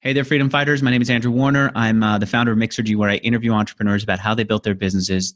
Hey 0.00 0.12
there, 0.12 0.24
freedom 0.24 0.50
fighters. 0.50 0.82
My 0.82 0.90
name 0.90 1.02
is 1.02 1.10
Andrew 1.10 1.30
Warner. 1.30 1.72
I'm 1.74 2.02
uh, 2.02 2.18
the 2.18 2.26
founder 2.26 2.52
of 2.52 2.58
Mixergy, 2.58 2.94
where 2.94 3.10
I 3.10 3.16
interview 3.16 3.52
entrepreneurs 3.52 4.04
about 4.04 4.18
how 4.18 4.34
they 4.34 4.44
built 4.44 4.62
their 4.62 4.74
businesses. 4.74 5.34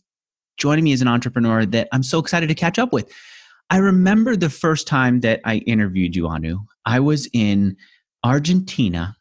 Joining 0.59 0.85
me 0.85 0.93
is 0.93 1.03
an 1.03 1.09
entrepreneur 1.09 1.65
that 1.67 1.89
I'm 1.93 2.03
so 2.03 2.19
excited 2.19 2.49
to 2.51 2.55
catch 2.55 2.79
up 2.79 2.93
with. 2.93 3.11
I 3.71 3.79
remember 3.79 4.37
the 4.37 4.51
first 4.51 4.87
time 4.87 5.21
that 5.21 5.41
I 5.45 5.57
interviewed 5.59 6.15
you, 6.15 6.29
Anu. 6.29 6.59
I 6.85 7.01
was 7.01 7.29
in 7.33 7.77
Argentina. 8.23 9.17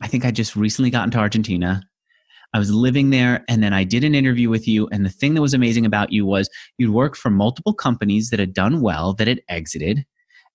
I 0.00 0.08
think 0.08 0.24
I 0.24 0.30
just 0.30 0.56
recently 0.56 0.90
got 0.90 1.04
into 1.04 1.18
Argentina. 1.18 1.82
I 2.54 2.58
was 2.58 2.72
living 2.72 3.10
there, 3.10 3.44
and 3.46 3.62
then 3.62 3.74
I 3.74 3.84
did 3.84 4.04
an 4.04 4.14
interview 4.14 4.48
with 4.48 4.66
you. 4.66 4.88
And 4.88 5.04
the 5.04 5.10
thing 5.10 5.34
that 5.34 5.42
was 5.42 5.54
amazing 5.54 5.84
about 5.84 6.12
you 6.12 6.24
was 6.24 6.48
you'd 6.78 6.94
worked 6.94 7.18
for 7.18 7.28
multiple 7.30 7.74
companies 7.74 8.30
that 8.30 8.40
had 8.40 8.54
done 8.54 8.80
well, 8.80 9.12
that 9.14 9.28
had 9.28 9.42
exited. 9.48 10.06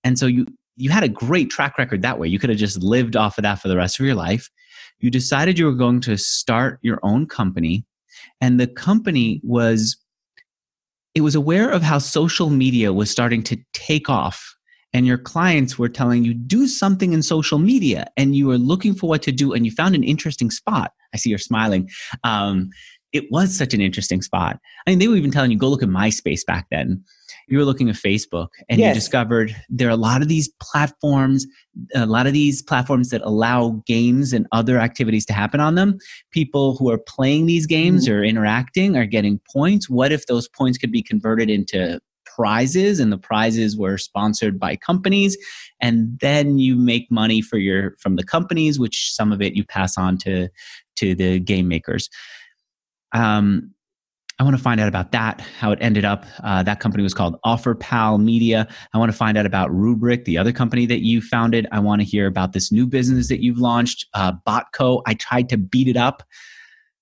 And 0.02 0.18
so 0.18 0.26
you 0.26 0.46
you 0.76 0.90
had 0.90 1.04
a 1.04 1.08
great 1.08 1.50
track 1.50 1.78
record 1.78 2.02
that 2.02 2.18
way. 2.18 2.28
You 2.28 2.38
could 2.38 2.50
have 2.50 2.58
just 2.58 2.82
lived 2.82 3.16
off 3.16 3.38
of 3.38 3.42
that 3.42 3.60
for 3.60 3.68
the 3.68 3.76
rest 3.76 3.98
of 3.98 4.06
your 4.06 4.14
life. 4.14 4.50
You 4.98 5.10
decided 5.10 5.58
you 5.58 5.66
were 5.66 5.72
going 5.72 6.00
to 6.02 6.16
start 6.16 6.78
your 6.82 6.98
own 7.02 7.26
company, 7.26 7.84
and 8.40 8.58
the 8.58 8.66
company 8.66 9.40
was 9.42 9.96
it 11.14 11.20
was 11.20 11.34
aware 11.34 11.70
of 11.70 11.82
how 11.82 11.98
social 11.98 12.50
media 12.50 12.92
was 12.92 13.10
starting 13.10 13.42
to 13.44 13.56
take 13.72 14.08
off 14.08 14.56
and 14.92 15.06
your 15.06 15.18
clients 15.18 15.78
were 15.78 15.88
telling 15.88 16.24
you 16.24 16.34
do 16.34 16.66
something 16.66 17.12
in 17.12 17.22
social 17.22 17.58
media 17.58 18.06
and 18.16 18.36
you 18.36 18.46
were 18.46 18.58
looking 18.58 18.94
for 18.94 19.08
what 19.08 19.22
to 19.22 19.32
do 19.32 19.52
and 19.52 19.66
you 19.66 19.72
found 19.72 19.94
an 19.94 20.02
interesting 20.02 20.50
spot 20.50 20.92
i 21.12 21.16
see 21.16 21.30
you're 21.30 21.38
smiling 21.38 21.88
um, 22.24 22.70
it 23.12 23.24
was 23.30 23.56
such 23.56 23.74
an 23.74 23.80
interesting 23.80 24.22
spot 24.22 24.58
i 24.86 24.90
mean 24.90 24.98
they 24.98 25.08
were 25.08 25.16
even 25.16 25.30
telling 25.30 25.50
you 25.50 25.58
go 25.58 25.68
look 25.68 25.82
at 25.82 25.88
myspace 25.88 26.44
back 26.46 26.66
then 26.70 27.02
you 27.48 27.58
were 27.58 27.64
looking 27.64 27.88
at 27.88 27.96
Facebook 27.96 28.48
and 28.68 28.78
yes. 28.78 28.88
you 28.88 28.94
discovered 28.94 29.54
there 29.68 29.88
are 29.88 29.92
a 29.92 29.96
lot 29.96 30.22
of 30.22 30.28
these 30.28 30.48
platforms, 30.60 31.46
a 31.94 32.06
lot 32.06 32.26
of 32.26 32.32
these 32.32 32.62
platforms 32.62 33.10
that 33.10 33.22
allow 33.22 33.82
games 33.86 34.32
and 34.32 34.46
other 34.52 34.78
activities 34.78 35.26
to 35.26 35.32
happen 35.32 35.60
on 35.60 35.74
them. 35.74 35.98
People 36.30 36.76
who 36.76 36.90
are 36.90 36.98
playing 36.98 37.46
these 37.46 37.66
games 37.66 38.06
mm-hmm. 38.06 38.18
or 38.18 38.24
interacting 38.24 38.96
are 38.96 39.06
getting 39.06 39.40
points. 39.52 39.88
What 39.88 40.12
if 40.12 40.26
those 40.26 40.48
points 40.48 40.78
could 40.78 40.92
be 40.92 41.02
converted 41.02 41.50
into 41.50 42.00
prizes 42.34 42.98
and 42.98 43.12
the 43.12 43.18
prizes 43.18 43.76
were 43.76 43.98
sponsored 43.98 44.58
by 44.58 44.74
companies 44.74 45.36
and 45.80 46.18
then 46.20 46.58
you 46.58 46.74
make 46.74 47.08
money 47.10 47.40
for 47.40 47.58
your 47.58 47.94
from 48.00 48.16
the 48.16 48.24
companies 48.24 48.78
which 48.80 49.12
some 49.12 49.30
of 49.30 49.40
it 49.40 49.54
you 49.54 49.64
pass 49.64 49.96
on 49.96 50.18
to 50.18 50.48
to 50.96 51.14
the 51.14 51.38
game 51.38 51.68
makers 51.68 52.08
um, 53.12 53.70
I 54.40 54.42
want 54.42 54.56
to 54.56 54.62
find 54.62 54.80
out 54.80 54.88
about 54.88 55.12
that, 55.12 55.40
how 55.58 55.70
it 55.70 55.78
ended 55.80 56.04
up. 56.04 56.26
Uh, 56.42 56.62
that 56.64 56.80
company 56.80 57.04
was 57.04 57.14
called 57.14 57.38
OfferPal 57.46 58.20
Media. 58.20 58.66
I 58.92 58.98
want 58.98 59.12
to 59.12 59.16
find 59.16 59.38
out 59.38 59.46
about 59.46 59.70
Rubrik, 59.70 60.24
the 60.24 60.38
other 60.38 60.52
company 60.52 60.86
that 60.86 61.04
you 61.04 61.20
founded. 61.22 61.68
I 61.70 61.78
want 61.78 62.00
to 62.00 62.06
hear 62.06 62.26
about 62.26 62.52
this 62.52 62.72
new 62.72 62.86
business 62.86 63.28
that 63.28 63.44
you've 63.44 63.58
launched, 63.58 64.06
uh, 64.14 64.32
Botco. 64.44 65.02
I 65.06 65.14
tried 65.14 65.48
to 65.50 65.56
beat 65.56 65.86
it 65.86 65.96
up, 65.96 66.24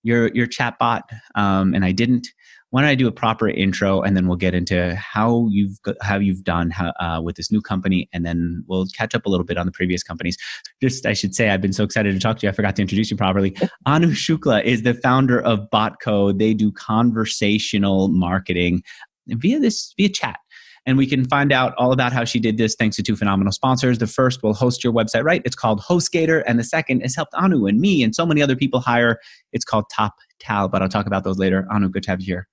your 0.03 0.29
your 0.35 0.47
chatbot, 0.47 1.03
um, 1.35 1.73
and 1.75 1.87
I 1.87 1.93
didn't 1.93 2.29
why 2.73 2.81
don't 2.81 2.89
I 2.89 2.95
do 2.95 3.07
a 3.07 3.13
proper 3.13 3.51
intro 3.51 4.01
and 4.01 4.17
then 4.17 4.27
we'll 4.27 4.39
get 4.39 4.55
into 4.55 4.95
how 4.97 5.47
you've 5.51 5.79
how 6.01 6.17
you've 6.17 6.43
done 6.43 6.71
how, 6.71 6.95
uh, 6.99 7.21
with 7.23 7.37
this 7.37 7.53
new 7.53 7.61
company, 7.61 8.09
and 8.15 8.25
then 8.25 8.65
we'll 8.67 8.87
catch 8.97 9.15
up 9.15 9.27
a 9.27 9.29
little 9.29 9.45
bit 9.45 9.59
on 9.59 9.67
the 9.67 9.73
previous 9.73 10.03
companies. 10.03 10.39
Just 10.83 11.05
I 11.05 11.13
should 11.13 11.35
say 11.35 11.51
I've 11.51 11.61
been 11.61 11.75
so 11.75 11.85
excited 11.85 12.15
to 12.15 12.19
talk 12.19 12.39
to 12.39 12.47
you. 12.47 12.51
I 12.51 12.53
forgot 12.53 12.75
to 12.77 12.83
introduce 12.83 13.11
you 13.11 13.17
properly. 13.19 13.55
Anu 13.87 14.13
Shukla 14.13 14.65
is 14.65 14.85
the 14.85 14.95
founder 14.95 15.39
of 15.43 15.69
Botco. 15.71 16.37
They 16.37 16.55
do 16.55 16.73
conversational 16.73 18.09
marketing 18.09 18.83
via 19.29 19.61
this 19.61 19.93
via 19.99 20.09
chat. 20.09 20.39
And 20.87 20.97
we 20.97 21.07
can 21.07 21.27
find 21.27 21.53
out 21.53 21.75
all 21.77 21.93
about 21.93 22.15
how 22.15 22.25
she 22.25 22.41
did 22.41 22.57
this 22.57 22.75
thanks 22.75 22.97
to 22.97 23.03
two 23.03 23.17
phenomenal 23.17 23.53
sponsors. 23.53 23.99
The 23.99 24.07
first 24.07 24.43
will 24.43 24.55
host 24.55 24.83
your 24.83 24.95
website 24.95 25.25
right. 25.25 25.43
It's 25.45 25.55
called 25.55 25.83
HostGator. 25.83 26.43
And 26.47 26.59
the 26.59 26.65
second 26.65 27.03
has 27.03 27.15
helped 27.15 27.35
Anu 27.35 27.67
and 27.67 27.81
me 27.81 28.03
and 28.03 28.15
so 28.15 28.25
many 28.25 28.41
other 28.41 28.57
people 28.57 28.81
hire. 28.81 29.21
It's 29.53 29.65
called 29.65 29.85
Top 29.93 30.15
Tal, 30.41 30.69
but 30.69 30.81
I'll 30.81 30.89
talk 30.89 31.07
about 31.07 31.23
those 31.23 31.39
later. 31.39 31.67
Anu, 31.71 31.91
good 31.91 32.03
to 32.05 32.11
have 32.11 32.21
you 32.21 32.27
here. 32.27 32.49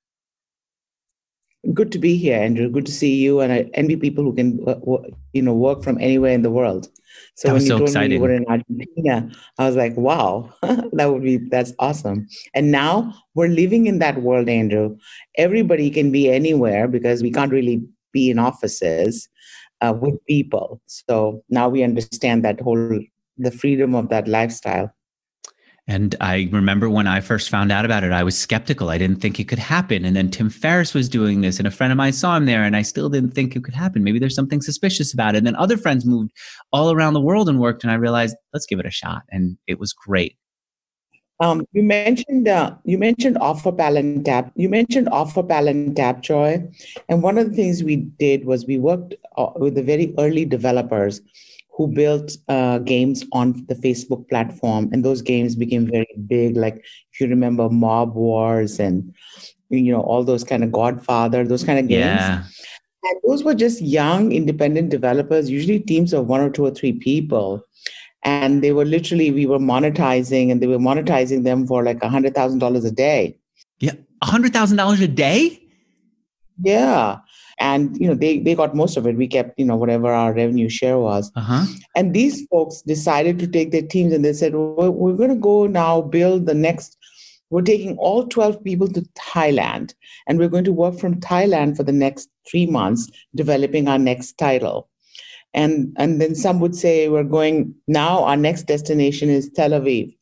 Good 1.74 1.92
to 1.92 2.00
be 2.00 2.16
here, 2.16 2.40
Andrew. 2.40 2.70
Good 2.70 2.86
to 2.86 2.92
see 2.92 3.16
you, 3.16 3.42
and 3.42 3.52
I 3.52 3.70
envy 3.74 3.98
people 3.98 4.24
who 4.24 4.34
can, 4.34 4.60
you 5.34 5.42
know, 5.42 5.54
work 5.54 5.84
from 5.84 5.98
anywhere 6.00 6.32
in 6.32 6.42
the 6.42 6.52
world. 6.52 6.88
So 7.36 7.54
when 7.54 7.62
you 7.62 7.68
so 7.68 7.78
told 7.80 7.90
exciting. 7.90 8.10
me 8.10 8.16
you 8.16 8.22
were 8.22 8.34
in 8.34 8.46
Argentina, 8.48 9.30
I 9.58 9.68
was 9.68 9.76
like, 9.76 9.96
"Wow, 9.98 10.54
that 10.94 11.12
would 11.12 11.24
be 11.24 11.38
that's 11.38 11.74
awesome." 11.80 12.28
And 12.54 12.72
now 12.72 13.14
we're 13.34 13.50
living 13.50 13.88
in 13.88 14.00
that 14.00 14.22
world, 14.22 14.48
Andrew. 14.48 14.98
Everybody 15.36 15.90
can 15.90 16.12
be 16.12 16.30
anywhere 16.30 16.88
because 16.88 17.22
we 17.22 17.32
can't 17.32 17.52
really 17.52 17.84
be 18.14 18.30
in 18.30 18.40
offices 18.40 19.28
uh, 19.82 19.94
with 20.00 20.24
people. 20.26 20.82
So 20.86 21.44
now 21.50 21.70
we 21.70 21.84
understand 21.84 22.44
that 22.46 22.62
whole 22.62 23.02
the 23.38 23.52
freedom 23.52 23.96
of 23.96 24.10
that 24.10 24.28
lifestyle. 24.28 24.94
And 25.90 26.16
I 26.22 26.48
remember 26.52 26.88
when 26.88 27.08
I 27.08 27.20
first 27.20 27.50
found 27.50 27.72
out 27.72 27.84
about 27.84 28.04
it, 28.04 28.12
I 28.12 28.22
was 28.22 28.38
skeptical. 28.38 28.92
I 28.92 29.00
didn't 29.00 29.22
think 29.22 29.40
it 29.40 29.48
could 29.48 29.58
happen. 29.58 30.06
And 30.06 30.16
then 30.16 30.30
Tim 30.30 30.48
Ferriss 30.48 30.94
was 30.94 31.10
doing 31.10 31.42
this, 31.42 31.58
and 31.58 31.68
a 31.68 31.72
friend 31.72 31.92
of 31.92 31.98
mine 31.98 32.14
saw 32.14 32.38
him 32.38 32.46
there, 32.46 32.64
and 32.64 32.76
I 32.76 32.84
still 32.84 33.10
didn't 33.10 33.32
think 33.32 33.56
it 33.56 33.64
could 33.64 33.74
happen. 33.74 34.04
Maybe 34.04 34.20
there's 34.20 34.36
something 34.36 34.62
suspicious 34.62 35.16
about 35.16 35.34
it. 35.34 35.40
And 35.40 35.48
then 35.48 35.56
other 35.56 35.78
friends 35.78 36.06
moved 36.06 36.32
all 36.72 36.92
around 36.92 37.16
the 37.16 37.20
world 37.20 37.50
and 37.50 37.60
worked, 37.60 37.84
and 37.84 37.92
I 37.92 37.96
realized, 37.96 38.36
let's 38.54 38.68
give 38.68 38.80
it 38.80 38.86
a 38.86 38.92
shot. 38.92 39.24
And 39.32 39.58
it 39.66 39.80
was 39.80 39.92
great. 39.92 40.38
Um, 41.40 41.66
you 41.72 41.82
mentioned 41.82 42.48
uh, 42.48 42.76
you 42.84 43.00
mentioned 43.00 43.38
OfferPal 43.38 43.98
and 43.98 44.24
Tap. 44.24 44.52
You 44.56 44.70
mentioned 44.70 45.08
OfferPal 45.08 45.70
and 45.72 45.96
Tapjoy, 45.96 46.72
and 47.08 47.24
one 47.24 47.40
of 47.40 47.50
the 47.50 47.56
things 47.56 47.84
we 47.84 47.96
did 47.96 48.46
was 48.46 48.68
we 48.68 48.78
worked 48.78 49.16
uh, 49.38 49.48
with 49.56 49.74
the 49.74 49.82
very 49.82 50.14
early 50.20 50.46
developers 50.46 51.22
who 51.80 51.88
built 51.88 52.34
uh, 52.50 52.78
games 52.80 53.24
on 53.32 53.66
the 53.68 53.74
Facebook 53.74 54.28
platform, 54.28 54.90
and 54.92 55.06
those 55.06 55.22
games 55.22 55.56
became 55.56 55.88
very 55.90 56.14
big. 56.28 56.58
Like 56.58 56.76
if 57.14 57.22
you 57.22 57.28
remember 57.28 57.70
Mob 57.70 58.16
Wars 58.16 58.82
and 58.82 59.16
you 59.70 59.94
know 59.94 60.02
all 60.02 60.26
those 60.26 60.44
kind 60.44 60.62
of 60.62 60.74
Godfather, 60.74 61.46
those 61.46 61.64
kind 61.64 61.80
of 61.80 61.88
games. 61.88 62.20
Yeah. 62.20 62.44
And 63.04 63.22
those 63.26 63.46
were 63.46 63.56
just 63.56 63.82
young 63.82 64.34
independent 64.34 64.90
developers, 64.90 65.50
usually 65.50 65.80
teams 65.80 66.12
of 66.12 66.28
one 66.28 66.42
or 66.42 66.50
two 66.50 66.66
or 66.66 66.72
three 66.72 66.92
people. 66.92 67.66
And 68.24 68.62
they 68.62 68.74
were 68.74 68.84
literally, 68.84 69.32
we 69.32 69.46
were 69.46 69.58
monetizing 69.58 70.52
and 70.52 70.62
they 70.62 70.68
were 70.68 70.80
monetizing 70.80 71.46
them 71.46 71.66
for 71.66 71.82
like 71.82 72.04
a 72.04 72.10
$100,000 72.10 72.86
a 72.86 72.92
day. 72.92 73.38
Yeah. 73.80 73.94
a 74.22 74.26
$100,000 74.26 75.02
a 75.02 75.08
day? 75.08 75.64
Yeah 76.62 77.20
and 77.60 78.00
you 78.00 78.08
know 78.08 78.16
they 78.16 78.40
they 78.40 78.56
got 78.56 78.76
most 78.76 78.98
of 78.98 79.06
it. 79.06 79.18
We 79.18 79.28
kept 79.28 79.60
you 79.60 79.66
know 79.66 79.76
whatever 79.76 80.12
our 80.12 80.34
revenue 80.34 80.70
share 80.70 80.98
was. 80.98 81.32
Uh-huh. 81.36 81.66
and 81.96 82.14
these 82.14 82.46
folks 82.48 82.82
decided 82.82 83.40
to 83.40 83.48
take 83.48 83.72
their 83.72 83.82
teams 83.82 84.14
and 84.14 84.24
they 84.24 84.34
said 84.34 84.54
well, 84.56 84.92
we're 84.92 85.14
going 85.14 85.30
to 85.30 85.36
go 85.36 85.68
now 85.68 86.02
build 86.02 86.46
the 86.46 86.54
next 86.54 86.98
we're 87.50 87.62
taking 87.62 87.98
all 87.98 88.28
12 88.28 88.64
people 88.64 88.88
to 88.88 89.02
thailand 89.18 89.94
and 90.28 90.38
we're 90.38 90.50
going 90.50 90.64
to 90.64 90.74
work 90.74 91.00
from 91.00 91.20
thailand 91.20 91.76
for 91.76 91.84
the 91.84 91.92
next 91.92 92.30
three 92.50 92.66
months 92.66 93.10
developing 93.36 93.88
our 93.88 94.00
next 94.00 94.38
title. 94.38 94.90
And 95.56 95.96
and 95.98 96.22
then 96.22 96.36
some 96.36 96.60
would 96.60 96.76
say 96.76 97.10
we're 97.10 97.24
going 97.24 97.74
now 97.88 98.24
our 98.24 98.38
next 98.38 98.64
destination 98.64 99.30
is 99.30 99.50
tel 99.50 99.72
aviv 99.72 100.16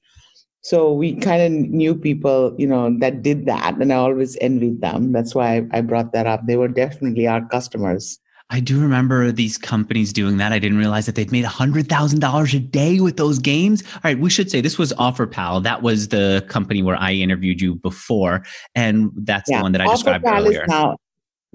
so 0.67 0.91
we 0.91 1.15
kind 1.15 1.41
of 1.41 1.69
knew 1.69 1.95
people, 1.95 2.53
you 2.57 2.67
know, 2.67 2.93
that 2.99 3.23
did 3.23 3.45
that, 3.45 3.77
and 3.77 3.93
I 3.93 3.95
always 3.95 4.35
envied 4.41 4.81
them. 4.81 5.13
That's 5.13 5.33
why 5.33 5.65
I, 5.71 5.79
brought 5.79 6.11
that 6.11 6.27
up. 6.27 6.45
They 6.45 6.57
were 6.57 6.67
definitely 6.67 7.25
our 7.25 7.47
customers. 7.47 8.19
I 8.49 8.59
do 8.59 8.77
remember 8.81 9.31
these 9.31 9.57
companies 9.57 10.11
doing 10.11 10.35
that. 10.39 10.51
I 10.51 10.59
didn't 10.59 10.77
realize 10.77 11.05
that 11.05 11.15
they'd 11.15 11.31
made 11.31 11.45
$100,000 11.45 12.53
a 12.53 12.59
day 12.59 12.99
with 12.99 13.15
those 13.15 13.39
games. 13.39 13.81
All 13.93 14.01
right, 14.03 14.19
we 14.19 14.29
should 14.29 14.51
say 14.51 14.59
this 14.59 14.77
was 14.77 14.91
OfferPal. 14.99 15.63
That 15.63 15.83
was 15.83 16.09
the 16.09 16.45
company 16.49 16.83
where 16.83 16.97
I 16.97 17.13
interviewed 17.13 17.61
you 17.61 17.75
before. 17.75 18.43
And 18.75 19.09
that's 19.15 19.49
yeah, 19.49 19.59
the 19.59 19.63
one 19.63 19.71
that 19.71 19.79
I 19.79 19.87
described 19.87 20.25
earlier. 20.27 20.65
Now, 20.67 20.97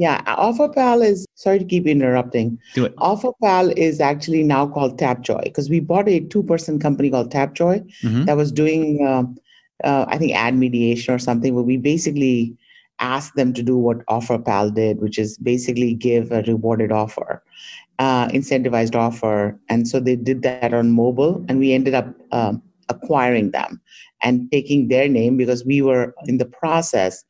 yeah, 0.03 0.21
OfferPal 0.37 1.05
is 1.05 1.25
sorry 1.37 1.61
to 1.61 1.65
keep 1.65 1.87
interrupting. 1.87 2.59
Do 2.75 2.87
it. 2.87 2.97
OfferPal 2.97 3.73
is 3.77 4.01
actually 4.01 4.43
now 4.43 4.67
called 4.67 4.99
Tapjoy 4.99 5.45
because 5.45 5.71
we 5.71 5.79
bought 5.79 6.09
a 6.09 6.19
two-person 6.19 6.81
company 6.81 7.09
called 7.09 7.31
Tapjoy 7.33 7.89
mm-hmm. 8.03 8.25
that 8.25 8.37
was 8.37 8.51
doing, 8.51 9.07
uh, 9.07 9.23
uh, 9.87 10.07
I 10.09 10.19
think, 10.19 10.35
ad 10.35 10.57
mediation 10.57 11.15
or 11.15 11.21
something. 11.21 11.55
Where 11.55 11.63
we 11.63 11.77
basically 11.77 12.57
asked 12.99 13.37
them 13.37 13.53
to 13.55 13.63
do 13.63 13.79
what 13.79 14.05
OfferPal 14.07 14.75
did, 14.75 15.01
which 15.01 15.21
is 15.21 15.39
basically 15.39 15.95
give 15.95 16.33
a 16.33 16.43
rewarded 16.43 16.91
offer, 16.91 17.45
uh, 18.01 18.27
incentivized 18.29 18.97
offer, 18.97 19.57
and 19.69 19.87
so 19.87 20.01
they 20.01 20.17
did 20.17 20.43
that 20.43 20.75
on 20.75 20.91
mobile, 20.91 21.45
and 21.49 21.61
we 21.61 21.73
ended 21.73 21.95
up 21.95 22.09
um, 22.33 22.61
acquiring 22.89 23.53
them 23.53 23.81
and 24.25 24.51
taking 24.51 24.89
their 24.89 25.09
name 25.09 25.37
because 25.37 25.65
we 25.65 25.81
were 25.81 26.13
in 26.27 26.39
the 26.39 26.45
process 26.45 27.23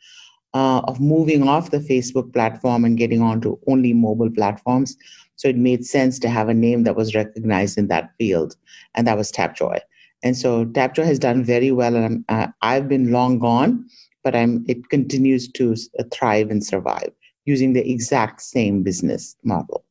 uh, 0.54 0.81
of 0.84 1.00
moving 1.00 1.49
off 1.49 1.70
the 1.70 1.78
Facebook 1.78 2.32
platform 2.32 2.84
and 2.84 2.99
getting 2.99 3.22
onto 3.22 3.58
only 3.66 3.93
mobile 3.93 4.31
platforms. 4.31 4.96
So 5.37 5.49
it 5.49 5.56
made 5.56 5.84
sense 5.84 6.19
to 6.20 6.28
have 6.28 6.49
a 6.49 6.54
name 6.54 6.84
that 6.84 6.96
was 6.96 7.14
recognized 7.14 7.78
in 7.78 7.88
that 7.88 8.10
field, 8.19 8.54
and 8.94 9.06
that 9.06 9.16
was 9.16 9.32
Tapjoy. 9.32 9.81
And 10.22 10.37
so 10.37 10.66
Tapjoy 10.66 11.04
has 11.04 11.19
done 11.19 11.43
very 11.43 11.72
well, 11.72 11.96
and 11.96 12.25
uh, 12.28 12.49
I've 12.62 12.88
been 12.88 13.10
long 13.10 13.38
gone, 13.38 13.84
but 14.22 14.37
I'm 14.37 14.64
it 14.69 14.88
continues 14.88 15.50
to 15.52 15.75
uh, 15.99 16.04
thrive 16.12 16.50
and 16.50 16.64
survive 16.64 17.10
using 17.44 17.72
the 17.72 17.90
exact 17.90 18.40
same 18.40 18.82
business 18.82 19.34
model. 19.43 19.84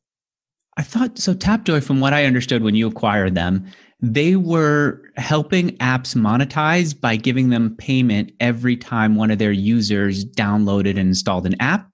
I 0.77 0.83
thought 0.83 1.17
so. 1.19 1.33
Tapjoy, 1.33 1.83
from 1.83 1.99
what 1.99 2.13
I 2.13 2.23
understood 2.23 2.63
when 2.63 2.75
you 2.75 2.87
acquired 2.87 3.35
them, 3.35 3.65
they 4.01 4.35
were 4.35 5.01
helping 5.17 5.77
apps 5.77 6.15
monetize 6.15 6.99
by 6.99 7.15
giving 7.15 7.49
them 7.49 7.75
payment 7.77 8.31
every 8.39 8.75
time 8.75 9.15
one 9.15 9.29
of 9.29 9.37
their 9.37 9.51
users 9.51 10.25
downloaded 10.25 10.91
and 10.91 10.99
installed 10.99 11.45
an 11.45 11.55
app. 11.59 11.89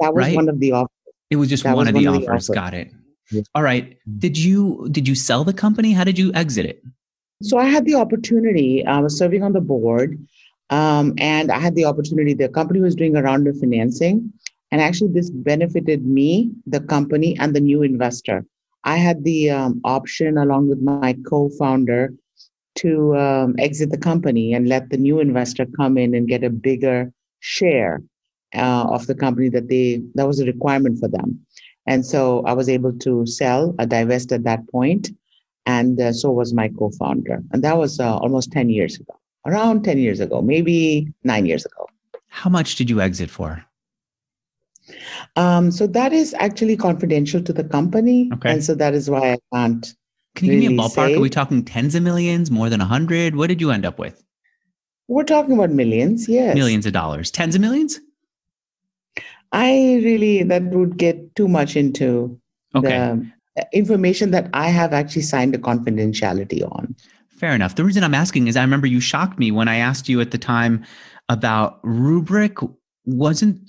That 0.00 0.14
was 0.14 0.26
right? 0.26 0.36
one 0.36 0.48
of 0.48 0.60
the 0.60 0.72
offers. 0.72 0.90
It 1.30 1.36
was 1.36 1.48
just 1.48 1.64
one, 1.64 1.76
was 1.76 1.88
of, 1.88 1.94
the, 1.94 2.06
of 2.06 2.14
the 2.14 2.26
offers. 2.28 2.48
Got 2.48 2.74
it. 2.74 2.92
All 3.54 3.62
right. 3.62 3.96
Did 4.18 4.36
you 4.36 4.86
did 4.90 5.08
you 5.08 5.14
sell 5.14 5.44
the 5.44 5.54
company? 5.54 5.92
How 5.92 6.04
did 6.04 6.18
you 6.18 6.32
exit 6.34 6.66
it? 6.66 6.82
So 7.42 7.58
I 7.58 7.64
had 7.64 7.84
the 7.86 7.94
opportunity. 7.94 8.84
I 8.86 9.00
was 9.00 9.16
serving 9.16 9.42
on 9.42 9.52
the 9.52 9.60
board, 9.60 10.18
um, 10.70 11.14
and 11.18 11.50
I 11.50 11.58
had 11.58 11.74
the 11.74 11.86
opportunity. 11.86 12.34
The 12.34 12.48
company 12.48 12.80
was 12.80 12.94
doing 12.94 13.16
a 13.16 13.22
round 13.22 13.48
of 13.48 13.58
financing, 13.58 14.32
and 14.70 14.80
actually, 14.80 15.12
this 15.12 15.30
benefited 15.30 16.04
me, 16.04 16.52
the 16.66 16.80
company, 16.80 17.36
and 17.38 17.56
the 17.56 17.60
new 17.60 17.82
investor. 17.82 18.44
I 18.84 18.96
had 18.96 19.24
the 19.24 19.50
um, 19.50 19.80
option, 19.84 20.38
along 20.38 20.68
with 20.68 20.80
my 20.80 21.16
co-founder, 21.28 22.12
to 22.76 23.16
um, 23.16 23.54
exit 23.58 23.90
the 23.90 23.98
company 23.98 24.52
and 24.52 24.68
let 24.68 24.90
the 24.90 24.96
new 24.96 25.20
investor 25.20 25.66
come 25.76 25.96
in 25.96 26.14
and 26.14 26.28
get 26.28 26.44
a 26.44 26.50
bigger 26.50 27.12
share 27.40 28.02
uh, 28.54 28.86
of 28.90 29.06
the 29.06 29.14
company 29.14 29.48
that 29.48 29.68
they 29.68 30.02
that 30.14 30.26
was 30.26 30.40
a 30.40 30.46
requirement 30.46 30.98
for 30.98 31.08
them. 31.08 31.40
And 31.86 32.04
so 32.04 32.42
I 32.46 32.52
was 32.52 32.68
able 32.68 32.92
to 33.00 33.26
sell, 33.26 33.74
a 33.78 33.86
divest 33.86 34.32
at 34.32 34.44
that 34.44 34.66
point, 34.68 35.10
and 35.66 36.00
uh, 36.00 36.12
so 36.12 36.30
was 36.30 36.54
my 36.54 36.68
co-founder. 36.68 37.42
And 37.52 37.62
that 37.62 37.76
was 37.76 38.00
uh, 38.00 38.16
almost 38.16 38.52
10 38.52 38.70
years 38.70 38.98
ago, 38.98 39.14
around 39.46 39.84
10 39.84 39.98
years 39.98 40.20
ago, 40.20 40.40
maybe 40.40 41.12
nine 41.24 41.46
years 41.46 41.64
ago. 41.64 41.86
How 42.28 42.50
much 42.50 42.76
did 42.76 42.90
you 42.90 43.00
exit 43.00 43.30
for? 43.30 43.64
Um, 45.36 45.70
so 45.70 45.86
that 45.88 46.12
is 46.12 46.34
actually 46.38 46.76
confidential 46.76 47.42
to 47.42 47.52
the 47.52 47.64
company. 47.64 48.30
Okay. 48.34 48.52
And 48.52 48.64
so 48.64 48.74
that 48.74 48.94
is 48.94 49.10
why 49.10 49.32
I 49.32 49.38
can't. 49.52 49.94
Can 50.34 50.46
you 50.46 50.52
really 50.52 50.62
give 50.62 50.72
me 50.72 50.78
a 50.78 50.80
ballpark? 50.80 51.08
Say. 51.08 51.14
Are 51.14 51.20
we 51.20 51.30
talking 51.30 51.64
tens 51.64 51.94
of 51.94 52.02
millions, 52.02 52.50
more 52.50 52.68
than 52.68 52.80
a 52.80 52.84
hundred? 52.84 53.36
What 53.36 53.48
did 53.48 53.60
you 53.60 53.70
end 53.70 53.86
up 53.86 53.98
with? 53.98 54.22
We're 55.08 55.24
talking 55.24 55.54
about 55.54 55.70
millions, 55.70 56.28
yes. 56.28 56.54
Millions 56.54 56.86
of 56.86 56.92
dollars. 56.92 57.30
Tens 57.30 57.54
of 57.54 57.60
millions? 57.60 58.00
I 59.52 60.00
really, 60.02 60.42
that 60.42 60.62
would 60.64 60.96
get 60.96 61.36
too 61.36 61.46
much 61.46 61.76
into 61.76 62.40
okay. 62.74 63.20
the 63.56 63.68
information 63.72 64.32
that 64.32 64.50
I 64.52 64.68
have 64.68 64.92
actually 64.92 65.22
signed 65.22 65.54
a 65.54 65.58
confidentiality 65.58 66.62
on. 66.62 66.96
Fair 67.28 67.54
enough. 67.54 67.74
The 67.74 67.84
reason 67.84 68.02
I'm 68.02 68.14
asking 68.14 68.48
is 68.48 68.56
I 68.56 68.62
remember 68.62 68.86
you 68.86 69.00
shocked 69.00 69.38
me 69.38 69.50
when 69.50 69.68
I 69.68 69.76
asked 69.76 70.08
you 70.08 70.20
at 70.20 70.30
the 70.30 70.38
time 70.38 70.84
about 71.28 71.78
rubric 71.82 72.58
Wasn't 73.04 73.60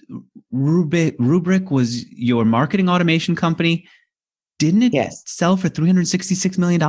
Rubrik, 0.56 1.18
Rubrik 1.18 1.69
was 1.69 2.10
your 2.12 2.46
marketing 2.46 2.90
automation 2.90 3.36
company? 3.36 3.88
Didn't 4.57 4.84
it 4.84 4.94
yes. 4.94 5.22
sell 5.25 5.57
for 5.57 5.68
$366 5.69 6.57
million? 6.57 6.81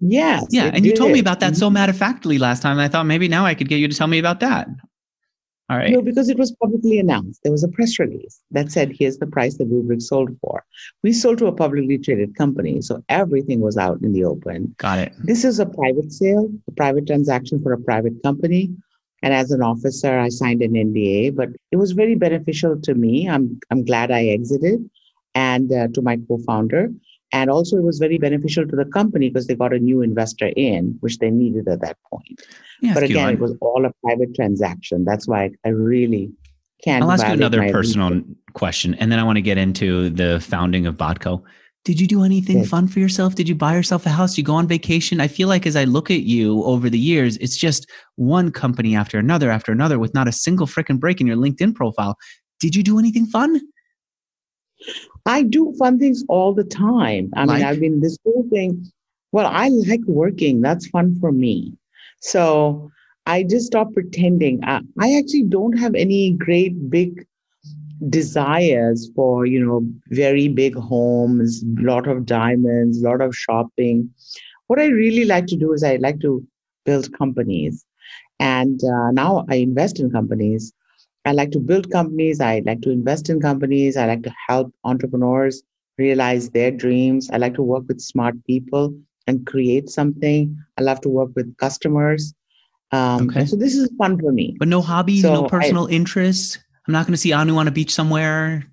Yes. 0.00 0.46
Yeah. 0.50 0.70
And 0.74 0.84
you 0.84 0.94
told 0.94 1.12
me 1.12 1.20
about 1.20 1.40
that 1.40 1.56
so 1.56 1.66
mm-hmm. 1.66 1.74
matter 1.74 1.90
of 1.90 1.96
factly 1.96 2.38
last 2.38 2.60
time. 2.60 2.78
I 2.78 2.88
thought 2.88 3.06
maybe 3.06 3.28
now 3.28 3.46
I 3.46 3.54
could 3.54 3.68
get 3.68 3.78
you 3.78 3.88
to 3.88 3.96
tell 3.96 4.08
me 4.08 4.18
about 4.18 4.40
that. 4.40 4.68
All 5.70 5.78
right. 5.78 5.92
No, 5.92 6.02
because 6.02 6.28
it 6.28 6.38
was 6.38 6.52
publicly 6.60 6.98
announced. 6.98 7.40
There 7.42 7.52
was 7.52 7.64
a 7.64 7.68
press 7.68 7.98
release 7.98 8.38
that 8.50 8.70
said, 8.70 8.92
here's 8.98 9.16
the 9.16 9.26
price 9.26 9.56
that 9.56 9.70
Rubrik 9.70 10.02
sold 10.02 10.36
for. 10.42 10.62
We 11.02 11.12
sold 11.14 11.38
to 11.38 11.46
a 11.46 11.52
publicly 11.52 11.96
traded 11.96 12.36
company, 12.36 12.82
so 12.82 13.02
everything 13.08 13.60
was 13.60 13.78
out 13.78 14.02
in 14.02 14.12
the 14.12 14.24
open. 14.24 14.74
Got 14.76 14.98
it. 14.98 15.14
This 15.24 15.42
is 15.42 15.58
a 15.58 15.66
private 15.66 16.12
sale, 16.12 16.50
a 16.68 16.72
private 16.72 17.06
transaction 17.06 17.62
for 17.62 17.72
a 17.72 17.78
private 17.78 18.22
company. 18.22 18.74
And 19.24 19.32
as 19.32 19.50
an 19.50 19.62
officer, 19.62 20.18
I 20.18 20.28
signed 20.28 20.60
an 20.60 20.74
NDA, 20.74 21.34
but 21.34 21.48
it 21.72 21.76
was 21.76 21.92
very 21.92 22.14
beneficial 22.14 22.78
to 22.82 22.94
me. 22.94 23.26
I'm, 23.26 23.58
I'm 23.70 23.82
glad 23.82 24.10
I 24.10 24.26
exited 24.26 24.88
and 25.34 25.72
uh, 25.72 25.88
to 25.94 26.02
my 26.02 26.18
co 26.28 26.36
founder. 26.46 26.90
And 27.32 27.48
also, 27.48 27.78
it 27.78 27.84
was 27.84 27.98
very 27.98 28.18
beneficial 28.18 28.68
to 28.68 28.76
the 28.76 28.84
company 28.84 29.30
because 29.30 29.46
they 29.46 29.54
got 29.54 29.72
a 29.72 29.78
new 29.78 30.02
investor 30.02 30.52
in, 30.56 30.98
which 31.00 31.18
they 31.18 31.30
needed 31.30 31.66
at 31.68 31.80
that 31.80 31.96
point. 32.12 32.42
Yes, 32.82 32.92
but 32.94 33.02
again, 33.02 33.30
it 33.30 33.40
was 33.40 33.56
all 33.62 33.86
a 33.86 33.92
private 34.04 34.34
transaction. 34.34 35.06
That's 35.06 35.26
why 35.26 35.50
I 35.64 35.70
really 35.70 36.30
can't. 36.84 37.02
I'll 37.02 37.10
ask 37.10 37.26
you 37.26 37.32
another 37.32 37.72
personal 37.72 38.20
question, 38.52 38.94
and 38.96 39.10
then 39.10 39.18
I 39.18 39.24
want 39.24 39.36
to 39.36 39.42
get 39.42 39.56
into 39.56 40.10
the 40.10 40.38
founding 40.38 40.86
of 40.86 40.96
Botco. 40.96 41.42
Did 41.84 42.00
you 42.00 42.06
do 42.06 42.24
anything 42.24 42.58
yes. 42.58 42.68
fun 42.68 42.88
for 42.88 42.98
yourself? 42.98 43.34
Did 43.34 43.46
you 43.46 43.54
buy 43.54 43.74
yourself 43.74 44.06
a 44.06 44.08
house? 44.08 44.32
Did 44.32 44.38
you 44.38 44.44
go 44.44 44.54
on 44.54 44.66
vacation? 44.66 45.20
I 45.20 45.28
feel 45.28 45.48
like 45.48 45.66
as 45.66 45.76
I 45.76 45.84
look 45.84 46.10
at 46.10 46.22
you 46.22 46.64
over 46.64 46.88
the 46.88 46.98
years, 46.98 47.36
it's 47.38 47.56
just 47.56 47.90
one 48.16 48.50
company 48.50 48.96
after 48.96 49.18
another 49.18 49.50
after 49.50 49.70
another 49.70 49.98
with 49.98 50.14
not 50.14 50.26
a 50.26 50.32
single 50.32 50.66
freaking 50.66 50.98
break 50.98 51.20
in 51.20 51.26
your 51.26 51.36
LinkedIn 51.36 51.74
profile. 51.74 52.16
Did 52.58 52.74
you 52.74 52.82
do 52.82 52.98
anything 52.98 53.26
fun? 53.26 53.60
I 55.26 55.42
do 55.42 55.74
fun 55.78 55.98
things 55.98 56.24
all 56.28 56.54
the 56.54 56.64
time. 56.64 57.30
I 57.36 57.44
like? 57.44 57.58
mean, 57.58 57.66
I've 57.66 57.80
been 57.80 58.00
this 58.00 58.16
whole 58.24 58.46
thing. 58.50 58.86
Well, 59.32 59.46
I 59.46 59.68
like 59.68 60.00
working. 60.06 60.62
That's 60.62 60.86
fun 60.86 61.18
for 61.20 61.32
me. 61.32 61.74
So 62.20 62.90
I 63.26 63.42
just 63.42 63.66
stop 63.66 63.92
pretending. 63.92 64.64
I, 64.64 64.80
I 64.98 65.16
actually 65.18 65.44
don't 65.44 65.76
have 65.78 65.94
any 65.94 66.30
great 66.32 66.88
big 66.88 67.26
desires 68.08 69.10
for, 69.14 69.46
you 69.46 69.64
know, 69.64 69.86
very 70.08 70.48
big 70.48 70.74
homes, 70.74 71.62
a 71.62 71.82
lot 71.82 72.06
of 72.06 72.26
diamonds, 72.26 73.02
a 73.02 73.08
lot 73.08 73.20
of 73.20 73.36
shopping. 73.36 74.10
What 74.66 74.78
I 74.78 74.86
really 74.86 75.24
like 75.24 75.46
to 75.46 75.56
do 75.56 75.72
is 75.72 75.82
I 75.84 75.96
like 75.96 76.20
to 76.20 76.46
build 76.84 77.12
companies. 77.16 77.84
And 78.40 78.80
uh, 78.84 79.10
now 79.12 79.44
I 79.48 79.56
invest 79.56 80.00
in 80.00 80.10
companies. 80.10 80.72
I 81.24 81.32
like 81.32 81.50
to 81.52 81.60
build 81.60 81.90
companies. 81.90 82.40
I 82.40 82.62
like 82.66 82.82
to 82.82 82.90
invest 82.90 83.30
in 83.30 83.40
companies. 83.40 83.96
I 83.96 84.06
like 84.06 84.22
to 84.24 84.34
help 84.48 84.74
entrepreneurs 84.84 85.62
realize 85.96 86.50
their 86.50 86.70
dreams. 86.70 87.30
I 87.32 87.38
like 87.38 87.54
to 87.54 87.62
work 87.62 87.84
with 87.88 88.00
smart 88.00 88.34
people 88.44 88.94
and 89.26 89.46
create 89.46 89.88
something. 89.88 90.56
I 90.76 90.82
love 90.82 91.00
to 91.02 91.08
work 91.08 91.30
with 91.34 91.56
customers. 91.56 92.34
Um, 92.92 93.30
okay. 93.30 93.46
So 93.46 93.56
this 93.56 93.74
is 93.74 93.90
fun 93.96 94.18
for 94.20 94.32
me. 94.32 94.56
But 94.58 94.68
no 94.68 94.82
hobbies, 94.82 95.22
so 95.22 95.32
no 95.32 95.48
personal 95.48 95.88
I, 95.88 95.92
interests. 95.92 96.58
I'm 96.86 96.92
not 96.92 97.06
going 97.06 97.14
to 97.14 97.18
see 97.18 97.32
Anu 97.32 97.56
on 97.56 97.68
a 97.68 97.70
beach 97.70 97.92
somewhere. 97.92 98.64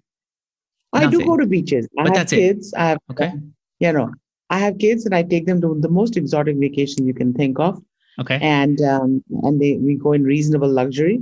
I 0.94 1.08
do 1.08 1.24
go 1.24 1.38
to 1.38 1.46
beaches. 1.46 1.88
I 1.98 2.04
but 2.04 2.18
have 2.18 2.30
kids. 2.30 2.74
It. 2.74 2.80
I 2.80 2.90
have, 2.90 2.98
okay. 3.12 3.32
You 3.80 3.94
know, 3.94 4.12
I 4.50 4.60
have 4.60 4.78
kids, 4.78 5.06
and 5.06 5.16
I 5.16 5.24
take 5.24 5.46
them 5.46 5.62
to 5.62 5.78
the 5.80 5.90
most 5.90 6.18
exotic 6.18 6.58
vacation 6.58 7.08
you 7.08 7.14
can 7.14 7.34
think 7.34 7.60
of. 7.60 7.82
Okay. 8.20 8.38
And 8.42 8.82
um, 8.82 9.24
and 9.44 9.62
they 9.62 9.78
we 9.78 9.96
go 9.96 10.12
in 10.12 10.24
reasonable 10.24 10.70
luxury 10.70 11.22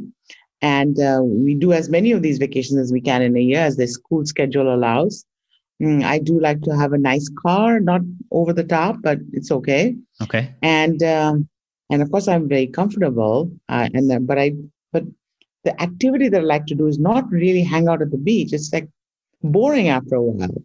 and 0.62 1.00
uh, 1.00 1.22
we 1.24 1.56
do 1.56 1.72
as 1.72 1.90
many 1.90 2.12
of 2.12 2.22
these 2.22 2.38
vacations 2.38 2.80
as 2.80 2.92
we 2.92 3.02
can 3.02 3.22
in 3.22 3.36
a 3.38 3.40
year 3.40 3.62
as 3.62 3.78
the 3.78 3.88
school 3.88 4.26
schedule 4.26 4.74
allows. 4.74 5.26
Mm, 5.82 6.04
I 6.04 6.20
do 6.20 6.40
like 6.40 6.62
to 6.64 6.76
have 6.76 6.92
a 6.92 6.98
nice 6.98 7.30
car, 7.42 7.80
not 7.80 8.02
over 8.32 8.52
the 8.52 8.66
top, 8.66 8.98
but 9.02 9.20
it's 9.32 9.52
okay. 9.52 9.96
Okay. 10.22 10.54
And 10.62 11.02
um, 11.04 11.48
and 11.90 12.02
of 12.02 12.12
course, 12.12 12.28
I'm 12.28 12.50
very 12.50 12.68
comfortable. 12.68 13.52
Uh, 13.70 13.88
and 13.94 14.10
then, 14.10 14.26
but 14.26 14.38
I 14.38 14.56
but 14.92 15.04
the 15.64 15.80
activity 15.82 16.30
that 16.30 16.42
I 16.42 16.44
like 16.44 16.66
to 16.68 16.76
do 16.76 16.88
is 16.88 17.00
not 17.00 17.30
really 17.30 17.64
hang 17.64 17.88
out 17.88 18.02
at 18.02 18.12
the 18.12 18.18
beach. 18.18 18.54
It's 18.54 18.72
like 18.72 18.88
boring 19.44 19.90
after 19.90 20.16
a 20.16 20.22
while. 20.22 20.64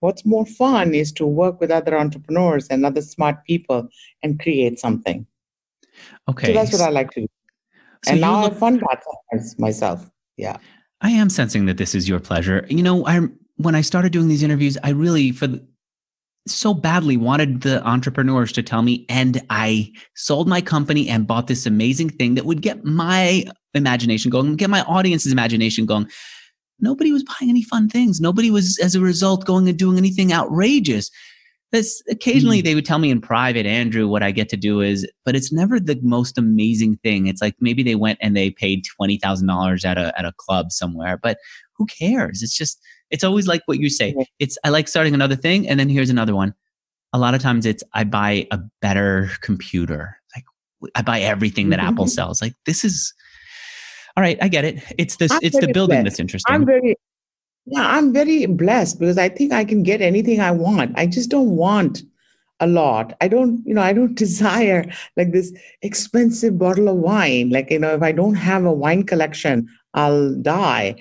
What's 0.00 0.24
more 0.24 0.46
fun 0.46 0.94
is 0.94 1.12
to 1.12 1.26
work 1.26 1.60
with 1.60 1.70
other 1.70 1.98
entrepreneurs 1.98 2.68
and 2.68 2.86
other 2.86 3.02
smart 3.02 3.44
people 3.44 3.88
and 4.22 4.40
create 4.40 4.78
something. 4.78 5.26
Okay. 6.28 6.48
So 6.48 6.52
that's 6.54 6.72
what 6.72 6.80
I 6.80 6.90
like 6.90 7.10
to 7.12 7.22
do. 7.22 7.28
So 8.04 8.12
and 8.12 8.20
now 8.20 8.42
look, 8.42 8.52
I 8.52 8.56
fund 8.56 8.80
that 8.80 9.54
myself. 9.58 10.10
Yeah. 10.36 10.56
I 11.02 11.10
am 11.10 11.28
sensing 11.28 11.66
that 11.66 11.76
this 11.76 11.94
is 11.94 12.08
your 12.08 12.20
pleasure. 12.20 12.66
You 12.68 12.82
know, 12.82 13.06
I 13.06 13.20
when 13.56 13.74
I 13.74 13.82
started 13.82 14.12
doing 14.12 14.28
these 14.28 14.42
interviews, 14.42 14.78
I 14.82 14.90
really 14.90 15.32
for 15.32 15.46
the, 15.46 15.66
so 16.46 16.74
badly 16.74 17.16
wanted 17.16 17.62
the 17.62 17.86
entrepreneurs 17.86 18.52
to 18.52 18.62
tell 18.62 18.82
me, 18.82 19.04
and 19.08 19.42
I 19.50 19.92
sold 20.14 20.48
my 20.48 20.60
company 20.60 21.08
and 21.08 21.26
bought 21.26 21.46
this 21.46 21.66
amazing 21.66 22.10
thing 22.10 22.34
that 22.34 22.46
would 22.46 22.62
get 22.62 22.84
my 22.84 23.44
imagination 23.74 24.30
going, 24.30 24.56
get 24.56 24.70
my 24.70 24.82
audience's 24.82 25.32
imagination 25.32 25.86
going. 25.86 26.08
Nobody 26.80 27.12
was 27.12 27.24
buying 27.24 27.50
any 27.50 27.62
fun 27.62 27.88
things. 27.88 28.20
Nobody 28.20 28.50
was, 28.50 28.78
as 28.82 28.94
a 28.94 29.00
result, 29.00 29.44
going 29.44 29.68
and 29.68 29.78
doing 29.78 29.98
anything 29.98 30.32
outrageous. 30.32 31.10
This 31.72 32.02
occasionally 32.10 32.62
mm. 32.62 32.64
they 32.64 32.74
would 32.74 32.86
tell 32.86 32.98
me 32.98 33.10
in 33.10 33.20
private, 33.20 33.66
Andrew, 33.66 34.08
what 34.08 34.22
I 34.22 34.32
get 34.32 34.48
to 34.48 34.56
do 34.56 34.80
is, 34.80 35.08
but 35.24 35.36
it's 35.36 35.52
never 35.52 35.78
the 35.78 35.98
most 36.02 36.36
amazing 36.36 36.96
thing. 37.04 37.26
It's 37.28 37.40
like 37.40 37.54
maybe 37.60 37.82
they 37.82 37.94
went 37.94 38.18
and 38.20 38.36
they 38.36 38.50
paid 38.50 38.84
twenty 38.96 39.18
thousand 39.18 39.46
dollars 39.46 39.84
at 39.84 39.96
a 39.96 40.12
at 40.18 40.24
a 40.24 40.32
club 40.36 40.72
somewhere, 40.72 41.16
but 41.16 41.38
who 41.76 41.86
cares? 41.86 42.42
It's 42.42 42.56
just 42.56 42.80
it's 43.10 43.24
always 43.24 43.46
like 43.46 43.62
what 43.66 43.78
you 43.78 43.90
say. 43.90 44.14
It's 44.38 44.58
I 44.64 44.68
like 44.70 44.88
starting 44.88 45.14
another 45.14 45.36
thing, 45.36 45.68
and 45.68 45.78
then 45.78 45.88
here's 45.88 46.10
another 46.10 46.34
one. 46.34 46.54
A 47.12 47.18
lot 47.18 47.34
of 47.34 47.42
times 47.42 47.66
it's 47.66 47.82
I 47.92 48.04
buy 48.04 48.46
a 48.50 48.58
better 48.80 49.30
computer. 49.40 50.16
Like 50.34 50.44
I 50.94 51.02
buy 51.02 51.20
everything 51.20 51.70
that 51.70 51.80
mm-hmm. 51.80 51.88
Apple 51.88 52.06
sells. 52.06 52.40
Like 52.40 52.54
this 52.66 52.84
is 52.84 53.12
all 54.16 54.22
right. 54.22 54.38
I 54.40 54.48
get 54.48 54.64
it. 54.64 54.82
It's 54.98 55.16
this. 55.16 55.32
I'm 55.32 55.40
it's 55.42 55.58
the 55.58 55.72
building 55.72 55.96
blessed. 55.96 56.04
that's 56.04 56.20
interesting. 56.20 56.54
I'm 56.54 56.66
very 56.66 56.96
yeah, 57.66 57.96
I'm 57.96 58.12
very 58.12 58.46
blessed 58.46 58.98
because 58.98 59.18
I 59.18 59.28
think 59.28 59.52
I 59.52 59.64
can 59.64 59.82
get 59.82 60.00
anything 60.00 60.40
I 60.40 60.50
want. 60.50 60.98
I 60.98 61.06
just 61.06 61.30
don't 61.30 61.56
want 61.56 62.02
a 62.60 62.66
lot. 62.66 63.16
I 63.20 63.28
don't, 63.28 63.64
you 63.66 63.74
know, 63.74 63.82
I 63.82 63.92
don't 63.92 64.14
desire 64.26 64.90
like 65.16 65.32
this 65.32 65.52
expensive 65.82 66.58
bottle 66.58 66.88
of 66.88 66.96
wine. 66.96 67.50
Like, 67.50 67.70
you 67.70 67.78
know, 67.78 67.94
if 67.94 68.02
I 68.02 68.12
don't 68.12 68.34
have 68.34 68.64
a 68.64 68.72
wine 68.72 69.04
collection, 69.04 69.68
I'll 69.94 70.34
die. 70.36 70.96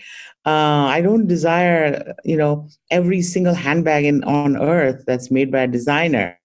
Uh, 0.49 0.87
I 0.87 1.01
don't 1.01 1.27
desire, 1.27 2.15
you 2.25 2.35
know, 2.35 2.67
every 2.89 3.21
single 3.21 3.53
handbag 3.53 4.03
in 4.03 4.23
on 4.23 4.57
earth 4.57 5.03
that's 5.05 5.29
made 5.29 5.51
by 5.51 5.59
a 5.59 5.67
designer. 5.67 6.39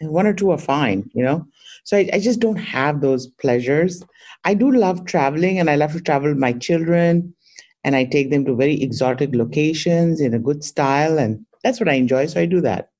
and 0.00 0.10
one 0.10 0.26
or 0.26 0.34
two 0.34 0.50
are 0.50 0.58
fine, 0.58 1.08
you 1.14 1.22
know. 1.22 1.46
So 1.84 1.96
I, 1.96 2.10
I 2.12 2.18
just 2.18 2.40
don't 2.40 2.56
have 2.56 3.00
those 3.00 3.28
pleasures. 3.28 4.02
I 4.44 4.54
do 4.54 4.72
love 4.72 5.04
traveling, 5.04 5.60
and 5.60 5.70
I 5.70 5.76
love 5.76 5.92
to 5.92 6.00
travel 6.00 6.30
with 6.30 6.38
my 6.38 6.54
children, 6.54 7.36
and 7.84 7.94
I 7.94 8.04
take 8.04 8.30
them 8.30 8.44
to 8.46 8.56
very 8.56 8.82
exotic 8.82 9.32
locations 9.32 10.20
in 10.20 10.34
a 10.34 10.40
good 10.40 10.64
style, 10.64 11.16
and 11.16 11.46
that's 11.62 11.78
what 11.78 11.88
I 11.88 11.94
enjoy. 11.94 12.26
So 12.26 12.40
I 12.40 12.46
do 12.46 12.60
that. 12.62 12.90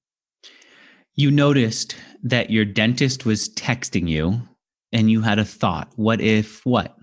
You 1.16 1.32
noticed 1.32 1.96
that 2.22 2.50
your 2.50 2.64
dentist 2.64 3.26
was 3.26 3.48
texting 3.48 4.08
you, 4.08 4.42
and 4.92 5.10
you 5.10 5.22
had 5.22 5.40
a 5.40 5.44
thought. 5.44 5.90
What 5.96 6.20
if 6.20 6.64
what? 6.64 6.95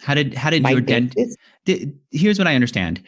How 0.00 0.14
did 0.14 0.34
how 0.34 0.50
did 0.50 0.62
My 0.62 0.70
your 0.70 0.80
dentist? 0.80 1.38
Did, 1.64 1.98
here's 2.10 2.38
what 2.38 2.48
I 2.48 2.54
understand. 2.54 3.02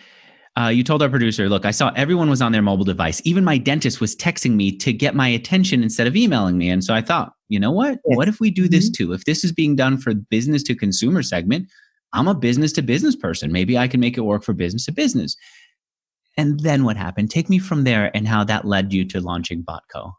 Uh, 0.59 0.69
you 0.69 0.85
told 0.85 1.03
our 1.03 1.09
producer, 1.09 1.49
look, 1.49 1.65
I 1.65 1.71
saw 1.71 1.93
everyone 1.97 2.29
was 2.29 2.43
on 2.43 2.53
their 2.53 2.61
mobile 2.61 2.85
device. 2.85 3.23
Even 3.25 3.43
my 3.43 3.57
dentist 3.57 4.03
was 4.03 4.15
texting 4.15 4.53
me 4.53 4.77
to 4.79 4.93
get 4.93 5.15
my 5.15 5.27
attention 5.27 5.83
instead 5.83 6.07
of 6.07 6.15
emailing 6.15 6.59
me. 6.59 6.69
And 6.69 6.85
so 6.85 6.93
I 6.93 7.01
thought, 7.01 7.33
you 7.49 7.59
know 7.59 7.71
what? 7.71 7.99
Yeah. 8.07 8.17
What 8.17 8.29
if 8.29 8.39
we 8.39 8.51
do 8.51 8.69
this 8.69 8.91
mm-hmm. 8.91 9.07
too? 9.07 9.13
If 9.15 9.25
this 9.25 9.45
is 9.45 9.53
being 9.53 9.77
done 9.77 9.97
for 9.97 10.13
business 10.13 10.63
to 10.65 10.75
consumer 10.75 11.23
segment, 11.23 11.69
I'm 12.13 12.29
a 12.29 12.35
business 12.35 12.73
to 12.75 12.83
business 12.83 13.17
person. 13.17 13.51
Maybe 13.51 13.79
I 13.79 13.89
can 13.89 13.99
make 14.01 14.19
it 14.19 14.23
work 14.23 14.45
for 14.45 14.53
business 14.53 14.85
to 14.87 14.93
business. 14.93 15.37
And 16.37 16.61
then 16.61 16.85
what 16.85 16.99
happened? 16.99 17.31
Take 17.31 17.49
me 17.49 17.59
from 17.59 17.85
there 17.85 18.15
and 18.15 18.29
how 18.29 18.45
that 18.45 18.67
led 18.67 18.93
you 18.93 19.07
to 19.07 19.21
launching 19.21 19.63
Botco. 19.63 20.13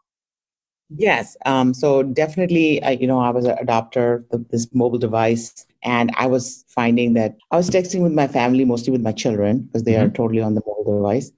Yes. 0.90 1.36
Um, 1.46 1.74
so 1.74 2.02
definitely, 2.02 2.82
uh, 2.82 2.90
you 2.90 3.06
know, 3.06 3.18
I 3.18 3.30
was 3.30 3.46
an 3.46 3.56
adopter 3.56 4.24
of 4.32 4.48
this 4.48 4.68
mobile 4.74 4.98
device 4.98 5.66
and 5.82 6.12
I 6.16 6.26
was 6.26 6.64
finding 6.68 7.14
that 7.14 7.36
I 7.50 7.56
was 7.56 7.70
texting 7.70 8.02
with 8.02 8.12
my 8.12 8.28
family, 8.28 8.64
mostly 8.64 8.92
with 8.92 9.00
my 9.00 9.12
children, 9.12 9.62
because 9.62 9.84
they 9.84 9.92
mm-hmm. 9.92 10.06
are 10.06 10.10
totally 10.10 10.40
on 10.40 10.54
the 10.54 10.62
mobile 10.66 10.98
device. 10.98 11.30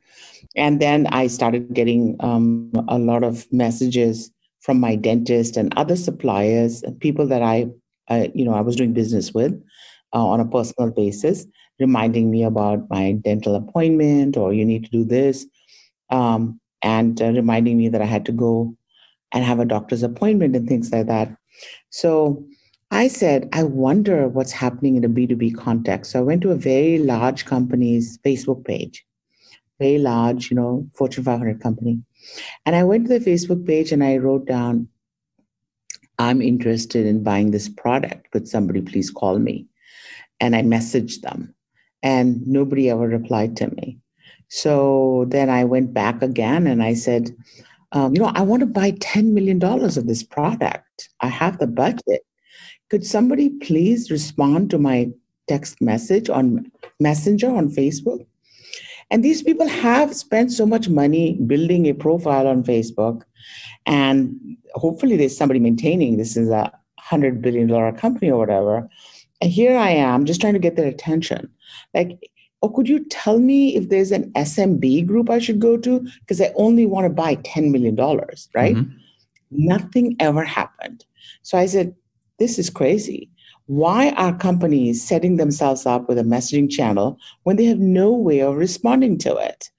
And 0.57 0.81
then 0.81 1.07
I 1.09 1.27
started 1.27 1.75
getting 1.75 2.17
um, 2.21 2.73
a 2.89 2.99
lot 2.99 3.23
of 3.23 3.51
messages 3.53 4.31
from 4.61 4.81
my 4.81 4.97
dentist 4.97 5.57
and 5.57 5.73
other 5.77 5.97
suppliers 5.97 6.83
and 6.83 6.99
people 6.99 7.27
that 7.29 7.43
I, 7.43 7.67
uh, 8.09 8.29
you 8.35 8.45
know, 8.45 8.55
I 8.55 8.63
was 8.63 8.75
doing 8.77 8.93
business 8.93 9.33
with 9.33 9.53
uh, 10.13 10.27
on 10.27 10.41
a 10.41 10.45
personal 10.45 10.91
basis, 10.91 11.47
reminding 11.79 12.31
me 12.31 12.43
about 12.43 12.89
my 12.91 13.13
dental 13.13 13.55
appointment 13.55 14.37
or 14.37 14.53
you 14.53 14.65
need 14.65 14.85
to 14.85 14.91
do 14.91 15.05
this, 15.05 15.47
um, 16.11 16.61
and 16.83 17.21
uh, 17.23 17.31
reminding 17.31 17.79
me 17.79 17.89
that 17.89 18.03
I 18.03 18.07
had 18.07 18.25
to 18.27 18.33
go 18.33 18.77
and 19.37 19.45
have 19.45 19.61
a 19.61 19.67
doctor's 19.67 20.03
appointment 20.03 20.57
and 20.57 20.67
things 20.67 20.91
like 20.91 21.07
that. 21.07 21.31
So 21.91 22.43
I 22.91 23.07
said, 23.07 23.51
I 23.53 23.65
wonder 23.65 24.29
what's 24.29 24.51
happening 24.51 24.97
in 24.97 25.05
a 25.05 25.11
B2B 25.11 25.59
context. 25.59 26.13
So 26.13 26.21
I 26.21 26.23
went 26.23 26.41
to 26.41 26.53
a 26.53 26.57
very 26.57 26.97
large 26.97 27.45
company's 27.45 28.19
Facebook 28.25 28.65
page, 28.65 29.05
very 29.79 29.99
large, 29.99 30.51
you 30.51 30.57
know, 30.57 30.89
Fortune 30.95 31.23
500 31.23 31.61
company. 31.61 32.01
And 32.65 32.75
I 32.75 32.83
went 32.83 33.09
to 33.09 33.19
the 33.19 33.31
Facebook 33.31 33.67
page 33.67 33.93
and 33.93 34.03
I 34.03 34.17
wrote 34.17 34.47
down, 34.47 34.89
I'm 36.19 36.41
interested 36.41 37.05
in 37.05 37.23
buying 37.23 37.51
this 37.51 37.69
product. 37.69 38.31
Could 38.31 38.49
somebody 38.49 38.81
please 38.81 39.11
call 39.11 39.39
me? 39.39 39.67
And 40.41 40.57
I 40.57 40.63
messaged 40.63 41.21
them 41.21 41.55
and 42.03 42.47
nobody 42.47 42.89
ever 42.89 43.07
replied 43.07 43.55
to 43.59 43.69
me. 43.75 43.99
So 44.49 45.27
then 45.29 45.51
I 45.51 45.65
went 45.65 45.93
back 45.93 46.23
again 46.23 46.67
and 46.67 46.83
I 46.83 46.95
said, 46.95 47.37
um, 47.97 48.15
you 48.15 48.21
know, 48.21 48.33
I 48.35 48.43
want 48.43 48.61
to 48.61 48.67
buy 48.67 48.93
$10 48.93 49.33
million 49.33 49.63
of 49.63 50.07
this 50.07 50.23
product. 50.23 51.09
I 51.21 51.29
have 51.29 51.59
the 51.59 51.67
budget 51.67 52.23
could 52.89 53.05
somebody 53.05 53.51
please 53.51 54.11
respond 54.11 54.71
to 54.71 54.79
my 54.79 55.11
text 55.49 55.81
message 55.81 56.31
on 56.31 56.71
Messenger 57.01 57.51
on 57.51 57.69
Facebook? 57.69 58.25
And 59.11 59.25
these 59.25 59.43
people 59.43 59.69
have 59.69 60.15
spent 60.15 60.53
so 60.53 60.67
much 60.67 60.89
money 60.89 61.35
building 61.47 61.87
a 61.87 61.95
profile 61.95 62.49
on 62.49 62.65
Facebook, 62.65 63.23
and 63.87 64.37
hopefully 64.75 65.17
there's 65.17 65.37
somebody 65.37 65.61
maintaining 65.61 66.17
this 66.17 66.37
is 66.37 66.49
a 66.49 66.73
hundred 66.99 67.41
billion 67.41 67.69
dollar 67.69 67.93
company 67.93 68.31
or 68.31 68.39
whatever. 68.39 68.89
And 69.41 69.51
here 69.51 69.77
I 69.77 69.91
am 69.91 70.25
just 70.25 70.41
trying 70.41 70.55
to 70.55 70.59
get 70.59 70.75
their 70.77 70.89
attention. 70.89 71.51
Like, 71.95 72.19
or 72.63 72.73
could 72.73 72.89
you 72.89 73.05
tell 73.05 73.39
me 73.39 73.77
if 73.77 73.89
there's 73.89 74.13
an 74.13 74.33
SMB 74.33 75.07
group 75.07 75.31
I 75.31 75.39
should 75.39 75.61
go 75.61 75.77
to? 75.79 76.01
Because 76.21 76.41
I 76.41 76.53
only 76.57 76.87
want 76.87 77.05
to 77.05 77.11
buy 77.11 77.37
$10 77.37 77.71
million, 77.71 77.97
right? 77.97 78.77
Mm-hmm. 78.77 78.97
Nothing 79.51 80.17
ever 80.19 80.45
happened. 80.45 81.05
So 81.43 81.59
I 81.59 81.67
said, 81.67 81.95
this 82.39 82.59
is 82.59 82.71
crazy. 82.71 83.31
Why 83.67 84.11
are 84.11 84.37
companies 84.37 85.07
setting 85.07 85.37
themselves 85.37 85.87
up 85.87 86.09
with 86.09 86.19
a 86.19 86.23
messaging 86.23 86.71
channel 86.71 87.19
when 87.43 87.57
they 87.57 87.65
have 87.65 87.79
no 87.79 88.13
way 88.13 88.41
of 88.41 88.57
responding 88.57 89.19
to 89.19 89.37
it? 89.37 89.71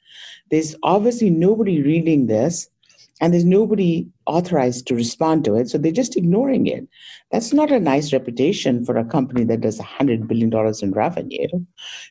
There's 0.52 0.76
obviously 0.84 1.30
nobody 1.30 1.82
reading 1.82 2.28
this 2.28 2.70
and 3.20 3.34
there's 3.34 3.46
nobody 3.46 4.08
authorized 4.26 4.88
to 4.88 4.96
respond 4.96 5.44
to 5.46 5.56
it. 5.56 5.70
So 5.70 5.78
they're 5.78 5.92
just 5.92 6.16
ignoring 6.16 6.68
it. 6.68 6.88
That's 7.32 7.54
not 7.54 7.72
a 7.72 7.80
nice 7.80 8.14
reputation 8.14 8.86
for 8.86 8.98
a 8.98 9.06
company 9.06 9.44
that 9.46 9.62
does 9.62 9.80
$100 9.80 10.28
billion 10.28 10.52
in 10.82 10.92
revenue. 10.92 11.48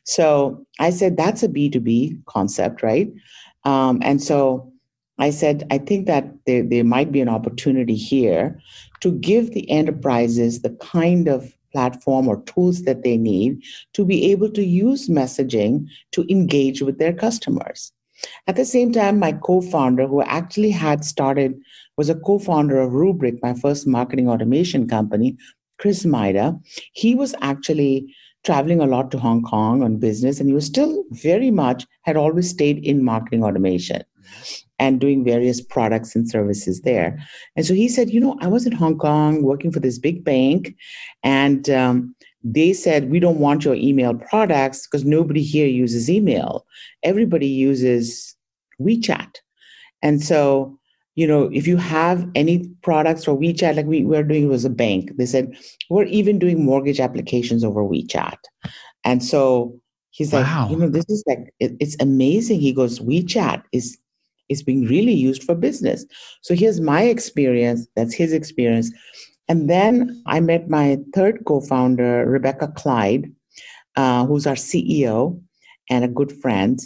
So 0.03 0.65
I 0.79 0.89
said, 0.89 1.15
that's 1.15 1.43
a 1.43 1.47
B2B 1.47 2.25
concept, 2.25 2.83
right? 2.83 3.11
Um, 3.63 3.99
and 4.01 4.21
so 4.21 4.71
I 5.17 5.29
said, 5.29 5.65
I 5.71 5.77
think 5.77 6.07
that 6.07 6.27
there, 6.45 6.63
there 6.63 6.83
might 6.83 7.11
be 7.11 7.21
an 7.21 7.29
opportunity 7.29 7.95
here 7.95 8.59
to 8.99 9.11
give 9.11 9.51
the 9.51 9.69
enterprises 9.69 10.61
the 10.61 10.71
kind 10.81 11.27
of 11.27 11.53
platform 11.71 12.27
or 12.27 12.41
tools 12.43 12.83
that 12.83 13.03
they 13.03 13.17
need 13.17 13.63
to 13.93 14.05
be 14.05 14.31
able 14.31 14.49
to 14.51 14.63
use 14.63 15.09
messaging 15.09 15.87
to 16.11 16.25
engage 16.29 16.81
with 16.81 16.97
their 16.97 17.13
customers. 17.13 17.91
At 18.47 18.55
the 18.55 18.65
same 18.65 18.91
time, 18.91 19.19
my 19.19 19.31
co 19.31 19.61
founder, 19.61 20.07
who 20.07 20.21
actually 20.21 20.71
had 20.71 21.05
started, 21.05 21.59
was 21.97 22.09
a 22.09 22.15
co 22.15 22.39
founder 22.39 22.79
of 22.79 22.91
Rubrik, 22.91 23.39
my 23.41 23.53
first 23.53 23.87
marketing 23.87 24.29
automation 24.29 24.87
company, 24.87 25.37
Chris 25.77 26.05
Maida. 26.05 26.57
He 26.93 27.15
was 27.15 27.35
actually 27.41 28.13
traveling 28.43 28.79
a 28.79 28.85
lot 28.85 29.11
to 29.11 29.19
Hong 29.19 29.43
Kong 29.43 29.83
on 29.83 29.97
business, 29.97 30.39
and 30.39 30.49
he 30.49 30.53
was 30.53 30.65
still 30.65 31.03
very 31.11 31.51
much 31.51 31.85
had 32.03 32.17
always 32.17 32.49
stayed 32.49 32.83
in 32.85 33.03
marketing 33.03 33.43
automation 33.43 34.03
and 34.79 34.99
doing 34.99 35.23
various 35.23 35.59
products 35.61 36.15
and 36.15 36.29
services 36.29 36.81
there. 36.81 37.17
And 37.55 37.65
so 37.65 37.73
he 37.73 37.89
said, 37.89 38.09
You 38.09 38.19
know, 38.19 38.37
I 38.41 38.47
was 38.47 38.65
in 38.65 38.71
Hong 38.73 38.97
Kong 38.97 39.43
working 39.43 39.71
for 39.71 39.79
this 39.79 39.97
big 39.99 40.23
bank, 40.23 40.75
and 41.23 41.69
um, 41.69 42.15
they 42.43 42.73
said, 42.73 43.09
We 43.09 43.19
don't 43.19 43.39
want 43.39 43.65
your 43.65 43.75
email 43.75 44.13
products 44.13 44.87
because 44.87 45.05
nobody 45.05 45.43
here 45.43 45.67
uses 45.67 46.09
email. 46.09 46.65
Everybody 47.03 47.47
uses 47.47 48.35
WeChat. 48.81 49.35
And 50.03 50.23
so, 50.23 50.77
you 51.15 51.25
know, 51.27 51.49
if 51.51 51.65
you 51.65 51.77
have 51.77 52.29
any 52.35 52.67
products 52.83 53.25
for 53.25 53.35
WeChat, 53.37 53.75
like 53.75 53.87
we 53.87 54.03
were 54.05 54.23
doing 54.23 54.47
was 54.47 54.65
a 54.65 54.69
bank, 54.69 55.11
they 55.17 55.25
said, 55.25 55.57
We're 55.89 56.05
even 56.05 56.39
doing 56.39 56.63
mortgage 56.63 56.99
applications 56.99 57.63
over 57.63 57.83
WeChat. 57.83 58.37
And 59.03 59.23
so 59.23 59.79
he's 60.11 60.31
wow. 60.31 60.41
like, 60.63 60.71
You 60.71 60.77
know, 60.77 60.89
this 60.89 61.05
is 61.09 61.23
like, 61.27 61.53
it, 61.59 61.75
it's 61.79 61.97
amazing. 61.99 62.59
He 62.59 62.73
goes, 62.73 62.99
WeChat 62.99 63.63
is 63.71 63.97
is 64.49 64.63
being 64.63 64.85
really 64.85 65.13
used 65.13 65.43
for 65.43 65.55
business. 65.55 66.05
So 66.41 66.55
here's 66.55 66.79
my 66.79 67.03
experience, 67.03 67.87
that's 67.95 68.13
his 68.13 68.31
experience. 68.31 68.91
And 69.49 69.69
then 69.69 70.21
I 70.25 70.39
met 70.39 70.69
my 70.69 70.97
third 71.13 71.43
co 71.45 71.61
founder, 71.61 72.25
Rebecca 72.25 72.67
Clyde, 72.67 73.31
uh, 73.95 74.25
who's 74.25 74.45
our 74.45 74.55
CEO 74.55 75.41
and 75.89 76.03
a 76.03 76.09
good 76.09 76.31
friend. 76.31 76.79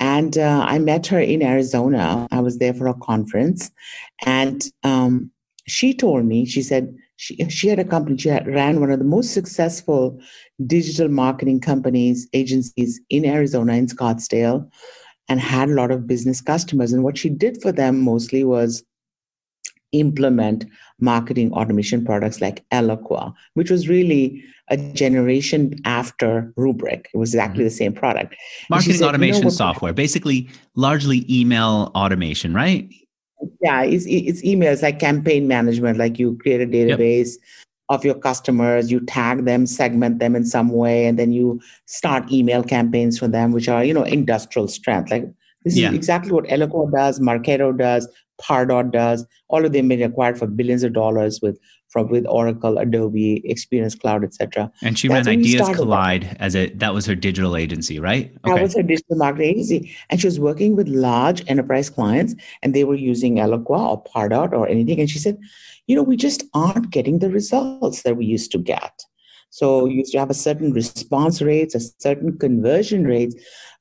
And 0.00 0.38
uh, 0.38 0.64
I 0.66 0.78
met 0.78 1.06
her 1.08 1.20
in 1.20 1.42
Arizona. 1.42 2.28
I 2.30 2.40
was 2.40 2.58
there 2.58 2.72
for 2.72 2.86
a 2.86 2.94
conference. 2.94 3.70
And 4.24 4.64
um, 4.84 5.30
she 5.66 5.92
told 5.92 6.24
me, 6.24 6.46
she 6.46 6.62
said, 6.62 6.94
she, 7.16 7.36
she 7.50 7.68
had 7.68 7.80
a 7.80 7.84
company, 7.84 8.16
she 8.16 8.28
had, 8.28 8.46
ran 8.46 8.80
one 8.80 8.92
of 8.92 9.00
the 9.00 9.04
most 9.04 9.34
successful 9.34 10.18
digital 10.66 11.08
marketing 11.08 11.60
companies, 11.60 12.28
agencies 12.32 13.00
in 13.10 13.24
Arizona, 13.24 13.72
in 13.74 13.86
Scottsdale 13.86 14.70
and 15.28 15.40
had 15.40 15.68
a 15.68 15.74
lot 15.74 15.90
of 15.90 16.06
business 16.06 16.40
customers. 16.40 16.92
And 16.92 17.04
what 17.04 17.18
she 17.18 17.28
did 17.28 17.60
for 17.60 17.72
them 17.72 18.00
mostly 18.00 18.44
was 18.44 18.82
implement 19.92 20.64
marketing 21.00 21.52
automation 21.52 22.04
products 22.04 22.40
like 22.40 22.64
Eloqua, 22.70 23.32
which 23.54 23.70
was 23.70 23.88
really 23.88 24.42
a 24.68 24.76
generation 24.76 25.74
after 25.84 26.52
Rubrik. 26.56 27.06
It 27.14 27.16
was 27.16 27.34
exactly 27.34 27.60
mm-hmm. 27.60 27.64
the 27.64 27.70
same 27.70 27.92
product. 27.92 28.36
Marketing 28.68 28.96
said, 28.96 29.08
automation 29.08 29.42
you 29.42 29.44
know 29.44 29.50
software, 29.50 29.92
basically 29.92 30.48
largely 30.74 31.24
email 31.30 31.90
automation, 31.94 32.54
right? 32.54 32.88
Yeah, 33.62 33.82
it's, 33.82 34.04
it's 34.06 34.42
emails 34.42 34.82
like 34.82 34.98
campaign 34.98 35.48
management, 35.48 35.96
like 35.96 36.18
you 36.18 36.36
create 36.38 36.60
a 36.60 36.66
database. 36.66 37.34
Yep 37.34 37.44
of 37.88 38.04
your 38.04 38.14
customers 38.14 38.90
you 38.90 39.00
tag 39.00 39.44
them 39.44 39.66
segment 39.66 40.18
them 40.18 40.36
in 40.36 40.44
some 40.44 40.68
way 40.68 41.06
and 41.06 41.18
then 41.18 41.32
you 41.32 41.60
start 41.86 42.30
email 42.30 42.62
campaigns 42.62 43.18
for 43.18 43.28
them 43.28 43.52
which 43.52 43.68
are 43.68 43.84
you 43.84 43.94
know 43.94 44.02
industrial 44.02 44.68
strength 44.68 45.10
like 45.10 45.24
this 45.64 45.76
yeah. 45.76 45.88
is 45.88 45.94
exactly 45.94 46.32
what 46.32 46.44
Eloqua 46.44 46.92
does 46.92 47.18
marketo 47.20 47.76
does 47.76 48.06
Pardot 48.40 48.92
does. 48.92 49.26
All 49.48 49.64
of 49.64 49.72
them 49.72 49.88
been 49.88 50.02
acquired 50.02 50.38
for 50.38 50.46
billions 50.46 50.82
of 50.82 50.92
dollars 50.92 51.40
with 51.42 51.58
from 51.88 52.08
with 52.08 52.26
Oracle, 52.26 52.78
Adobe, 52.78 53.42
Experience 53.50 53.94
Cloud, 53.94 54.22
etc. 54.22 54.70
And 54.82 54.98
she 54.98 55.08
That's 55.08 55.26
ran 55.26 55.38
Ideas 55.38 55.68
Collide 55.70 56.36
as 56.38 56.54
a 56.54 56.68
that 56.74 56.92
was 56.92 57.06
her 57.06 57.14
digital 57.14 57.56
agency, 57.56 57.98
right? 57.98 58.30
Okay. 58.44 58.54
That 58.54 58.62
was 58.62 58.76
her 58.76 58.82
digital 58.82 59.16
marketing 59.16 59.50
agency, 59.50 59.96
and 60.10 60.20
she 60.20 60.26
was 60.26 60.38
working 60.38 60.76
with 60.76 60.88
large 60.88 61.42
enterprise 61.48 61.90
clients, 61.90 62.34
and 62.62 62.74
they 62.74 62.84
were 62.84 62.94
using 62.94 63.36
Eloqua 63.36 63.78
or 63.78 64.04
Pardot 64.04 64.52
or 64.52 64.68
anything. 64.68 65.00
And 65.00 65.08
she 65.08 65.18
said, 65.18 65.38
you 65.86 65.96
know, 65.96 66.02
we 66.02 66.16
just 66.16 66.44
aren't 66.54 66.90
getting 66.90 67.18
the 67.18 67.30
results 67.30 68.02
that 68.02 68.16
we 68.16 68.26
used 68.26 68.52
to 68.52 68.58
get. 68.58 69.02
So 69.50 69.86
you 69.86 69.98
used 69.98 70.12
to 70.12 70.18
have 70.18 70.30
a 70.30 70.34
certain 70.34 70.72
response 70.72 71.40
rates, 71.40 71.74
a 71.74 71.80
certain 71.80 72.38
conversion 72.38 73.04
rates, 73.04 73.34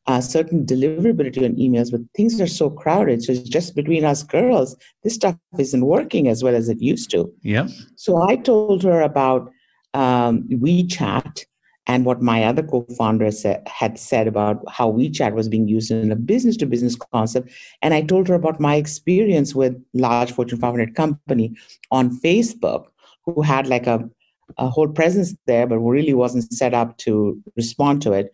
a 0.08 0.22
certain 0.22 0.66
deliverability 0.66 1.44
on 1.44 1.56
emails, 1.56 1.92
but 1.92 2.02
things 2.16 2.40
are 2.40 2.48
so 2.48 2.70
crowded. 2.70 3.24
So 3.24 3.34
it's 3.34 3.50
just 3.50 3.76
between 3.76 4.06
us 4.06 4.24
girls, 4.24 4.76
this 5.04 5.16
stuff 5.16 5.36
isn't 5.60 5.86
working 5.86 6.28
as 6.28 6.44
well 6.44 6.56
as 6.56 6.70
it 6.70 6.82
used 6.82 7.12
to. 7.12 7.32
Yeah. 7.42 7.68
So 7.96 8.22
I 8.22 8.38
told 8.38 8.84
her 8.84 9.02
about 9.02 9.52
um, 9.94 10.44
WeChat 10.50 11.46
and 11.88 12.06
what 12.06 12.22
my 12.22 12.44
other 12.44 12.64
co-founder 12.64 13.30
had 13.66 13.98
said 13.98 14.28
about 14.28 14.62
how 14.70 14.92
WeChat 14.92 15.34
was 15.34 15.48
being 15.48 15.68
used 15.68 15.92
in 15.92 16.12
a 16.12 16.16
business-to-business 16.16 16.98
concept, 17.14 17.50
and 17.82 17.94
I 17.94 18.02
told 18.02 18.28
her 18.28 18.36
about 18.36 18.60
my 18.60 18.76
experience 18.76 19.56
with 19.56 19.82
large 19.94 20.32
Fortune 20.32 20.60
500 20.60 20.96
company 20.96 21.56
on 21.92 22.20
Facebook, 22.20 22.88
who 23.26 23.42
had 23.42 23.68
like 23.68 23.88
a 23.88 24.10
a 24.58 24.70
whole 24.70 24.88
presence 24.88 25.36
there, 25.46 25.68
but 25.68 25.80
really 25.80 26.14
wasn't 26.14 26.52
set 26.54 26.74
up 26.74 26.98
to 26.98 27.42
respond 27.56 28.02
to 28.02 28.14
it. 28.14 28.32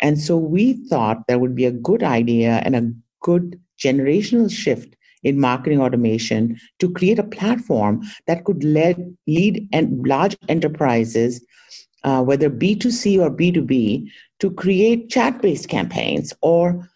And 0.00 0.20
so 0.20 0.36
we 0.36 0.74
thought 0.88 1.26
there 1.26 1.38
would 1.38 1.54
be 1.54 1.66
a 1.66 1.72
good 1.72 2.02
idea 2.02 2.62
and 2.64 2.74
a 2.74 2.92
good 3.20 3.60
generational 3.78 4.50
shift 4.50 4.96
in 5.22 5.38
marketing 5.38 5.80
automation 5.80 6.58
to 6.78 6.90
create 6.90 7.18
a 7.18 7.24
platform 7.24 8.02
that 8.26 8.44
could 8.44 8.64
lead, 8.64 9.16
lead 9.26 9.68
and 9.72 10.06
large 10.06 10.36
enterprises, 10.48 11.44
uh, 12.04 12.22
whether 12.22 12.48
B2C 12.48 13.20
or 13.20 13.30
B2B, 13.30 14.10
to 14.38 14.50
create 14.50 15.10
chat 15.10 15.42
based 15.42 15.68
campaigns 15.68 16.32
or 16.40 16.88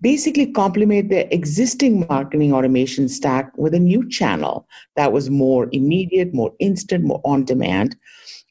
basically 0.00 0.50
complement 0.50 1.08
their 1.08 1.26
existing 1.30 2.06
marketing 2.08 2.52
automation 2.52 3.08
stack 3.08 3.56
with 3.56 3.72
a 3.72 3.78
new 3.78 4.08
channel 4.08 4.66
that 4.96 5.12
was 5.12 5.30
more 5.30 5.68
immediate, 5.72 6.34
more 6.34 6.52
instant, 6.58 7.04
more 7.04 7.20
on 7.24 7.44
demand. 7.44 7.96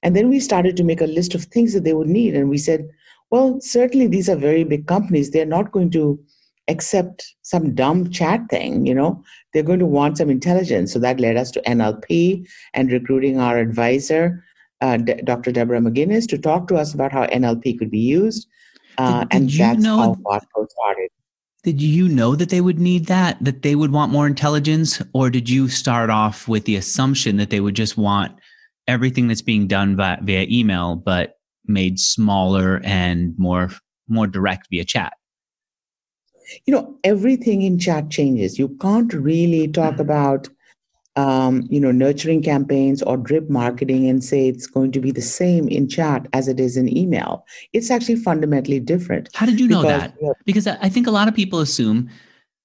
And 0.04 0.16
then 0.16 0.30
we 0.30 0.40
started 0.40 0.76
to 0.78 0.84
make 0.84 1.02
a 1.02 1.08
list 1.08 1.36
of 1.36 1.44
things 1.44 1.74
that 1.74 1.84
they 1.84 1.94
would 1.94 2.08
need. 2.08 2.36
And 2.36 2.50
we 2.50 2.58
said, 2.58 2.90
well, 3.32 3.60
certainly 3.62 4.08
these 4.08 4.30
are 4.30 4.36
very 4.36 4.64
big 4.64 4.88
companies. 4.88 5.32
They're 5.32 5.46
not 5.46 5.72
going 5.72 5.90
to 5.92 6.20
accept 6.68 7.34
some 7.42 7.74
dumb 7.74 8.10
chat 8.10 8.42
thing, 8.50 8.86
you 8.86 8.94
know, 8.94 9.24
they're 9.54 9.64
going 9.64 9.80
to 9.80 9.86
want 9.86 10.18
some 10.18 10.30
intelligence. 10.30 10.94
So 10.94 11.00
that 11.00 11.20
led 11.20 11.38
us 11.38 11.52
to 11.52 11.62
NLP 11.62 12.48
and 12.74 12.92
recruiting 12.92 13.40
our 13.40 13.58
advisor, 13.58 14.44
uh, 14.82 14.98
D- 14.98 15.22
Dr. 15.24 15.52
Deborah 15.52 15.80
McGinnis, 15.80 16.28
to 16.30 16.38
talk 16.38 16.68
to 16.68 16.76
us 16.76 16.94
about 16.94 17.12
how 17.12 17.26
NLP 17.28 17.80
could 17.80 17.92
be 17.92 18.00
used. 18.00 18.48
Uh, 18.98 19.22
did, 19.22 19.30
did 19.30 19.38
and 19.38 19.50
that's 19.50 19.84
know, 19.84 19.98
how 19.98 20.16
Botco 20.16 20.70
started. 20.70 21.10
Did 21.64 21.82
you 21.82 22.08
know 22.08 22.36
that 22.36 22.50
they 22.50 22.62
would 22.62 22.80
need 22.80 23.06
that, 23.06 23.38
that 23.42 23.62
they 23.62 23.76
would 23.76 23.92
want 23.92 24.12
more 24.12 24.28
intelligence? 24.28 25.02
Or 25.14 25.30
did 25.30 25.50
you 25.50 25.70
start 25.70 26.10
off 26.10 26.48
with 26.48 26.66
the 26.66 26.76
assumption 26.76 27.38
that 27.38 27.50
they 27.50 27.60
would 27.60 27.76
just 27.76 27.98
want 27.98 28.34
everything 28.88 29.28
that's 29.28 29.44
being 29.44 29.68
done 29.68 29.96
via, 29.96 30.18
via 30.22 30.48
email, 30.50 30.96
but 30.96 31.38
made 31.66 32.00
smaller 32.00 32.82
and 32.84 33.34
more 33.38 33.72
more 34.08 34.28
direct 34.28 34.68
via 34.70 34.86
chat? 34.86 35.14
You 36.66 36.74
know, 36.74 36.98
everything 37.04 37.62
in 37.62 37.80
chat 37.80 38.10
changes. 38.10 38.60
You 38.60 38.70
can't 38.82 39.14
really 39.14 39.68
talk 39.68 39.94
mm-hmm. 39.94 40.02
about 40.02 40.50
um, 41.16 41.68
you 41.70 41.80
know, 41.80 41.92
nurturing 41.92 42.42
campaigns 42.42 43.02
or 43.04 43.18
drip 43.18 43.50
marketing 43.50 44.08
and 44.10 44.24
say 44.24 44.48
it's 44.48 44.68
going 44.68 44.92
to 44.94 45.00
be 45.00 45.12
the 45.12 45.22
same 45.22 45.68
in 45.68 45.90
chat 45.90 46.28
as 46.34 46.48
it 46.48 46.60
is 46.60 46.78
in 46.78 46.96
email. 46.96 47.46
It's 47.74 47.92
actually 47.92 48.16
fundamentally 48.16 48.80
different. 48.80 49.30
How 49.34 49.46
did 49.46 49.60
you 49.60 49.68
know 49.68 49.82
because, 49.82 50.02
that? 50.02 50.36
Because 50.46 50.68
I 50.68 50.90
think 50.90 51.08
a 51.08 51.12
lot 51.12 51.28
of 51.28 51.36
people 51.36 51.60
assume, 51.60 52.10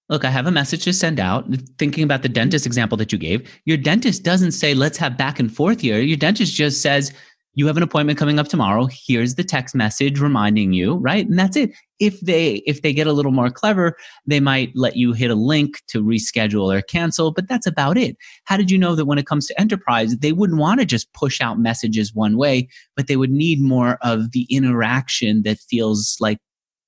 look, 0.09 0.25
I 0.25 0.31
have 0.31 0.47
a 0.47 0.53
message 0.53 0.85
to 0.85 0.93
send 0.93 1.19
out. 1.19 1.47
Thinking 1.79 2.05
about 2.05 2.23
the 2.23 2.29
dentist 2.29 2.67
example 2.67 2.97
that 2.99 3.13
you 3.13 3.19
gave, 3.19 3.51
your 3.65 3.77
dentist 3.77 4.23
doesn't 4.23 4.53
say, 4.53 4.75
let's 4.75 4.99
have 4.99 5.17
back 5.17 5.41
and 5.41 5.53
forth 5.53 5.81
here. 5.81 5.99
Your 5.99 6.17
dentist 6.17 6.55
just 6.55 6.81
says, 6.83 7.13
you 7.57 7.67
have 7.67 7.77
an 7.79 7.83
appointment 7.83 8.19
coming 8.19 8.39
up 8.39 8.49
tomorrow. 8.49 8.87
Here's 8.91 9.35
the 9.35 9.43
text 9.43 9.75
message 9.75 10.21
reminding 10.21 10.75
you 10.75 10.95
right? 10.97 11.27
And 11.27 11.39
that's 11.39 11.57
it. 11.57 11.73
If 11.99 12.21
they 12.21 12.57
if 12.67 12.83
they 12.83 12.93
get 12.93 13.07
a 13.07 13.13
little 13.13 13.33
more 13.33 13.51
clever 13.51 13.97
they 14.27 14.39
might 14.39 14.71
let 14.75 14.97
you 14.97 15.13
hit 15.13 15.31
a 15.31 15.35
link 15.35 15.81
to 15.89 16.05
reschedule 16.05 16.73
or 16.73 16.83
cancel 16.83 17.33
but 17.33 17.49
that's 17.49 17.67
about 17.67 17.97
it. 17.97 18.17
How 18.45 18.57
did 18.57 18.71
you 18.71 18.79
know 18.79 18.95
that 18.95 19.07
when 19.07 19.19
it 19.19 19.27
comes 19.27 19.47
to 19.49 19.61
enterprise 19.61 20.17
they 20.19 20.33
wouldn't 20.33 20.61
want 20.61 20.81
to 20.81 20.87
just 20.87 21.13
push 21.15 21.41
out 21.41 21.59
messages 21.59 22.15
one 22.15 22.37
way 22.37 22.69
but 22.95 23.09
they 23.09 23.17
would 23.17 23.33
need 23.33 23.61
more 23.61 23.99
of 24.03 24.33
the 24.33 24.47
interaction 24.51 25.43
that 25.43 25.59
feels 25.59 26.17
like 26.21 26.39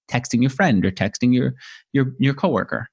texting 0.09 0.41
your 0.43 0.51
friend 0.51 0.85
or 0.85 0.91
texting 0.91 1.35
your 1.35 1.55
your 1.93 2.13
your 2.19 2.35
coworker 2.35 2.89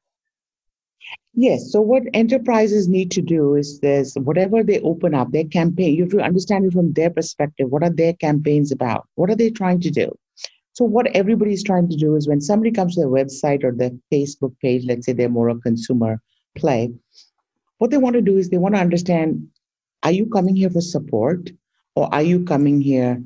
Yes. 1.33 1.71
So 1.71 1.81
what 1.81 2.03
enterprises 2.13 2.87
need 2.87 3.11
to 3.11 3.21
do 3.21 3.55
is 3.55 3.79
this 3.81 4.15
whatever 4.15 4.63
they 4.63 4.79
open 4.79 5.13
up, 5.13 5.31
their 5.31 5.43
campaign, 5.43 5.95
you 5.95 6.03
have 6.03 6.11
to 6.11 6.21
understand 6.21 6.65
it 6.65 6.73
from 6.73 6.93
their 6.93 7.09
perspective. 7.09 7.69
What 7.69 7.83
are 7.83 7.89
their 7.89 8.13
campaigns 8.13 8.71
about? 8.71 9.07
What 9.15 9.29
are 9.29 9.35
they 9.35 9.49
trying 9.49 9.81
to 9.81 9.91
do? 9.91 10.15
So 10.73 10.83
what 10.85 11.07
everybody's 11.07 11.63
trying 11.63 11.89
to 11.89 11.95
do 11.95 12.15
is 12.15 12.27
when 12.27 12.41
somebody 12.41 12.71
comes 12.71 12.95
to 12.95 13.01
their 13.01 13.09
website 13.09 13.63
or 13.63 13.71
their 13.71 13.91
Facebook 14.11 14.53
page, 14.61 14.85
let's 14.85 15.05
say 15.05 15.13
they're 15.13 15.29
more 15.29 15.49
a 15.49 15.55
consumer 15.55 16.21
play, 16.57 16.93
what 17.77 17.91
they 17.91 17.97
want 17.97 18.15
to 18.15 18.21
do 18.21 18.37
is 18.37 18.49
they 18.49 18.57
want 18.57 18.75
to 18.75 18.81
understand, 18.81 19.47
are 20.03 20.11
you 20.11 20.25
coming 20.25 20.55
here 20.55 20.69
for 20.69 20.81
support 20.81 21.49
or 21.95 22.13
are 22.13 22.21
you 22.21 22.43
coming 22.43 22.81
here 22.81 23.21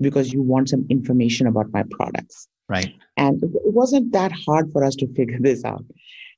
because 0.00 0.32
you 0.32 0.42
want 0.42 0.68
some 0.68 0.86
information 0.90 1.46
about 1.46 1.72
my 1.72 1.84
products? 1.90 2.48
Right. 2.68 2.94
And 3.16 3.42
it 3.42 3.50
wasn't 3.64 4.12
that 4.12 4.32
hard 4.32 4.72
for 4.72 4.84
us 4.84 4.94
to 4.96 5.12
figure 5.14 5.38
this 5.40 5.64
out. 5.64 5.84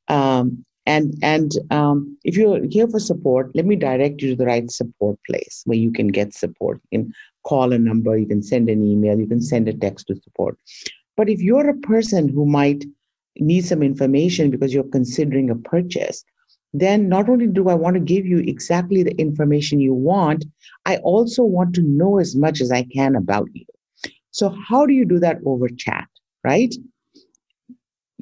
Um, 0.09 0.65
and 0.87 1.14
and 1.23 1.53
um, 1.70 2.16
if 2.25 2.37
you're 2.37 2.64
here 2.70 2.88
for 2.88 3.01
support 3.01 3.51
let 3.55 3.66
me 3.66 3.77
direct 3.77 4.20
you 4.20 4.31
to 4.31 4.37
the 4.37 4.47
right 4.47 4.70
support 4.70 5.18
place 5.29 5.62
where 5.64 5.79
you 5.79 5.90
can 5.90 6.09
get 6.09 6.35
support. 6.35 6.81
You 6.90 7.01
can 7.01 7.12
call 7.44 7.73
a 7.73 7.79
number 7.79 8.16
you 8.16 8.27
can 8.27 8.42
send 8.42 8.68
an 8.68 8.85
email 8.85 9.18
you 9.18 9.27
can 9.27 9.40
send 9.40 9.68
a 9.68 9.75
text 9.75 10.07
to 10.09 10.16
support. 10.16 10.59
But 11.16 11.29
if 11.29 11.40
you're 11.40 11.68
a 11.68 11.79
person 11.79 12.29
who 12.29 12.44
might 12.44 12.85
need 13.38 13.64
some 13.64 13.83
information 13.83 14.51
because 14.51 14.73
you're 14.73 14.85
considering 14.85 15.51
a 15.51 15.57
purchase 15.57 16.25
then 16.73 17.09
not 17.09 17.29
only 17.29 17.47
do 17.47 17.68
i 17.68 17.75
want 17.75 17.94
to 17.94 18.01
give 18.01 18.27
you 18.27 18.38
exactly 18.38 19.03
the 19.03 19.14
information 19.16 19.81
you 19.81 19.94
want 19.94 20.44
i 20.87 20.97
also 20.99 21.42
want 21.42 21.75
to 21.75 21.83
know 21.83 22.18
as 22.18 22.35
much 22.37 22.61
as 22.61 22.70
i 22.70 22.83
can 22.83 23.16
about 23.16 23.49
you. 23.53 23.64
So 24.31 24.57
how 24.68 24.85
do 24.85 24.92
you 24.92 25.05
do 25.05 25.18
that 25.20 25.38
over 25.47 25.68
chat 25.68 26.09
right 26.42 26.75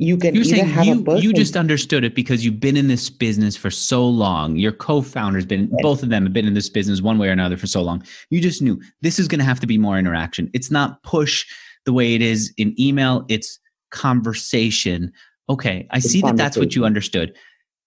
you 0.03 0.17
can 0.17 0.35
You're 0.35 0.45
saying 0.45 0.69
you, 0.85 1.05
you 1.19 1.33
just 1.33 1.57
understood 1.57 2.05
it 2.05 2.15
because 2.15 2.45
you've 2.45 2.61
been 2.61 2.77
in 2.77 2.89
this 2.89 3.09
business 3.09 3.57
for 3.57 3.71
so 3.71 4.07
long. 4.07 4.57
Your 4.57 4.73
co-founders 4.73 5.47
been 5.47 5.71
both 5.81 6.03
of 6.03 6.09
them 6.09 6.25
have 6.25 6.33
been 6.33 6.47
in 6.47 6.55
this 6.55 6.69
business 6.69 7.01
one 7.01 7.19
way 7.19 7.29
or 7.29 7.33
another 7.33 7.57
for 7.57 7.67
so 7.67 7.83
long. 7.83 8.03
You 8.31 8.41
just 8.41 8.61
knew 8.63 8.81
this 9.01 9.19
is 9.19 9.29
going 9.29 9.39
to 9.39 9.45
have 9.45 9.61
to 9.61 9.67
be 9.67 9.79
more 9.79 9.99
interaction. 9.99 10.51
It's 10.53 10.71
not 10.71 11.03
push 11.03 11.47
the 11.85 11.93
way 11.93 12.15
it 12.15 12.23
is 12.23 12.53
in 12.57 12.75
email. 12.81 13.25
It's 13.29 13.59
conversation. 13.91 15.13
Okay, 15.49 15.87
I 15.91 15.99
it's 15.99 16.09
see 16.09 16.21
that 16.23 16.37
that's 16.37 16.57
what 16.57 16.75
you 16.75 16.85
understood. 16.85 17.35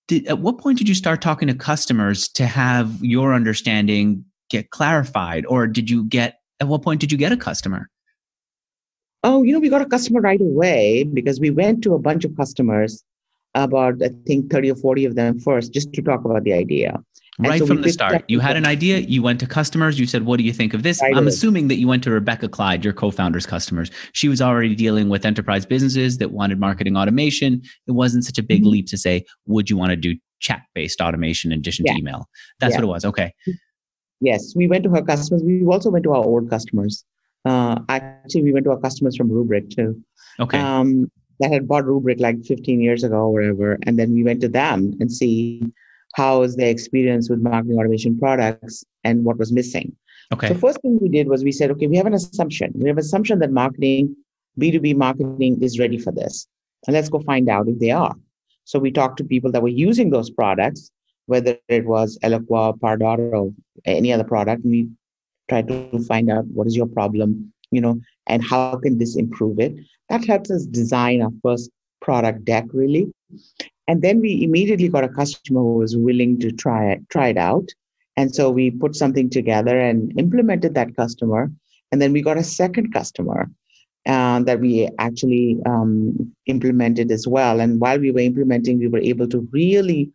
Did, 0.08 0.28
at 0.28 0.40
what 0.40 0.60
point 0.60 0.78
did 0.78 0.88
you 0.88 0.96
start 0.96 1.22
talking 1.22 1.48
to 1.48 1.56
customers 1.56 2.28
to 2.30 2.46
have 2.46 3.04
your 3.04 3.34
understanding 3.34 4.24
get 4.50 4.70
clarified, 4.70 5.46
or 5.48 5.68
did 5.68 5.90
you 5.90 6.06
get? 6.06 6.40
At 6.60 6.68
what 6.68 6.84
point 6.84 7.02
did 7.02 7.12
you 7.12 7.18
get 7.18 7.32
a 7.32 7.38
customer? 7.38 7.90
Oh, 9.26 9.44
you 9.44 9.52
know, 9.52 9.60
we 9.60 9.70
got 9.70 9.82
a 9.82 9.86
customer 9.86 10.22
right 10.22 10.40
away 10.40 11.04
because 11.04 11.40
we 11.40 11.50
went 11.50 11.84
to 11.84 11.94
a 11.94 12.00
bunch 12.00 12.24
of 12.24 12.36
customers, 12.38 13.04
about 13.56 14.04
I 14.04 14.10
think 14.28 14.52
30 14.52 14.72
or 14.72 14.76
40 14.76 15.06
of 15.06 15.16
them 15.16 15.40
first, 15.40 15.74
just 15.74 15.92
to 15.94 16.02
talk 16.02 16.24
about 16.26 16.44
the 16.44 16.54
idea. 16.54 17.02
And 17.38 17.48
right 17.48 17.60
so 17.60 17.66
from 17.66 17.82
the 17.82 17.92
start, 17.92 18.24
you 18.30 18.40
had 18.40 18.56
an 18.56 18.66
idea, 18.66 19.00
you 19.00 19.22
went 19.22 19.42
to 19.42 19.48
customers, 19.48 20.00
you 20.00 20.06
said, 20.06 20.26
What 20.26 20.38
do 20.38 20.44
you 20.44 20.54
think 20.54 20.74
of 20.74 20.84
this? 20.84 21.02
Right 21.02 21.16
I'm 21.16 21.28
assuming 21.28 21.68
that 21.68 21.76
you 21.76 21.88
went 21.88 22.04
to 22.04 22.12
Rebecca 22.12 22.48
Clyde, 22.48 22.84
your 22.86 22.94
co 22.94 23.12
founder's 23.12 23.46
customers. 23.46 23.92
She 24.14 24.30
was 24.30 24.42
already 24.42 24.74
dealing 24.74 25.10
with 25.10 25.26
enterprise 25.26 25.66
businesses 25.66 26.18
that 26.20 26.32
wanted 26.32 26.60
marketing 26.60 26.96
automation. 26.96 27.62
It 27.88 27.92
wasn't 27.92 28.24
such 28.24 28.38
a 28.38 28.44
big 28.44 28.62
mm-hmm. 28.62 28.70
leap 28.70 28.88
to 28.88 28.98
say, 28.98 29.26
Would 29.48 29.70
you 29.70 29.76
want 29.76 29.90
to 29.90 29.98
do 29.98 30.16
chat 30.40 30.62
based 30.74 31.02
automation 31.02 31.52
in 31.52 31.60
addition 31.60 31.86
yeah. 31.86 31.94
to 31.94 32.00
email? 32.00 32.30
That's 32.60 32.72
yeah. 32.72 32.78
what 32.78 32.84
it 32.84 32.88
was. 32.88 33.06
Okay. 33.06 33.34
Yes, 34.22 34.54
we 34.56 34.68
went 34.68 34.86
to 34.86 34.90
her 34.92 35.02
customers. 35.02 35.44
We 35.44 35.66
also 35.66 35.90
went 35.90 36.04
to 36.04 36.12
our 36.12 36.24
old 36.24 36.50
customers. 36.50 37.04
Uh, 37.46 37.80
actually, 37.90 38.44
we 38.44 38.52
went 38.52 38.66
to 38.66 38.72
our 38.72 38.80
customers 38.80 39.16
from 39.16 39.30
Rubrik 39.30 39.76
too. 39.76 40.02
Okay. 40.40 40.60
Um, 40.60 41.12
that 41.40 41.52
had 41.52 41.68
bought 41.68 41.84
Rubrik 41.84 42.20
like 42.20 42.44
15 42.46 42.80
years 42.80 43.04
ago 43.04 43.18
or 43.18 43.32
whatever. 43.32 43.78
And 43.84 44.00
then 44.00 44.14
we 44.14 44.24
went 44.24 44.42
to 44.42 44.48
them 44.48 44.94
and 45.00 45.12
see 45.12 45.64
how 46.16 46.44
is 46.44 46.56
their 46.56 46.70
experience 46.70 47.30
with 47.30 47.40
marketing 47.40 47.78
automation 47.78 48.18
products 48.18 48.86
and 49.04 49.26
what 49.26 49.38
was 49.38 49.52
missing. 49.52 49.96
Okay. 50.34 50.48
The 50.50 50.60
first 50.60 50.82
thing 50.82 50.98
we 51.02 51.10
did 51.10 51.28
was 51.28 51.44
we 51.44 51.52
said, 51.52 51.72
okay, 51.72 51.88
we 51.88 51.98
have 51.98 52.06
an 52.06 52.14
assumption. 52.14 52.72
We 52.76 52.88
have 52.88 52.98
an 52.98 53.04
assumption 53.04 53.40
that 53.40 53.52
marketing, 53.52 54.16
B2B 54.60 54.96
marketing 54.96 55.62
is 55.62 55.78
ready 55.78 55.98
for 55.98 56.12
this. 56.12 56.48
And 56.88 56.94
let's 56.94 57.10
go 57.10 57.20
find 57.20 57.50
out 57.50 57.68
if 57.68 57.80
they 57.80 57.92
are. 57.92 58.16
So 58.64 58.80
we 58.80 58.92
talked 58.92 59.18
to 59.18 59.24
people 59.24 59.52
that 59.52 59.62
were 59.62 59.68
using 59.68 60.10
those 60.10 60.30
products, 60.30 60.90
whether 61.26 61.58
it 61.68 61.86
was 61.86 62.18
Eloqua, 62.24 62.80
Pardot, 62.80 63.20
or 63.34 63.52
any 63.86 64.12
other 64.12 64.24
product. 64.24 64.64
We 64.66 64.88
tried 65.50 65.68
to 65.68 66.00
find 66.08 66.30
out 66.30 66.46
what 66.48 66.68
is 66.68 66.76
your 66.76 66.88
problem, 66.88 67.52
you 67.72 67.82
know, 67.82 68.00
and 68.28 68.44
how 68.44 68.78
can 68.78 68.98
this 68.98 69.16
improve 69.16 69.60
it. 69.60 69.76
That 70.10 70.26
helps 70.26 70.52
us 70.52 70.66
design 70.66 71.22
our 71.22 71.32
first 71.44 71.70
product 72.02 72.46
deck, 72.46 72.66
really. 72.74 73.12
And 73.88 74.02
then 74.02 74.20
we 74.20 74.44
immediately 74.44 74.90
got 74.90 75.04
a 75.04 75.10
customer 75.10 75.62
who 75.62 75.78
was 75.78 75.96
willing 75.96 76.40
to 76.40 76.52
try 76.52 76.92
it, 76.92 77.02
try 77.10 77.30
it 77.30 77.38
out. 77.38 77.70
And 78.18 78.34
so 78.34 78.50
we 78.50 78.72
put 78.72 78.96
something 78.96 79.30
together 79.30 79.80
and 79.80 80.18
implemented 80.18 80.74
that 80.76 80.96
customer. 80.96 81.52
And 81.92 82.02
then 82.02 82.14
we 82.14 82.22
got 82.22 82.38
a 82.38 82.44
second 82.44 82.94
customer 82.94 83.50
uh, 84.06 84.40
that 84.42 84.60
we 84.60 84.90
actually 85.00 85.58
um, 85.66 86.34
implemented 86.46 87.12
as 87.12 87.28
well. 87.28 87.60
And 87.60 87.80
while 87.80 88.00
we 88.00 88.12
were 88.12 88.20
implementing, 88.20 88.80
we 88.80 88.88
were 88.88 89.00
able 89.00 89.28
to 89.30 89.48
really 89.52 90.12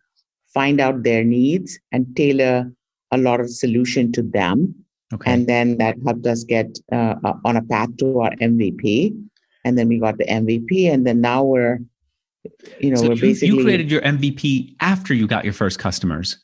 find 0.53 0.81
out 0.81 1.03
their 1.03 1.23
needs 1.23 1.79
and 1.91 2.15
tailor 2.15 2.71
a 3.11 3.17
lot 3.17 3.39
of 3.39 3.49
solution 3.49 4.11
to 4.13 4.21
them. 4.21 4.73
Okay. 5.13 5.31
And 5.31 5.47
then 5.47 5.77
that 5.77 5.97
helped 6.05 6.25
us 6.25 6.43
get 6.43 6.79
uh, 6.91 7.15
on 7.43 7.57
a 7.57 7.61
path 7.61 7.95
to 7.97 8.19
our 8.19 8.31
MVP. 8.31 9.17
And 9.63 9.77
then 9.77 9.87
we 9.87 9.99
got 9.99 10.17
the 10.17 10.25
MVP, 10.25 10.91
and 10.91 11.05
then 11.05 11.21
now 11.21 11.43
we're, 11.43 11.79
you 12.79 12.89
know, 12.89 12.95
so 12.95 13.09
we're 13.09 13.13
you, 13.13 13.21
basically 13.21 13.47
you 13.55 13.63
created 13.63 13.91
your 13.91 14.01
MVP 14.01 14.75
after 14.79 15.13
you 15.13 15.27
got 15.27 15.43
your 15.43 15.53
first 15.53 15.77
customers 15.77 16.37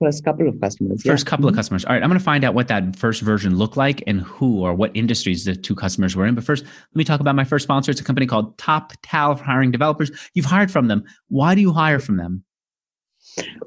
first 0.00 0.24
couple 0.24 0.48
of 0.48 0.60
customers. 0.60 1.02
First 1.02 1.26
yeah. 1.26 1.30
couple 1.30 1.44
mm-hmm. 1.44 1.50
of 1.50 1.56
customers. 1.56 1.84
All 1.84 1.92
right, 1.92 2.02
I'm 2.02 2.08
going 2.08 2.18
to 2.18 2.24
find 2.24 2.42
out 2.42 2.54
what 2.54 2.68
that 2.68 2.96
first 2.96 3.20
version 3.20 3.56
looked 3.56 3.76
like 3.76 4.02
and 4.06 4.22
who 4.22 4.60
or 4.60 4.74
what 4.74 4.90
industries 4.94 5.44
the 5.44 5.54
two 5.54 5.74
customers 5.74 6.16
were 6.16 6.26
in. 6.26 6.34
But 6.34 6.44
first, 6.44 6.64
let 6.64 6.96
me 6.96 7.04
talk 7.04 7.20
about 7.20 7.36
my 7.36 7.44
first 7.44 7.64
sponsor. 7.64 7.90
It's 7.90 8.00
a 8.00 8.04
company 8.04 8.26
called 8.26 8.56
Toptal 8.56 9.38
for 9.38 9.44
hiring 9.44 9.70
developers. 9.70 10.10
You've 10.34 10.46
hired 10.46 10.70
from 10.70 10.88
them. 10.88 11.04
Why 11.28 11.54
do 11.54 11.60
you 11.60 11.72
hire 11.72 12.00
from 12.00 12.16
them? 12.16 12.44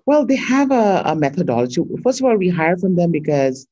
Well, 0.06 0.26
they 0.26 0.36
have 0.36 0.72
a, 0.72 1.04
a 1.06 1.16
methodology. 1.16 1.82
First 2.04 2.20
of 2.20 2.26
all, 2.26 2.36
we 2.36 2.50
hire 2.50 2.78
from 2.78 2.96
them 2.96 3.12
because 3.12 3.68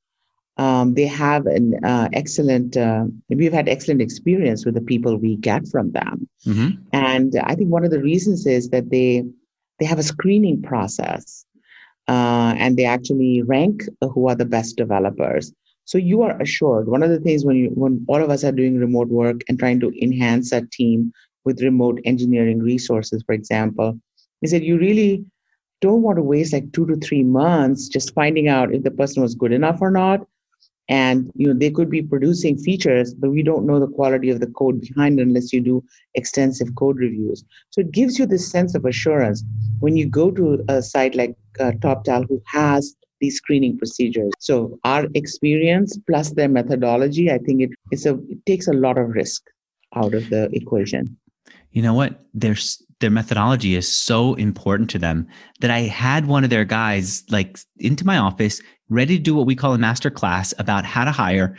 um, 0.61 0.93
they 0.93 1.07
have 1.07 1.47
an 1.47 1.83
uh, 1.83 2.07
excellent. 2.13 2.77
Uh, 2.77 3.05
we've 3.29 3.57
had 3.59 3.67
excellent 3.67 4.01
experience 4.01 4.63
with 4.63 4.75
the 4.75 4.87
people 4.91 5.17
we 5.17 5.35
get 5.37 5.67
from 5.67 5.91
them, 5.91 6.29
mm-hmm. 6.45 6.69
and 6.93 7.35
I 7.43 7.55
think 7.55 7.69
one 7.71 7.83
of 7.83 7.89
the 7.89 8.03
reasons 8.11 8.45
is 8.45 8.69
that 8.69 8.91
they 8.91 9.23
they 9.79 9.87
have 9.87 9.97
a 9.97 10.03
screening 10.03 10.61
process 10.61 11.43
uh, 12.07 12.53
and 12.57 12.77
they 12.77 12.85
actually 12.85 13.41
rank 13.41 13.85
who 14.13 14.27
are 14.29 14.35
the 14.35 14.45
best 14.45 14.77
developers. 14.77 15.51
So 15.85 15.97
you 15.97 16.21
are 16.21 16.39
assured. 16.39 16.87
One 16.87 17.01
of 17.01 17.09
the 17.09 17.19
things 17.19 17.43
when 17.43 17.55
you 17.55 17.69
when 17.73 18.05
all 18.07 18.23
of 18.23 18.29
us 18.29 18.43
are 18.43 18.51
doing 18.51 18.77
remote 18.77 19.07
work 19.07 19.41
and 19.49 19.57
trying 19.57 19.79
to 19.79 19.91
enhance 19.99 20.51
a 20.51 20.61
team 20.71 21.11
with 21.43 21.63
remote 21.63 21.99
engineering 22.05 22.59
resources, 22.59 23.23
for 23.25 23.33
example, 23.33 23.99
is 24.43 24.51
that 24.51 24.61
you 24.61 24.77
really 24.77 25.25
don't 25.81 26.03
want 26.03 26.17
to 26.17 26.23
waste 26.33 26.53
like 26.53 26.71
two 26.71 26.85
to 26.85 26.97
three 26.97 27.23
months 27.23 27.87
just 27.87 28.13
finding 28.13 28.47
out 28.47 28.71
if 28.71 28.83
the 28.83 28.91
person 28.91 29.23
was 29.23 29.33
good 29.33 29.51
enough 29.51 29.81
or 29.81 29.89
not 29.89 30.21
and 30.91 31.31
you 31.35 31.47
know 31.47 31.57
they 31.57 31.71
could 31.71 31.89
be 31.89 32.01
producing 32.01 32.57
features 32.57 33.13
but 33.13 33.31
we 33.31 33.41
don't 33.41 33.65
know 33.65 33.79
the 33.79 33.87
quality 33.87 34.29
of 34.29 34.41
the 34.41 34.47
code 34.47 34.81
behind 34.81 35.19
it 35.19 35.23
unless 35.27 35.53
you 35.53 35.61
do 35.61 35.83
extensive 36.15 36.75
code 36.75 36.97
reviews. 36.97 37.45
So 37.69 37.79
it 37.81 37.91
gives 37.91 38.19
you 38.19 38.25
this 38.25 38.51
sense 38.51 38.75
of 38.75 38.83
assurance 38.83 39.43
when 39.79 39.95
you 39.95 40.07
go 40.07 40.31
to 40.31 40.63
a 40.67 40.81
site 40.81 41.15
like 41.15 41.35
uh, 41.59 41.71
toptal 41.79 42.27
who 42.27 42.41
has 42.45 42.95
these 43.21 43.37
screening 43.37 43.77
procedures. 43.77 44.33
So 44.39 44.79
our 44.83 45.05
experience 45.15 45.97
plus 46.07 46.31
their 46.31 46.49
methodology 46.49 47.31
i 47.31 47.37
think 47.37 47.61
it, 47.61 48.05
a, 48.05 48.15
it 48.29 48.45
takes 48.45 48.67
a 48.67 48.73
lot 48.73 48.97
of 48.97 49.09
risk 49.09 49.43
out 49.95 50.13
of 50.13 50.29
the 50.29 50.49
equation. 50.53 51.17
You 51.71 51.81
know 51.81 51.93
what? 51.93 52.25
There's 52.33 52.83
their 53.01 53.09
methodology 53.09 53.75
is 53.75 53.91
so 53.91 54.35
important 54.35 54.89
to 54.91 54.99
them 54.99 55.27
that 55.59 55.71
I 55.71 55.81
had 55.81 56.27
one 56.27 56.43
of 56.43 56.49
their 56.49 56.65
guys 56.65 57.23
like 57.29 57.59
into 57.77 58.05
my 58.05 58.17
office 58.17 58.61
ready 58.89 59.17
to 59.17 59.23
do 59.23 59.35
what 59.35 59.45
we 59.45 59.55
call 59.55 59.73
a 59.73 59.77
master 59.77 60.09
class 60.09 60.53
about 60.57 60.85
how 60.85 61.03
to 61.03 61.11
hire. 61.11 61.55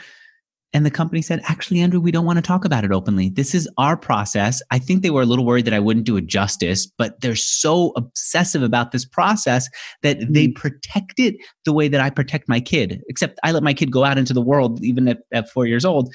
And 0.74 0.86
the 0.86 0.90
company 0.90 1.20
said, 1.20 1.42
actually, 1.44 1.80
Andrew, 1.80 2.00
we 2.00 2.10
don't 2.10 2.24
want 2.24 2.38
to 2.38 2.42
talk 2.42 2.64
about 2.64 2.82
it 2.82 2.92
openly. 2.92 3.28
This 3.28 3.54
is 3.54 3.68
our 3.76 3.94
process. 3.94 4.62
I 4.70 4.78
think 4.78 5.02
they 5.02 5.10
were 5.10 5.20
a 5.20 5.26
little 5.26 5.44
worried 5.44 5.66
that 5.66 5.74
I 5.74 5.80
wouldn't 5.80 6.06
do 6.06 6.16
it 6.16 6.26
justice, 6.26 6.86
but 6.86 7.20
they're 7.20 7.36
so 7.36 7.92
obsessive 7.94 8.62
about 8.62 8.90
this 8.90 9.04
process 9.04 9.68
that 10.02 10.18
they 10.32 10.46
mm-hmm. 10.46 10.58
protect 10.58 11.18
it 11.18 11.34
the 11.66 11.74
way 11.74 11.88
that 11.88 12.00
I 12.00 12.08
protect 12.08 12.48
my 12.48 12.58
kid, 12.58 13.02
except 13.08 13.38
I 13.42 13.52
let 13.52 13.62
my 13.62 13.74
kid 13.74 13.92
go 13.92 14.04
out 14.04 14.16
into 14.16 14.32
the 14.32 14.40
world, 14.40 14.82
even 14.82 15.08
at, 15.08 15.18
at 15.30 15.50
four 15.50 15.66
years 15.66 15.84
old 15.84 16.10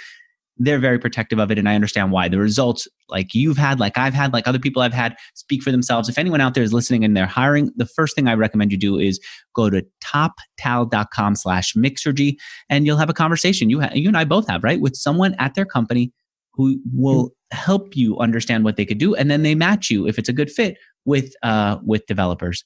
they're 0.59 0.79
very 0.79 0.99
protective 0.99 1.39
of 1.39 1.51
it 1.51 1.59
and 1.59 1.69
i 1.69 1.75
understand 1.75 2.11
why. 2.11 2.27
The 2.27 2.39
results 2.39 2.87
like 3.09 3.33
you've 3.33 3.57
had 3.57 3.79
like 3.79 3.97
i've 3.97 4.13
had 4.13 4.33
like 4.33 4.47
other 4.47 4.59
people 4.59 4.81
i've 4.81 4.93
had 4.93 5.15
speak 5.35 5.63
for 5.63 5.71
themselves. 5.71 6.09
If 6.09 6.17
anyone 6.17 6.41
out 6.41 6.53
there 6.53 6.63
is 6.63 6.73
listening 6.73 7.03
and 7.03 7.15
they're 7.15 7.25
hiring 7.25 7.71
the 7.75 7.85
first 7.85 8.15
thing 8.15 8.27
i 8.27 8.33
recommend 8.33 8.71
you 8.71 8.77
do 8.77 8.97
is 8.97 9.19
go 9.53 9.69
to 9.69 9.85
toptal.com 10.03 11.35
slash 11.35 11.73
mixergy 11.73 12.35
and 12.69 12.85
you'll 12.85 12.97
have 12.97 13.09
a 13.09 13.13
conversation. 13.13 13.69
You, 13.69 13.81
ha- 13.81 13.91
you 13.93 14.07
and 14.07 14.17
i 14.17 14.25
both 14.25 14.47
have 14.47 14.63
right 14.63 14.81
with 14.81 14.95
someone 14.95 15.35
at 15.39 15.55
their 15.55 15.65
company 15.65 16.11
who 16.53 16.79
will 16.93 17.31
help 17.51 17.95
you 17.95 18.17
understand 18.17 18.65
what 18.65 18.75
they 18.75 18.85
could 18.85 18.97
do 18.97 19.15
and 19.15 19.31
then 19.31 19.43
they 19.43 19.55
match 19.55 19.89
you 19.89 20.07
if 20.07 20.17
it's 20.19 20.27
a 20.27 20.33
good 20.33 20.51
fit 20.51 20.77
with 21.05 21.33
uh 21.43 21.77
with 21.85 22.05
developers. 22.07 22.65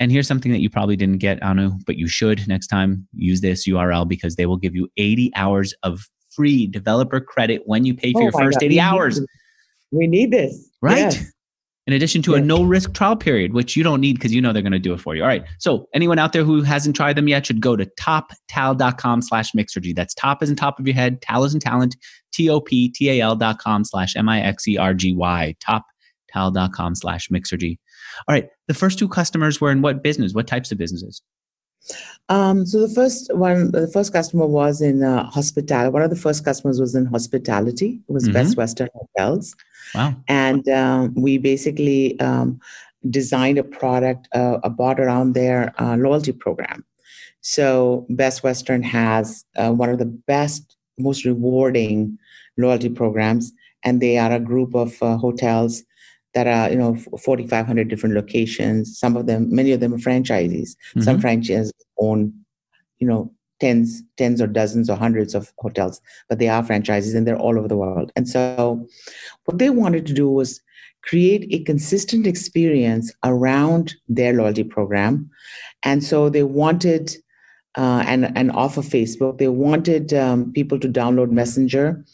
And 0.00 0.10
here's 0.12 0.28
something 0.28 0.52
that 0.52 0.60
you 0.60 0.70
probably 0.70 0.96
didn't 0.96 1.18
get 1.18 1.42
anu 1.42 1.72
but 1.86 1.96
you 1.96 2.08
should 2.08 2.46
next 2.48 2.66
time. 2.68 3.06
Use 3.12 3.40
this 3.40 3.68
url 3.68 4.08
because 4.08 4.36
they 4.36 4.46
will 4.46 4.56
give 4.56 4.74
you 4.74 4.88
80 4.96 5.30
hours 5.36 5.74
of 5.82 6.08
free 6.38 6.68
developer 6.68 7.20
credit 7.20 7.62
when 7.66 7.84
you 7.84 7.94
pay 7.94 8.12
for 8.12 8.20
oh 8.20 8.22
your 8.22 8.32
first 8.32 8.60
God. 8.60 8.66
80 8.66 8.74
we 8.74 8.80
hours. 8.80 9.20
Need 9.20 9.28
we 9.90 10.06
need 10.06 10.30
this. 10.30 10.70
Right? 10.80 10.98
Yes. 10.98 11.24
In 11.88 11.94
addition 11.94 12.22
to 12.22 12.32
yes. 12.32 12.40
a 12.40 12.44
no 12.44 12.62
risk 12.62 12.92
trial 12.92 13.16
period, 13.16 13.54
which 13.54 13.74
you 13.74 13.82
don't 13.82 14.00
need 14.00 14.14
because 14.14 14.32
you 14.32 14.40
know 14.40 14.52
they're 14.52 14.62
going 14.62 14.72
to 14.72 14.78
do 14.78 14.92
it 14.92 15.00
for 15.00 15.16
you. 15.16 15.22
All 15.22 15.28
right. 15.28 15.42
So 15.58 15.88
anyone 15.94 16.18
out 16.18 16.32
there 16.32 16.44
who 16.44 16.62
hasn't 16.62 16.94
tried 16.94 17.16
them 17.16 17.26
yet 17.26 17.46
should 17.46 17.60
go 17.60 17.76
to 17.76 17.86
toptal.com 17.98 19.22
slash 19.22 19.52
mixergy. 19.52 19.96
That's 19.96 20.14
top 20.14 20.42
is 20.42 20.50
in 20.50 20.54
top 20.56 20.78
of 20.78 20.86
your 20.86 20.94
head. 20.94 21.20
Tal 21.22 21.44
is 21.44 21.54
in 21.54 21.60
talent. 21.60 21.96
T-O-P-T-A-L 22.32 23.36
dot 23.36 23.58
com 23.58 23.84
slash 23.84 24.14
M-I-X-E-R-G-Y. 24.16 25.56
Toptal.com 25.66 26.94
slash 26.94 27.28
mixergy. 27.28 27.78
All 28.28 28.34
right. 28.34 28.48
The 28.68 28.74
first 28.74 28.98
two 28.98 29.08
customers 29.08 29.60
were 29.60 29.72
in 29.72 29.80
what 29.80 30.02
business? 30.02 30.34
What 30.34 30.46
types 30.46 30.70
of 30.70 30.78
businesses? 30.78 31.22
Um, 32.28 32.66
so 32.66 32.86
the 32.86 32.94
first 32.94 33.34
one, 33.34 33.70
the 33.70 33.88
first 33.88 34.12
customer 34.12 34.46
was 34.46 34.82
in 34.82 35.02
uh, 35.02 35.24
hospitality. 35.24 35.90
One 35.90 36.02
of 36.02 36.10
the 36.10 36.16
first 36.16 36.44
customers 36.44 36.80
was 36.80 36.94
in 36.94 37.06
hospitality. 37.06 38.00
It 38.08 38.12
was 38.12 38.24
mm-hmm. 38.24 38.34
Best 38.34 38.56
Western 38.56 38.88
Hotels. 38.94 39.56
Wow! 39.94 40.14
And 40.28 40.68
um, 40.68 41.14
we 41.14 41.38
basically 41.38 42.18
um, 42.20 42.60
designed 43.08 43.58
a 43.58 43.64
product, 43.64 44.28
uh, 44.34 44.58
a 44.62 44.68
bot 44.70 45.00
around 45.00 45.32
their 45.32 45.72
uh, 45.80 45.96
loyalty 45.96 46.32
program. 46.32 46.84
So 47.40 48.04
Best 48.10 48.42
Western 48.42 48.82
has 48.82 49.44
uh, 49.56 49.72
one 49.72 49.88
of 49.88 49.98
the 49.98 50.06
best, 50.06 50.76
most 50.98 51.24
rewarding 51.24 52.18
loyalty 52.58 52.90
programs, 52.90 53.52
and 53.84 54.02
they 54.02 54.18
are 54.18 54.32
a 54.32 54.40
group 54.40 54.74
of 54.74 55.02
uh, 55.02 55.16
hotels 55.16 55.82
that 56.38 56.46
are 56.46 56.70
you 56.70 56.78
know 56.78 56.94
4500 56.94 57.88
different 57.88 58.14
locations. 58.14 58.96
Some 58.96 59.16
of 59.16 59.26
them 59.26 59.52
many 59.52 59.72
of 59.72 59.80
them 59.80 59.92
are 59.92 59.98
franchisees. 59.98 60.70
Mm-hmm. 60.70 61.00
some 61.00 61.20
franchises 61.20 61.72
own 61.98 62.32
you 62.98 63.08
know 63.08 63.32
tens 63.60 64.02
tens 64.16 64.40
or 64.40 64.46
dozens 64.46 64.88
or 64.88 64.96
hundreds 64.96 65.34
of 65.34 65.52
hotels 65.58 66.00
but 66.28 66.38
they 66.38 66.48
are 66.48 66.62
franchises 66.62 67.14
and 67.14 67.26
they're 67.26 67.44
all 67.46 67.58
over 67.58 67.66
the 67.68 67.76
world. 67.76 68.12
And 68.14 68.28
so 68.28 68.86
what 69.46 69.58
they 69.58 69.70
wanted 69.70 70.06
to 70.06 70.14
do 70.14 70.30
was 70.30 70.60
create 71.02 71.48
a 71.50 71.64
consistent 71.64 72.26
experience 72.26 73.12
around 73.24 73.94
their 74.08 74.32
loyalty 74.32 74.64
program. 74.64 75.30
And 75.82 76.04
so 76.04 76.28
they 76.28 76.44
wanted 76.44 77.16
uh, 77.76 78.02
and 78.06 78.36
and 78.36 78.50
off 78.52 78.76
of 78.76 78.84
facebook. 78.84 79.38
They 79.38 79.48
wanted 79.48 80.14
um, 80.14 80.52
people 80.52 80.78
to 80.80 80.88
download 80.88 81.30
messenger 81.30 82.04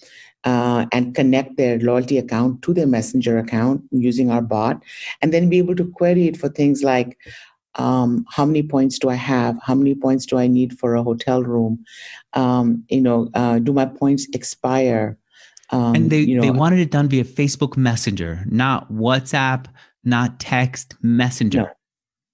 uh, 0.45 0.87
and 0.93 1.15
connect 1.15 1.57
their 1.57 1.79
loyalty 1.79 2.19
account 2.19 2.63
to 2.63 2.75
their 2.75 2.87
messenger 2.87 3.39
account 3.39 3.83
using 3.91 4.31
our 4.31 4.43
bot 4.43 4.83
and 5.23 5.33
then 5.33 5.49
be 5.49 5.59
able 5.59 5.75
to 5.77 5.91
query 5.93 6.29
it 6.29 6.37
for 6.37 6.49
things 6.49 6.83
like 6.83 7.19
um, 7.77 8.25
how 8.31 8.45
many 8.45 8.63
points 8.63 8.99
do 8.99 9.09
i 9.09 9.15
have? 9.15 9.59
How 9.63 9.75
many 9.75 9.95
points 9.95 10.27
do 10.27 10.39
i 10.39 10.47
need 10.47 10.79
for 10.79 10.95
a 10.95 11.03
hotel 11.03 11.43
room? 11.43 11.85
Um, 12.35 12.85
you 12.89 13.01
know 13.01 13.31
uh, 13.35 13.59
do 13.59 13.73
my 13.73 13.87
points 13.87 14.29
expire? 14.33 15.19
Um, 15.71 15.95
and 15.95 16.11
they, 16.11 16.21
you 16.21 16.37
know, 16.37 16.43
they 16.43 16.51
wanted 16.51 16.79
it 16.79 16.91
done 16.91 17.09
via 17.09 17.25
facebook 17.25 17.77
messenger 17.77 18.45
not 18.47 18.93
whatsapp 18.93 19.67
not 20.05 20.39
text 20.39 20.95
messenger. 21.03 21.59
No. 21.59 21.69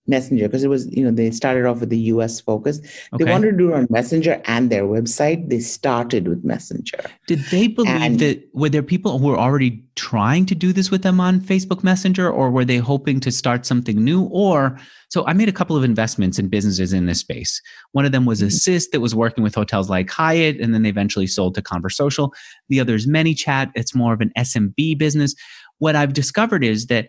Messenger 0.06 0.48
because 0.48 0.64
it 0.64 0.68
was, 0.68 0.86
you 0.94 1.04
know, 1.04 1.10
they 1.10 1.30
started 1.30 1.66
off 1.66 1.80
with 1.80 1.90
the 1.90 1.98
US 1.98 2.40
focus. 2.40 2.80
Okay. 3.12 3.24
They 3.24 3.30
wanted 3.30 3.52
to 3.52 3.56
do 3.56 3.70
it 3.70 3.74
on 3.74 3.86
Messenger 3.90 4.42
and 4.46 4.70
their 4.70 4.84
website. 4.84 5.48
They 5.48 5.60
started 5.60 6.26
with 6.26 6.44
Messenger. 6.44 6.98
Did 7.26 7.40
they 7.50 7.68
believe 7.68 7.90
and, 7.90 8.18
that 8.18 8.42
were 8.52 8.68
there 8.68 8.82
people 8.82 9.18
who 9.18 9.28
were 9.28 9.38
already 9.38 9.82
trying 9.96 10.46
to 10.46 10.54
do 10.54 10.72
this 10.72 10.90
with 10.90 11.02
them 11.02 11.20
on 11.20 11.40
Facebook 11.40 11.84
Messenger 11.84 12.30
or 12.30 12.50
were 12.50 12.64
they 12.64 12.78
hoping 12.78 13.20
to 13.20 13.30
start 13.30 13.66
something 13.66 14.02
new? 14.02 14.24
Or 14.24 14.78
so 15.10 15.26
I 15.26 15.32
made 15.32 15.48
a 15.48 15.52
couple 15.52 15.76
of 15.76 15.84
investments 15.84 16.38
in 16.38 16.48
businesses 16.48 16.92
in 16.92 17.06
this 17.06 17.20
space. 17.20 17.60
One 17.92 18.04
of 18.04 18.12
them 18.12 18.24
was 18.26 18.38
mm-hmm. 18.38 18.48
Assist 18.48 18.92
that 18.92 19.00
was 19.00 19.14
working 19.14 19.44
with 19.44 19.54
hotels 19.54 19.90
like 19.90 20.10
Hyatt, 20.10 20.60
and 20.60 20.72
then 20.72 20.82
they 20.82 20.88
eventually 20.88 21.26
sold 21.26 21.54
to 21.56 21.62
Conversocial. 21.62 22.32
The 22.68 22.80
other 22.80 22.94
is 22.94 23.06
ManyChat. 23.06 23.72
It's 23.74 23.94
more 23.94 24.12
of 24.12 24.20
an 24.20 24.32
SMB 24.38 24.98
business. 24.98 25.34
What 25.78 25.96
I've 25.96 26.12
discovered 26.12 26.64
is 26.64 26.86
that 26.86 27.08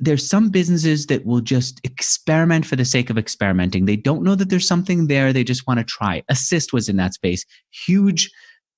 there's 0.00 0.28
some 0.28 0.50
businesses 0.50 1.06
that 1.06 1.24
will 1.24 1.40
just 1.40 1.80
experiment 1.84 2.66
for 2.66 2.76
the 2.76 2.84
sake 2.84 3.10
of 3.10 3.18
experimenting. 3.18 3.86
They 3.86 3.96
don't 3.96 4.22
know 4.22 4.34
that 4.34 4.50
there's 4.50 4.68
something 4.68 5.06
there. 5.06 5.32
They 5.32 5.44
just 5.44 5.66
want 5.66 5.78
to 5.78 5.84
try. 5.84 6.22
Assist 6.28 6.72
was 6.72 6.88
in 6.88 6.96
that 6.96 7.14
space. 7.14 7.44
Huge 7.70 8.30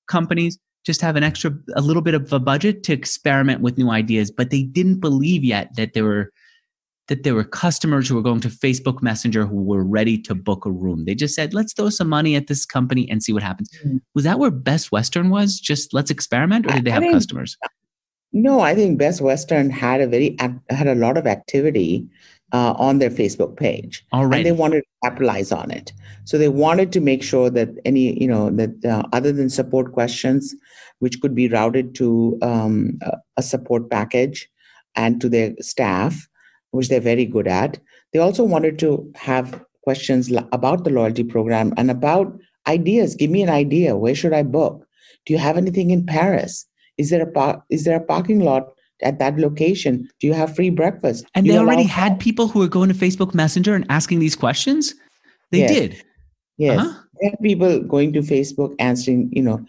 companies 0.07 0.57
just 0.85 1.01
have 1.01 1.15
an 1.15 1.23
extra, 1.23 1.51
a 1.75 1.81
little 1.81 2.01
bit 2.01 2.13
of 2.13 2.31
a 2.31 2.39
budget 2.39 2.83
to 2.83 2.93
experiment 2.93 3.61
with 3.61 3.77
new 3.77 3.89
ideas, 3.89 4.31
but 4.31 4.49
they 4.49 4.63
didn't 4.63 4.99
believe 4.99 5.43
yet 5.43 5.75
that 5.75 5.93
there 5.93 6.05
were 6.05 6.31
that 7.09 7.23
there 7.23 7.33
were 7.33 7.43
customers 7.43 8.07
who 8.07 8.15
were 8.15 8.21
going 8.21 8.39
to 8.39 8.49
Facebook 8.49 9.01
Messenger 9.01 9.47
who 9.47 9.63
were 9.63 9.83
ready 9.83 10.15
to 10.21 10.35
book 10.35 10.63
a 10.65 10.71
room. 10.71 11.05
They 11.05 11.15
just 11.15 11.33
said, 11.33 11.55
let's 11.55 11.73
throw 11.73 11.89
some 11.89 12.07
money 12.07 12.35
at 12.35 12.45
this 12.45 12.67
company 12.67 13.09
and 13.09 13.23
see 13.23 13.33
what 13.33 13.41
happens. 13.41 13.69
Mm-hmm. 13.83 13.97
Was 14.13 14.25
that 14.25 14.37
where 14.37 14.51
Best 14.51 14.91
Western 14.91 15.31
was? 15.31 15.59
Just 15.59 15.91
let's 15.91 16.11
experiment, 16.11 16.67
or 16.67 16.69
did 16.69 16.85
they 16.85 16.91
have 16.91 17.03
I 17.03 17.11
customers? 17.11 17.57
No, 18.31 18.59
I 18.59 18.75
think 18.75 18.97
Best 18.99 19.21
Western 19.21 19.69
had 19.69 20.01
a 20.01 20.07
very 20.07 20.35
had 20.69 20.87
a 20.87 20.95
lot 20.95 21.17
of 21.17 21.25
activity 21.25 22.07
uh, 22.51 22.73
on 22.77 22.99
their 22.99 23.09
Facebook 23.09 23.57
page, 23.57 24.05
and 24.31 24.45
they 24.45 24.51
wanted 24.51 24.81
to 24.81 25.09
capitalize 25.09 25.51
on 25.51 25.71
it. 25.71 25.91
So 26.25 26.37
they 26.37 26.49
wanted 26.49 26.91
to 26.93 26.99
make 26.99 27.23
sure 27.23 27.49
that 27.49 27.69
any, 27.85 28.19
you 28.21 28.27
know, 28.27 28.49
that 28.51 28.85
uh, 28.85 29.03
other 29.13 29.31
than 29.31 29.49
support 29.49 29.93
questions, 29.93 30.55
which 30.99 31.19
could 31.21 31.33
be 31.33 31.47
routed 31.47 31.95
to 31.95 32.37
um, 32.41 32.99
a 33.37 33.41
support 33.41 33.89
package 33.89 34.47
and 34.95 35.19
to 35.21 35.29
their 35.29 35.55
staff, 35.59 36.27
which 36.71 36.89
they're 36.89 36.99
very 36.99 37.25
good 37.25 37.47
at, 37.47 37.79
they 38.13 38.19
also 38.19 38.43
wanted 38.43 38.77
to 38.79 39.11
have 39.15 39.63
questions 39.83 40.31
about 40.51 40.83
the 40.83 40.91
loyalty 40.91 41.23
program 41.23 41.73
and 41.77 41.89
about 41.89 42.37
ideas. 42.67 43.15
Give 43.15 43.31
me 43.31 43.41
an 43.41 43.49
idea. 43.49 43.97
Where 43.97 44.13
should 44.13 44.33
I 44.33 44.43
book? 44.43 44.85
Do 45.25 45.33
you 45.33 45.39
have 45.39 45.57
anything 45.57 45.89
in 45.89 46.05
Paris? 46.05 46.65
Is 46.99 47.09
there 47.09 47.23
a 47.23 47.31
par- 47.31 47.63
is 47.69 47.85
there 47.85 47.97
a 47.97 48.03
parking 48.03 48.41
lot 48.41 48.67
at 49.01 49.17
that 49.19 49.37
location? 49.39 50.07
Do 50.19 50.27
you 50.27 50.33
have 50.33 50.55
free 50.55 50.69
breakfast? 50.69 51.25
And 51.33 51.47
they 51.47 51.57
already 51.57 51.83
had 51.83 52.19
people 52.19 52.47
who 52.47 52.59
were 52.59 52.67
going 52.67 52.89
to 52.89 52.95
Facebook 52.95 53.33
Messenger 53.33 53.73
and 53.73 53.85
asking 53.89 54.19
these 54.19 54.35
questions. 54.35 54.93
They 55.51 55.59
yes. 55.59 55.71
did. 55.71 56.03
Yes, 56.57 56.79
uh-huh. 56.79 57.01
they 57.19 57.29
had 57.29 57.39
people 57.41 57.79
going 57.79 58.13
to 58.13 58.19
Facebook 58.19 58.75
answering. 58.77 59.29
You 59.31 59.43
know, 59.43 59.65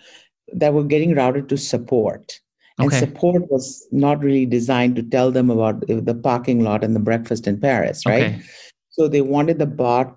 that 0.52 0.74
were 0.74 0.84
getting 0.84 1.14
routed 1.14 1.48
to 1.48 1.56
support. 1.56 2.40
And 2.78 2.88
okay. 2.88 2.98
support 2.98 3.50
was 3.50 3.86
not 3.92 4.22
really 4.24 4.46
designed 4.46 4.96
to 4.96 5.02
tell 5.02 5.30
them 5.30 5.50
about 5.50 5.86
the 5.86 6.14
parking 6.14 6.64
lot 6.64 6.82
and 6.82 6.96
the 6.96 7.00
breakfast 7.00 7.46
in 7.46 7.60
Paris, 7.60 8.06
right? 8.06 8.22
Okay. 8.22 8.42
So 8.88 9.06
they 9.06 9.20
wanted 9.20 9.58
the 9.58 9.66
bot 9.66 10.16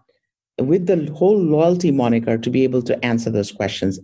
with 0.58 0.88
the 0.88 1.12
whole 1.13 1.38
loyalty 1.38 1.91
moniker 1.91 2.38
to 2.38 2.49
be 2.49 2.63
able 2.63 2.82
to 2.84 3.06
answer 3.06 3.30
those 3.30 3.52
questions 3.52 3.99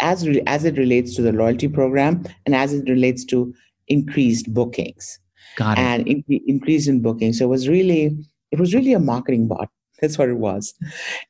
as 0.00 0.26
re- 0.26 0.42
as 0.46 0.64
it 0.64 0.76
relates 0.76 1.14
to 1.16 1.22
the 1.22 1.32
loyalty 1.32 1.68
program 1.68 2.24
and 2.46 2.54
as 2.54 2.72
it 2.72 2.88
relates 2.88 3.24
to 3.26 3.52
increased 3.88 4.52
bookings 4.52 5.18
Got 5.56 5.78
it. 5.78 5.82
and 5.82 6.08
in- 6.08 6.24
increase 6.46 6.86
in 6.86 7.00
bookings. 7.02 7.38
So 7.38 7.46
it 7.46 7.48
was 7.48 7.68
really 7.68 8.16
it 8.50 8.60
was 8.60 8.74
really 8.74 8.92
a 8.92 9.00
marketing 9.00 9.48
bot. 9.48 9.68
That's 10.00 10.16
what 10.16 10.28
it 10.28 10.36
was. 10.36 10.74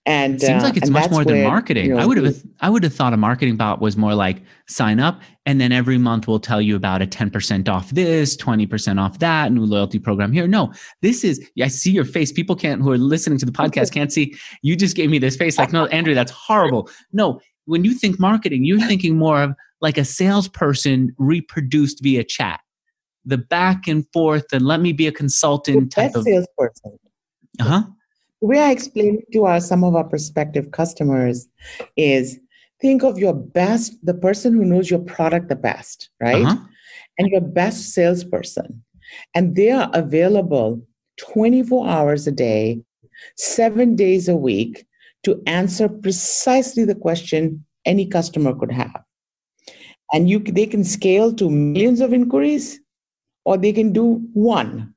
And 0.04 0.34
it 0.34 0.42
seems 0.42 0.62
uh, 0.62 0.66
like 0.66 0.76
it's 0.76 0.90
much 0.90 1.10
more 1.10 1.24
than 1.24 1.42
marketing. 1.42 1.86
You 1.86 1.94
know, 1.94 2.02
I 2.02 2.04
would 2.04 2.18
have 2.18 2.42
I 2.60 2.68
would 2.68 2.82
have 2.82 2.94
thought 2.94 3.14
a 3.14 3.16
marketing 3.16 3.56
bot 3.56 3.80
was 3.80 3.96
more 3.96 4.14
like 4.14 4.42
sign 4.66 5.00
up 5.00 5.22
and 5.46 5.58
then 5.58 5.72
every 5.72 5.96
month 5.96 6.28
we'll 6.28 6.38
tell 6.38 6.60
you 6.60 6.76
about 6.76 7.00
a 7.00 7.06
10% 7.06 7.66
off 7.70 7.88
this, 7.90 8.36
20% 8.36 9.00
off 9.00 9.18
that, 9.20 9.50
new 9.50 9.64
loyalty 9.64 9.98
program 9.98 10.30
here. 10.32 10.46
No, 10.46 10.70
this 11.00 11.24
is 11.24 11.42
I 11.62 11.68
see 11.68 11.90
your 11.90 12.04
face. 12.04 12.30
People 12.30 12.54
can't 12.54 12.82
who 12.82 12.92
are 12.92 12.98
listening 12.98 13.38
to 13.38 13.46
the 13.46 13.52
podcast 13.52 13.90
can't 13.94 14.12
see. 14.12 14.34
You 14.60 14.76
just 14.76 14.94
gave 14.94 15.08
me 15.08 15.18
this 15.18 15.36
face 15.36 15.56
like, 15.56 15.72
no, 15.72 15.86
Andrew, 15.86 16.14
that's 16.14 16.32
horrible. 16.32 16.90
No, 17.10 17.40
when 17.68 17.84
you 17.84 17.92
think 17.92 18.18
marketing, 18.18 18.64
you're 18.64 18.80
thinking 18.80 19.16
more 19.16 19.42
of 19.42 19.54
like 19.80 19.98
a 19.98 20.04
salesperson 20.04 21.14
reproduced 21.18 22.02
via 22.02 22.24
chat. 22.24 22.60
The 23.26 23.38
back 23.38 23.86
and 23.86 24.06
forth 24.12 24.46
and 24.52 24.64
let 24.64 24.80
me 24.80 24.92
be 24.92 25.06
a 25.06 25.12
consultant 25.12 25.92
type 25.92 26.14
of 26.14 26.24
salesperson. 26.24 26.98
Uh-huh. 27.60 27.82
The 28.40 28.46
way 28.46 28.60
I 28.60 28.70
explain 28.70 29.18
it 29.18 29.32
to 29.34 29.44
our 29.44 29.60
some 29.60 29.84
of 29.84 29.94
our 29.94 30.04
prospective 30.04 30.70
customers 30.70 31.46
is 31.96 32.38
think 32.80 33.02
of 33.02 33.18
your 33.18 33.34
best, 33.34 33.94
the 34.02 34.14
person 34.14 34.54
who 34.54 34.64
knows 34.64 34.90
your 34.90 35.00
product 35.00 35.48
the 35.48 35.56
best, 35.56 36.08
right? 36.20 36.46
Uh-huh. 36.46 36.56
And 37.18 37.28
your 37.28 37.42
best 37.42 37.92
salesperson. 37.92 38.82
And 39.34 39.56
they 39.56 39.70
are 39.70 39.90
available 39.92 40.80
24 41.18 41.86
hours 41.86 42.26
a 42.26 42.32
day, 42.32 42.80
seven 43.36 43.94
days 43.94 44.28
a 44.28 44.36
week 44.36 44.86
to 45.24 45.42
answer 45.46 45.88
precisely 45.88 46.84
the 46.84 46.94
question 46.94 47.64
any 47.84 48.06
customer 48.06 48.54
could 48.54 48.72
have. 48.72 49.02
And 50.12 50.28
you, 50.30 50.38
they 50.38 50.66
can 50.66 50.84
scale 50.84 51.34
to 51.34 51.50
millions 51.50 52.00
of 52.00 52.12
inquiries 52.12 52.80
or 53.44 53.56
they 53.56 53.72
can 53.72 53.92
do 53.92 54.20
one, 54.32 54.94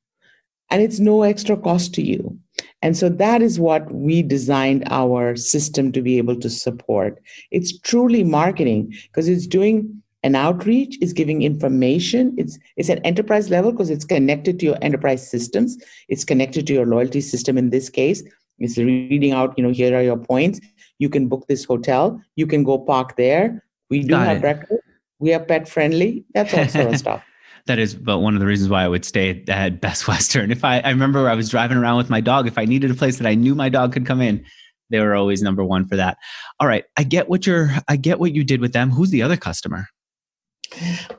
and 0.69 0.81
it's 0.81 0.99
no 0.99 1.23
extra 1.23 1.57
cost 1.57 1.93
to 1.95 2.01
you. 2.01 2.37
And 2.81 2.97
so 2.97 3.09
that 3.09 3.41
is 3.41 3.59
what 3.59 3.91
we 3.91 4.21
designed 4.21 4.83
our 4.89 5.35
system 5.35 5.91
to 5.91 6.01
be 6.01 6.17
able 6.17 6.39
to 6.39 6.49
support. 6.49 7.21
It's 7.51 7.77
truly 7.79 8.23
marketing 8.23 8.93
because 9.03 9.27
it's 9.27 9.47
doing 9.47 10.01
an 10.23 10.35
outreach, 10.35 10.97
it's 11.01 11.13
giving 11.13 11.41
information. 11.41 12.35
It's 12.37 12.59
it's 12.77 12.89
an 12.89 12.99
enterprise 12.99 13.49
level 13.49 13.71
because 13.71 13.89
it's 13.89 14.05
connected 14.05 14.59
to 14.59 14.65
your 14.65 14.77
enterprise 14.81 15.27
systems. 15.27 15.77
It's 16.09 16.23
connected 16.23 16.67
to 16.67 16.73
your 16.73 16.85
loyalty 16.85 17.21
system 17.21 17.57
in 17.57 17.69
this 17.69 17.89
case. 17.89 18.21
It's 18.61 18.77
reading 18.77 19.31
out, 19.31 19.53
you 19.57 19.63
know, 19.63 19.71
here 19.71 19.95
are 19.97 20.01
your 20.03 20.17
points. 20.17 20.59
You 20.99 21.09
can 21.09 21.27
book 21.27 21.47
this 21.47 21.65
hotel. 21.65 22.21
You 22.35 22.47
can 22.47 22.63
go 22.63 22.77
park 22.77 23.15
there. 23.17 23.63
We 23.89 24.01
do 24.01 24.09
Got 24.09 24.27
have 24.27 24.37
it. 24.37 24.41
breakfast. 24.41 24.81
We 25.19 25.33
are 25.33 25.39
pet 25.39 25.67
friendly. 25.67 26.25
That's 26.33 26.53
all 26.53 26.67
sort 26.67 26.93
of 26.93 26.97
stuff. 27.05 27.23
That 27.67 27.77
is 27.77 27.93
but 27.93 28.19
one 28.19 28.33
of 28.33 28.39
the 28.39 28.45
reasons 28.45 28.69
why 28.69 28.83
I 28.83 28.87
would 28.87 29.05
stay 29.05 29.43
at 29.47 29.81
Best 29.81 30.07
Western. 30.07 30.51
If 30.51 30.63
I, 30.63 30.79
I 30.79 30.89
remember 30.89 31.29
I 31.29 31.35
was 31.35 31.49
driving 31.49 31.77
around 31.77 31.97
with 31.97 32.09
my 32.09 32.21
dog, 32.21 32.47
if 32.47 32.57
I 32.57 32.65
needed 32.65 32.89
a 32.91 32.95
place 32.95 33.17
that 33.17 33.27
I 33.27 33.35
knew 33.35 33.53
my 33.55 33.69
dog 33.69 33.93
could 33.93 34.05
come 34.05 34.21
in, 34.21 34.43
they 34.89 34.99
were 34.99 35.15
always 35.15 35.41
number 35.41 35.63
one 35.63 35.87
for 35.87 35.95
that. 35.95 36.17
All 36.59 36.67
right. 36.67 36.83
I 36.97 37.03
get 37.03 37.29
what 37.29 37.47
you're 37.47 37.71
I 37.87 37.95
get 37.95 38.19
what 38.19 38.33
you 38.33 38.43
did 38.43 38.61
with 38.61 38.73
them. 38.73 38.89
Who's 38.91 39.09
the 39.09 39.21
other 39.21 39.37
customer? 39.37 39.87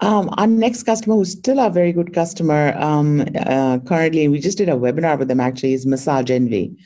Um, 0.00 0.30
our 0.38 0.46
next 0.46 0.84
customer, 0.84 1.16
who's 1.16 1.32
still 1.32 1.60
a 1.60 1.70
very 1.70 1.92
good 1.92 2.12
customer, 2.14 2.74
um, 2.76 3.24
uh, 3.46 3.78
currently, 3.80 4.28
we 4.28 4.38
just 4.38 4.58
did 4.58 4.68
a 4.68 4.72
webinar 4.72 5.18
with 5.18 5.28
them 5.28 5.40
actually, 5.40 5.74
is 5.74 5.86
Massage 5.86 6.30
Envy. 6.30 6.76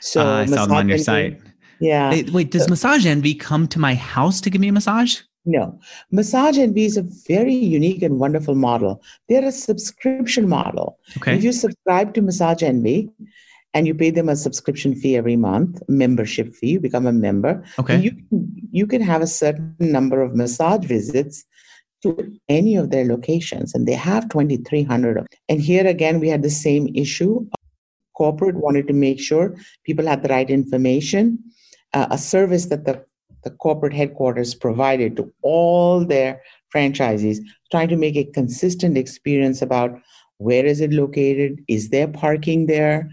So 0.00 0.20
uh, 0.20 0.40
I 0.40 0.46
saw 0.46 0.66
them 0.66 0.76
on 0.76 0.88
your 0.88 0.94
Envy, 0.94 1.04
site. 1.04 1.40
Yeah. 1.80 2.10
Wait, 2.10 2.30
wait, 2.30 2.50
does 2.50 2.68
Massage 2.68 3.06
Envy 3.06 3.34
come 3.34 3.68
to 3.68 3.78
my 3.78 3.94
house 3.94 4.40
to 4.42 4.50
give 4.50 4.60
me 4.60 4.68
a 4.68 4.72
massage? 4.72 5.20
No. 5.44 5.78
Massage 6.10 6.58
Envy 6.58 6.84
is 6.84 6.96
a 6.96 7.06
very 7.26 7.54
unique 7.54 8.02
and 8.02 8.18
wonderful 8.18 8.54
model. 8.54 9.02
They're 9.28 9.46
a 9.46 9.52
subscription 9.52 10.48
model. 10.48 10.98
Okay. 11.16 11.36
If 11.36 11.44
you 11.44 11.52
subscribe 11.52 12.14
to 12.14 12.22
Massage 12.22 12.62
Envy 12.62 13.10
and 13.72 13.86
you 13.86 13.94
pay 13.94 14.10
them 14.10 14.28
a 14.28 14.36
subscription 14.36 14.94
fee 14.94 15.16
every 15.16 15.36
month, 15.36 15.80
membership 15.88 16.54
fee, 16.54 16.72
you 16.72 16.80
become 16.80 17.06
a 17.06 17.12
member. 17.12 17.64
Okay. 17.78 17.98
You, 17.98 18.12
you 18.70 18.86
can 18.86 19.00
have 19.00 19.22
a 19.22 19.26
certain 19.26 19.74
number 19.78 20.20
of 20.20 20.34
massage 20.34 20.84
visits 20.84 21.44
to 22.02 22.38
any 22.48 22.76
of 22.76 22.90
their 22.90 23.04
locations, 23.04 23.74
and 23.74 23.86
they 23.86 23.94
have 23.94 24.28
2,300 24.28 25.10
of 25.10 25.14
them. 25.16 25.26
And 25.48 25.60
here 25.60 25.86
again, 25.86 26.20
we 26.20 26.28
had 26.28 26.42
the 26.42 26.50
same 26.50 26.88
issue. 26.94 27.46
Corporate 28.16 28.56
wanted 28.56 28.86
to 28.88 28.92
make 28.92 29.20
sure 29.20 29.56
people 29.84 30.06
had 30.06 30.22
the 30.22 30.28
right 30.28 30.48
information, 30.48 31.38
uh, 31.94 32.06
a 32.10 32.18
service 32.18 32.66
that 32.66 32.84
the, 32.84 33.04
the 33.44 33.50
corporate 33.50 33.92
headquarters 33.92 34.54
provided 34.54 35.16
to 35.16 35.32
all 35.42 36.04
their 36.04 36.40
franchisees, 36.74 37.38
trying 37.70 37.88
to 37.88 37.96
make 37.96 38.16
a 38.16 38.24
consistent 38.24 38.96
experience 38.96 39.62
about 39.62 39.98
where 40.38 40.64
is 40.64 40.80
it 40.80 40.92
located? 40.92 41.60
Is 41.68 41.90
there 41.90 42.08
parking 42.08 42.66
there? 42.66 43.10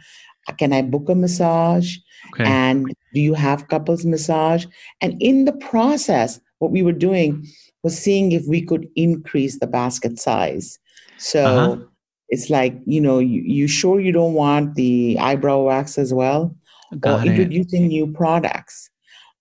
Can 0.57 0.73
I 0.73 0.83
book 0.83 1.09
a 1.09 1.15
massage? 1.15 1.97
Okay. 2.33 2.43
And 2.45 2.93
do 3.13 3.21
you 3.21 3.33
have 3.33 3.67
couples 3.67 4.05
massage? 4.05 4.65
And 5.01 5.19
in 5.21 5.45
the 5.45 5.53
process, 5.53 6.39
what 6.59 6.71
we 6.71 6.83
were 6.83 6.91
doing 6.91 7.47
was 7.85 7.95
seeing 7.95 8.31
if 8.31 8.43
we 8.47 8.63
could 8.63 8.89
increase 8.95 9.59
the 9.59 9.67
basket 9.67 10.19
size. 10.19 10.79
So 11.19 11.45
uh-huh. 11.45 11.83
it's 12.29 12.49
like, 12.49 12.73
you 12.87 12.99
know, 12.99 13.19
you, 13.19 13.41
you 13.45 13.67
sure 13.67 13.99
you 13.99 14.11
don't 14.11 14.33
want 14.33 14.73
the 14.73 15.19
eyebrow 15.19 15.61
wax 15.61 15.99
as 15.99 16.11
well? 16.11 16.55
Got 16.99 17.19
or 17.19 17.21
it. 17.21 17.27
introducing 17.29 17.87
new 17.87 18.07
products. 18.11 18.89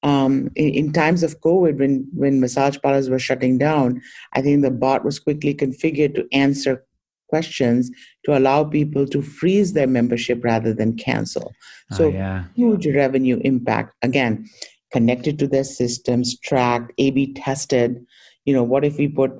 Um, 0.02 0.50
in, 0.56 0.68
in, 0.74 0.92
times 0.92 1.22
of 1.22 1.40
COVID, 1.40 1.78
when, 1.78 2.06
when 2.12 2.38
massage 2.38 2.76
parlors 2.82 3.08
were 3.08 3.18
shutting 3.18 3.56
down, 3.56 4.02
I 4.34 4.42
think 4.42 4.60
the 4.60 4.70
bot 4.70 5.06
was 5.06 5.18
quickly 5.18 5.54
configured 5.54 6.14
to 6.16 6.28
answer 6.30 6.84
questions 7.30 7.90
to 8.26 8.36
allow 8.36 8.64
people 8.64 9.06
to 9.06 9.22
freeze 9.22 9.72
their 9.72 9.86
membership 9.86 10.44
rather 10.44 10.74
than 10.74 10.98
cancel. 10.98 11.54
Oh, 11.92 11.96
so, 11.96 12.04
oh, 12.04 12.08
yeah. 12.08 12.44
huge 12.54 12.86
revenue 12.88 13.40
impact. 13.42 13.94
Again, 14.02 14.46
connected 14.92 15.38
to 15.38 15.48
their 15.48 15.64
systems, 15.64 16.38
tracked, 16.40 16.92
A 16.98 17.10
B 17.10 17.32
tested 17.32 18.04
you 18.44 18.54
know, 18.54 18.62
what 18.62 18.84
if 18.84 18.98
we 18.98 19.08
put 19.08 19.32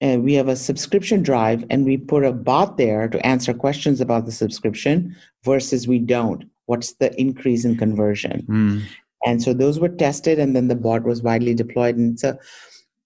uh, 0.00 0.16
we 0.20 0.34
have 0.34 0.48
a 0.48 0.54
subscription 0.54 1.22
drive 1.22 1.64
and 1.70 1.84
we 1.84 1.96
put 1.96 2.24
a 2.24 2.32
bot 2.32 2.76
there 2.76 3.08
to 3.08 3.26
answer 3.26 3.52
questions 3.52 4.00
about 4.00 4.26
the 4.26 4.32
subscription 4.32 5.16
versus 5.44 5.88
we 5.88 5.98
don't? 5.98 6.44
What's 6.66 6.92
the 6.94 7.18
increase 7.20 7.64
in 7.64 7.76
conversion? 7.76 8.46
Mm. 8.48 8.82
and 9.26 9.42
so 9.42 9.52
those 9.52 9.80
were 9.80 9.88
tested 9.88 10.38
and 10.38 10.54
then 10.54 10.68
the 10.68 10.76
bot 10.76 11.02
was 11.02 11.22
widely 11.22 11.54
deployed. 11.54 11.96
And 11.96 12.14
it's 12.14 12.24
a 12.24 12.38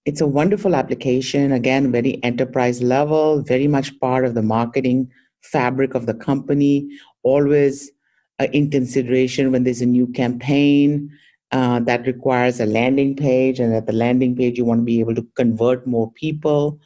it's 0.05 0.21
a 0.21 0.27
wonderful 0.27 0.75
application. 0.75 1.51
Again 1.51 1.91
very 1.91 2.23
enterprise 2.23 2.81
level 2.81 3.41
very 3.41 3.67
much 3.67 3.99
part 3.99 4.25
of 4.25 4.33
the 4.33 4.43
marketing 4.43 5.09
fabric 5.43 5.93
of 5.93 6.05
the 6.05 6.13
company, 6.13 6.89
always 7.23 7.91
uh, 8.39 8.47
in 8.53 8.69
consideration 8.71 9.51
when 9.51 9.63
there's 9.63 9.81
a 9.81 9.85
new 9.85 10.07
campaign 10.07 11.09
uh, 11.53 11.79
that 11.81 12.05
requires 12.07 12.59
a 12.59 12.65
landing 12.65 13.15
page, 13.15 13.59
and 13.59 13.73
at 13.73 13.85
the 13.85 13.93
landing 13.93 14.35
page, 14.35 14.57
you 14.57 14.65
want 14.65 14.81
to 14.81 14.85
be 14.85 14.99
able 14.99 15.15
to 15.15 15.27
convert 15.35 15.87
more 15.87 16.11
people. 16.11 16.79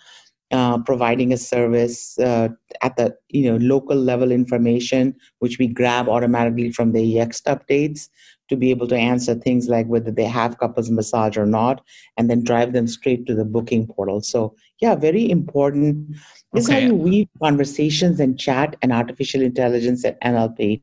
Uh, 0.51 0.77
providing 0.77 1.33
a 1.33 1.37
service 1.37 2.17
uh, 2.19 2.47
at 2.81 2.95
the 2.95 3.13
you 3.27 3.51
know 3.51 3.57
local 3.57 3.97
level 3.97 4.31
information, 4.31 5.13
which 5.39 5.59
we 5.59 5.67
grab 5.67 6.07
automatically 6.07 6.71
from 6.71 6.93
the 6.93 7.15
Yext 7.15 7.43
updates 7.53 8.07
to 8.47 8.55
be 8.55 8.69
able 8.71 8.87
to 8.87 8.95
answer 8.95 9.35
things 9.35 9.67
like 9.67 9.87
whether 9.87 10.09
they 10.09 10.23
have 10.23 10.57
couples 10.57 10.89
massage 10.89 11.35
or 11.35 11.45
not, 11.45 11.83
and 12.15 12.29
then 12.29 12.45
drive 12.45 12.71
them 12.71 12.87
straight 12.87 13.25
to 13.25 13.35
the 13.35 13.43
booking 13.43 13.87
portal. 13.87 14.21
So 14.21 14.55
yeah, 14.79 14.95
very 14.95 15.29
important. 15.29 16.15
This 16.53 16.69
okay. 16.69 16.77
is 16.77 16.83
how 16.83 16.87
you 16.87 16.95
weave 16.95 17.27
conversations 17.43 18.21
and 18.21 18.39
chat 18.39 18.77
and 18.81 18.93
artificial 18.93 19.41
intelligence 19.41 20.05
and 20.05 20.15
NLP. 20.23 20.81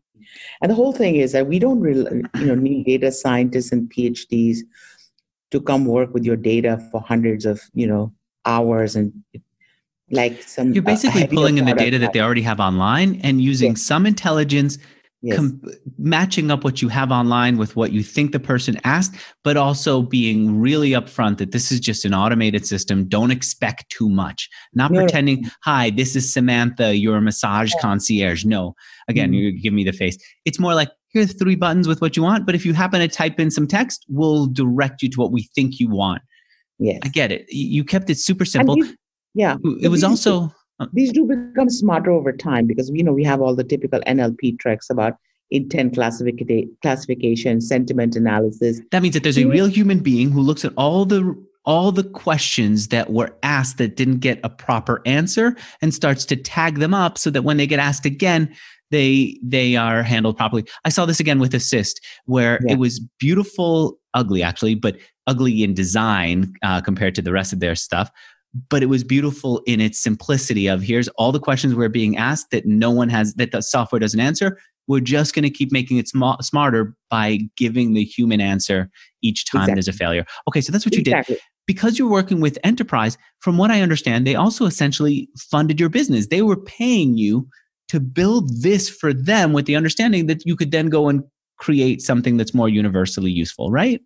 And 0.60 0.70
the 0.70 0.74
whole 0.74 0.92
thing 0.92 1.16
is 1.16 1.32
that 1.32 1.46
we 1.46 1.58
don't 1.58 1.80
really, 1.80 2.22
you 2.36 2.46
know, 2.46 2.54
need 2.54 2.86
data 2.86 3.12
scientists 3.12 3.72
and 3.72 3.90
PhDs 3.92 4.58
to 5.50 5.60
come 5.60 5.84
work 5.84 6.12
with 6.12 6.24
your 6.24 6.36
data 6.36 6.86
for 6.90 7.00
hundreds 7.00 7.46
of, 7.46 7.60
you 7.74 7.86
know, 7.86 8.12
hours 8.44 8.96
and 8.96 9.12
like 10.10 10.42
some 10.42 10.72
you're 10.72 10.82
basically 10.82 11.24
uh, 11.24 11.28
pulling 11.28 11.58
in 11.58 11.64
the 11.64 11.74
data 11.74 11.98
that 11.98 12.12
they 12.12 12.20
already 12.20 12.42
have 12.42 12.60
online 12.60 13.20
and 13.22 13.40
using 13.40 13.72
yes. 13.72 13.82
some 13.82 14.04
intelligence 14.06 14.78
yes. 15.24 15.36
com- 15.36 15.60
matching 15.98 16.50
up 16.50 16.64
what 16.64 16.80
you 16.80 16.88
have 16.88 17.10
online 17.10 17.56
with 17.56 17.76
what 17.76 17.92
you 17.92 18.02
think 18.02 18.32
the 18.32 18.40
person 18.40 18.78
asked 18.84 19.14
but 19.42 19.56
also 19.56 20.02
being 20.02 20.60
really 20.60 20.90
upfront 20.90 21.38
that 21.38 21.52
this 21.52 21.72
is 21.72 21.80
just 21.80 22.04
an 22.04 22.14
automated 22.14 22.66
system 22.66 23.06
don't 23.08 23.30
expect 23.30 23.88
too 23.90 24.08
much 24.08 24.48
not 24.74 24.90
no. 24.90 25.00
pretending 25.00 25.44
hi 25.62 25.90
this 25.90 26.14
is 26.14 26.32
samantha 26.32 26.96
you're 26.96 27.16
a 27.16 27.22
massage 27.22 27.72
yeah. 27.74 27.80
concierge 27.80 28.44
no 28.44 28.74
again 29.08 29.30
mm-hmm. 29.30 29.34
you 29.34 29.52
give 29.52 29.72
me 29.72 29.84
the 29.84 29.92
face 29.92 30.16
it's 30.44 30.58
more 30.60 30.74
like 30.74 30.90
here's 31.12 31.32
three 31.34 31.56
buttons 31.56 31.88
with 31.88 32.00
what 32.00 32.16
you 32.16 32.22
want 32.22 32.46
but 32.46 32.54
if 32.54 32.64
you 32.64 32.74
happen 32.74 33.00
to 33.00 33.08
type 33.08 33.40
in 33.40 33.50
some 33.50 33.66
text 33.66 34.04
we'll 34.08 34.46
direct 34.46 35.02
you 35.02 35.08
to 35.08 35.18
what 35.18 35.32
we 35.32 35.48
think 35.54 35.80
you 35.80 35.88
want 35.88 36.22
yeah 36.78 36.98
i 37.02 37.08
get 37.08 37.32
it 37.32 37.46
you 37.48 37.84
kept 37.84 38.10
it 38.10 38.18
super 38.18 38.44
simple 38.44 38.76
yeah. 39.34 39.56
It 39.82 39.88
was 39.88 40.04
also 40.04 40.52
these 40.92 41.12
do 41.12 41.26
become 41.26 41.70
smarter 41.70 42.10
over 42.10 42.32
time 42.32 42.66
because 42.66 42.90
you 42.92 43.02
know 43.02 43.12
we 43.12 43.24
have 43.24 43.40
all 43.40 43.54
the 43.54 43.64
typical 43.64 44.00
NLP 44.06 44.58
tricks 44.58 44.90
about 44.90 45.14
intent 45.50 45.94
classification, 45.94 47.60
sentiment 47.60 48.16
analysis. 48.16 48.80
That 48.90 49.02
means 49.02 49.14
that 49.14 49.22
there's 49.22 49.38
a 49.38 49.44
real 49.44 49.66
human 49.66 50.00
being 50.00 50.30
who 50.30 50.40
looks 50.40 50.64
at 50.64 50.72
all 50.76 51.04
the 51.04 51.34
all 51.66 51.92
the 51.92 52.04
questions 52.04 52.88
that 52.88 53.10
were 53.10 53.34
asked 53.42 53.78
that 53.78 53.96
didn't 53.96 54.18
get 54.18 54.38
a 54.44 54.50
proper 54.50 55.00
answer 55.06 55.56
and 55.80 55.94
starts 55.94 56.26
to 56.26 56.36
tag 56.36 56.78
them 56.78 56.92
up 56.92 57.16
so 57.16 57.30
that 57.30 57.42
when 57.42 57.56
they 57.56 57.66
get 57.66 57.78
asked 57.78 58.04
again 58.04 58.54
they 58.90 59.38
they 59.42 59.76
are 59.76 60.02
handled 60.02 60.36
properly. 60.36 60.64
I 60.84 60.88
saw 60.90 61.06
this 61.06 61.20
again 61.20 61.40
with 61.40 61.54
Assist 61.54 62.04
where 62.26 62.60
yeah. 62.64 62.74
it 62.74 62.78
was 62.78 63.00
beautiful, 63.18 63.98
ugly 64.12 64.42
actually, 64.42 64.74
but 64.74 64.96
ugly 65.26 65.64
in 65.64 65.74
design 65.74 66.52
uh, 66.62 66.80
compared 66.80 67.14
to 67.14 67.22
the 67.22 67.32
rest 67.32 67.52
of 67.52 67.60
their 67.60 67.74
stuff 67.74 68.10
but 68.68 68.82
it 68.82 68.86
was 68.86 69.02
beautiful 69.02 69.62
in 69.66 69.80
its 69.80 69.98
simplicity 69.98 70.66
of 70.68 70.82
here's 70.82 71.08
all 71.08 71.32
the 71.32 71.40
questions 71.40 71.74
we're 71.74 71.88
being 71.88 72.16
asked 72.16 72.50
that 72.50 72.64
no 72.66 72.90
one 72.90 73.08
has 73.08 73.34
that 73.34 73.50
the 73.50 73.60
software 73.60 73.98
doesn't 73.98 74.20
answer. 74.20 74.58
We're 74.86 75.00
just 75.00 75.34
going 75.34 75.44
to 75.44 75.50
keep 75.50 75.72
making 75.72 75.96
it 75.96 76.08
sm- 76.08 76.40
smarter 76.40 76.94
by 77.10 77.40
giving 77.56 77.94
the 77.94 78.04
human 78.04 78.40
answer 78.40 78.90
each 79.22 79.50
time 79.50 79.62
exactly. 79.62 79.74
there's 79.74 79.88
a 79.88 79.92
failure. 79.92 80.24
Okay 80.48 80.60
so 80.60 80.70
that's 80.70 80.86
what 80.86 80.94
you 80.94 81.00
exactly. 81.00 81.34
did 81.34 81.42
because 81.66 81.98
you're 81.98 82.08
working 82.10 82.40
with 82.40 82.58
enterprise 82.62 83.16
from 83.38 83.56
what 83.56 83.70
i 83.70 83.80
understand 83.80 84.26
they 84.26 84.34
also 84.34 84.66
essentially 84.66 85.28
funded 85.38 85.80
your 85.80 85.88
business. 85.88 86.28
They 86.28 86.42
were 86.42 86.56
paying 86.56 87.16
you 87.16 87.48
to 87.88 88.00
build 88.00 88.62
this 88.62 88.88
for 88.88 89.12
them 89.12 89.52
with 89.52 89.66
the 89.66 89.76
understanding 89.76 90.26
that 90.26 90.46
you 90.46 90.56
could 90.56 90.70
then 90.70 90.88
go 90.88 91.08
and 91.08 91.22
create 91.58 92.02
something 92.02 92.36
that's 92.36 92.54
more 92.54 92.68
universally 92.68 93.30
useful 93.30 93.70
right? 93.72 94.00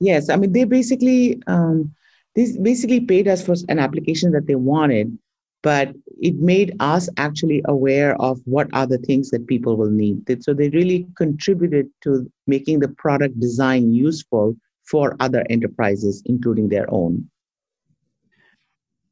Yes 0.00 0.30
i 0.30 0.36
mean 0.36 0.52
they 0.52 0.64
basically 0.64 1.42
um, 1.46 1.92
they 2.34 2.56
basically 2.62 3.00
paid 3.00 3.28
us 3.28 3.44
for 3.44 3.54
an 3.68 3.78
application 3.78 4.32
that 4.32 4.46
they 4.46 4.54
wanted, 4.54 5.18
but 5.62 5.94
it 6.20 6.36
made 6.36 6.74
us 6.80 7.08
actually 7.16 7.62
aware 7.66 8.20
of 8.20 8.40
what 8.44 8.68
are 8.72 8.86
the 8.86 8.98
things 8.98 9.30
that 9.30 9.46
people 9.46 9.76
will 9.76 9.90
need. 9.90 10.24
So 10.42 10.54
they 10.54 10.70
really 10.70 11.06
contributed 11.16 11.88
to 12.02 12.30
making 12.46 12.80
the 12.80 12.88
product 12.88 13.38
design 13.38 13.92
useful 13.92 14.56
for 14.84 15.16
other 15.20 15.44
enterprises, 15.50 16.22
including 16.26 16.68
their 16.68 16.92
own. 16.92 17.28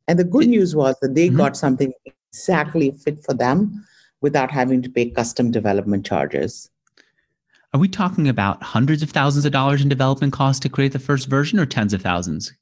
And 0.09 0.19
the 0.19 0.25
good 0.25 0.49
news 0.49 0.75
was 0.75 0.97
that 1.03 1.15
they 1.15 1.29
mm-hmm. 1.29 1.37
got 1.37 1.57
something 1.57 1.93
exactly 2.33 2.91
fit 2.91 3.23
for 3.25 3.35
them 3.35 3.87
without 4.21 4.51
having 4.51 4.83
to 4.83 4.91
pay 4.91 5.11
custom 5.11 5.51
development 5.51 6.05
charges. 6.05 6.69
Are 7.73 7.79
we 7.79 7.89
talking 7.89 8.29
about 8.29 8.63
hundreds 8.63 9.03
of 9.03 9.11
thousands 9.11 9.45
of 9.45 9.53
dollars 9.53 9.81
in 9.81 9.89
development 9.89 10.33
costs 10.33 10.59
to 10.61 10.69
create 10.69 10.93
the 10.93 10.99
first 10.99 11.29
version 11.29 11.61
or 11.61 11.67
tens 11.67 11.95
of 11.95 12.03
thousands? 12.03 12.53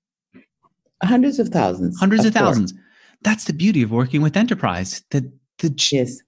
Hundreds 1.02 1.38
of 1.38 1.48
thousands. 1.48 1.98
Hundreds 1.98 2.24
of, 2.24 2.28
of 2.28 2.34
thousands. 2.34 2.74
That's 3.22 3.44
the 3.44 3.52
beauty 3.52 3.82
of 3.82 3.90
working 3.90 4.22
with 4.22 4.36
enterprise. 4.36 5.02
The 5.10 5.30
the 5.58 5.74
yes. 5.92 6.18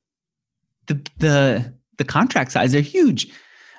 the 0.86 0.94
the 1.18 1.74
the 1.98 2.04
contract 2.04 2.52
size 2.52 2.74
are 2.74 2.80
huge. 2.80 3.32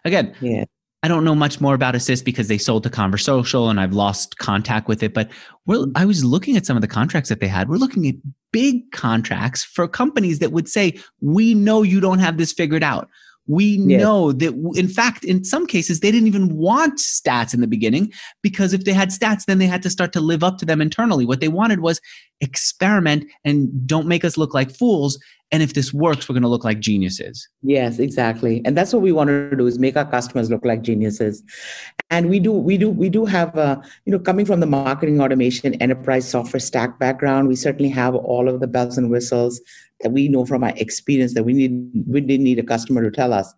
Again, 0.06 0.36
yeah. 0.42 0.66
I 1.04 1.08
don't 1.08 1.24
know 1.24 1.36
much 1.36 1.60
more 1.60 1.74
about 1.74 1.96
Assist 1.96 2.26
because 2.26 2.48
they 2.48 2.58
sold 2.58 2.84
to 2.84 2.90
Conversocial 2.90 3.70
and 3.70 3.80
I've 3.80 3.94
lost 3.94 4.38
contact 4.38 4.88
with 4.88 5.02
it. 5.02 5.14
But 5.14 5.32
we're, 5.66 5.78
mm-hmm. 5.78 5.92
I 5.96 6.06
was 6.06 6.24
looking 6.24 6.56
at 6.58 6.66
some 6.66 6.78
of 6.78 6.82
the 6.82 6.88
contracts 6.88 7.30
that 7.30 7.40
they 7.40 7.48
had. 7.48 7.70
We're 7.70 7.78
looking 7.78 8.08
at 8.08 8.16
big 8.52 8.92
contracts 8.92 9.64
for 9.64 9.88
companies 9.88 10.40
that 10.40 10.52
would 10.52 10.70
say, 10.70 11.00
"We 11.22 11.54
know 11.54 11.82
you 11.82 12.00
don't 12.00 12.20
have 12.20 12.38
this 12.38 12.54
figured 12.54 12.84
out. 12.84 13.10
We 13.48 13.66
yes. 13.66 14.02
know 14.02 14.32
that, 14.32 14.54
in 14.76 14.88
fact, 14.88 15.24
in 15.24 15.44
some 15.44 15.66
cases, 15.66 16.00
they 16.00 16.12
didn't 16.12 16.28
even 16.28 16.56
want 16.56 17.00
stats 17.00 17.54
in 17.54 17.62
the 17.62 17.68
beginning 17.68 18.12
because 18.42 18.74
if 18.74 18.86
they 18.86 18.94
had 18.94 19.10
stats, 19.10 19.46
then 19.46 19.58
they 19.58 19.66
had 19.66 19.82
to 19.84 19.90
start 19.90 20.14
to 20.14 20.22
live 20.22 20.44
up 20.44 20.58
to 20.60 20.66
them 20.66 20.82
internally. 20.82 21.26
What 21.26 21.42
they 21.42 21.48
wanted 21.48 21.80
was 21.80 22.00
experiment 22.40 23.26
and 23.44 23.88
don't 23.88 24.08
make 24.08 24.24
us 24.24 24.38
look 24.38 24.54
like 24.54 24.72
fools. 24.72 25.20
And 25.52 25.62
if 25.62 25.74
this 25.74 25.94
works, 25.94 26.30
we're 26.30 26.34
going 26.34 26.44
to 26.44 26.50
look 26.50 26.64
like 26.64 26.80
geniuses. 26.80 27.48
Yes, 27.62 28.00
exactly. 28.00 28.62
And 28.64 28.78
that's 28.78 28.94
what 28.94 29.02
we 29.02 29.12
want 29.12 29.28
to 29.28 29.56
do 29.56 29.68
is 29.68 29.78
make 29.78 29.98
our 29.98 30.10
customers 30.10 30.50
look 30.50 30.64
like 30.64 30.82
geniuses. 30.82 31.44
And 32.10 32.30
we 32.30 32.40
do, 32.40 32.54
we 32.54 32.78
do, 32.78 32.90
we 32.90 33.10
do 33.10 33.26
have, 33.26 33.58
a, 33.58 33.82
you 34.06 34.14
know, 34.14 34.20
coming 34.20 34.46
from 34.46 34.62
the 34.62 34.66
marketing 34.66 35.20
automation 35.20 35.74
enterprise 35.82 36.28
software 36.28 36.62
stack 36.62 37.00
background, 37.00 37.50
we 37.50 37.58
certainly 37.58 37.90
have 37.90 38.16
all 38.16 38.48
of 38.48 38.62
the 38.62 38.68
bells 38.68 38.98
and 38.98 39.10
whistles 39.12 39.60
that 40.00 40.12
we 40.12 40.30
know 40.30 40.46
from 40.46 40.64
our 40.64 40.74
experience 40.78 41.34
that 41.34 41.44
we 41.44 41.54
need 41.54 41.92
we 42.08 42.22
didn't 42.22 42.44
need 42.44 42.60
a 42.60 42.64
customer 42.64 43.04
to 43.04 43.12
tell 43.12 43.34
us, 43.34 43.54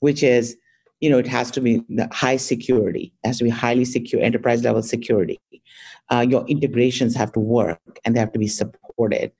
which 0.00 0.22
is, 0.22 0.56
you 1.04 1.10
know, 1.10 1.18
it 1.18 1.26
has 1.26 1.50
to 1.50 1.60
be 1.60 1.82
the 1.90 2.08
high 2.12 2.38
security, 2.38 3.12
it 3.22 3.26
has 3.26 3.36
to 3.36 3.44
be 3.44 3.50
highly 3.50 3.84
secure, 3.84 4.22
enterprise 4.22 4.64
level 4.64 4.82
security. 4.82 5.38
Uh, 6.10 6.24
your 6.26 6.46
integrations 6.46 7.14
have 7.14 7.30
to 7.32 7.40
work 7.40 7.78
and 8.04 8.16
they 8.16 8.20
have 8.20 8.32
to 8.32 8.38
be 8.38 8.48
supported. 8.48 9.30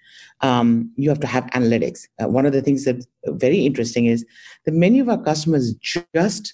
Um, 0.42 0.92
you 0.96 1.08
have 1.08 1.20
to 1.20 1.26
have 1.26 1.46
analytics. 1.46 2.00
Uh, 2.22 2.28
one 2.28 2.44
of 2.44 2.52
the 2.52 2.60
things 2.60 2.84
that's 2.84 3.06
very 3.28 3.64
interesting 3.64 4.04
is 4.04 4.26
that 4.66 4.74
many 4.74 5.00
of 5.00 5.08
our 5.08 5.22
customers 5.22 5.74
just 5.76 6.52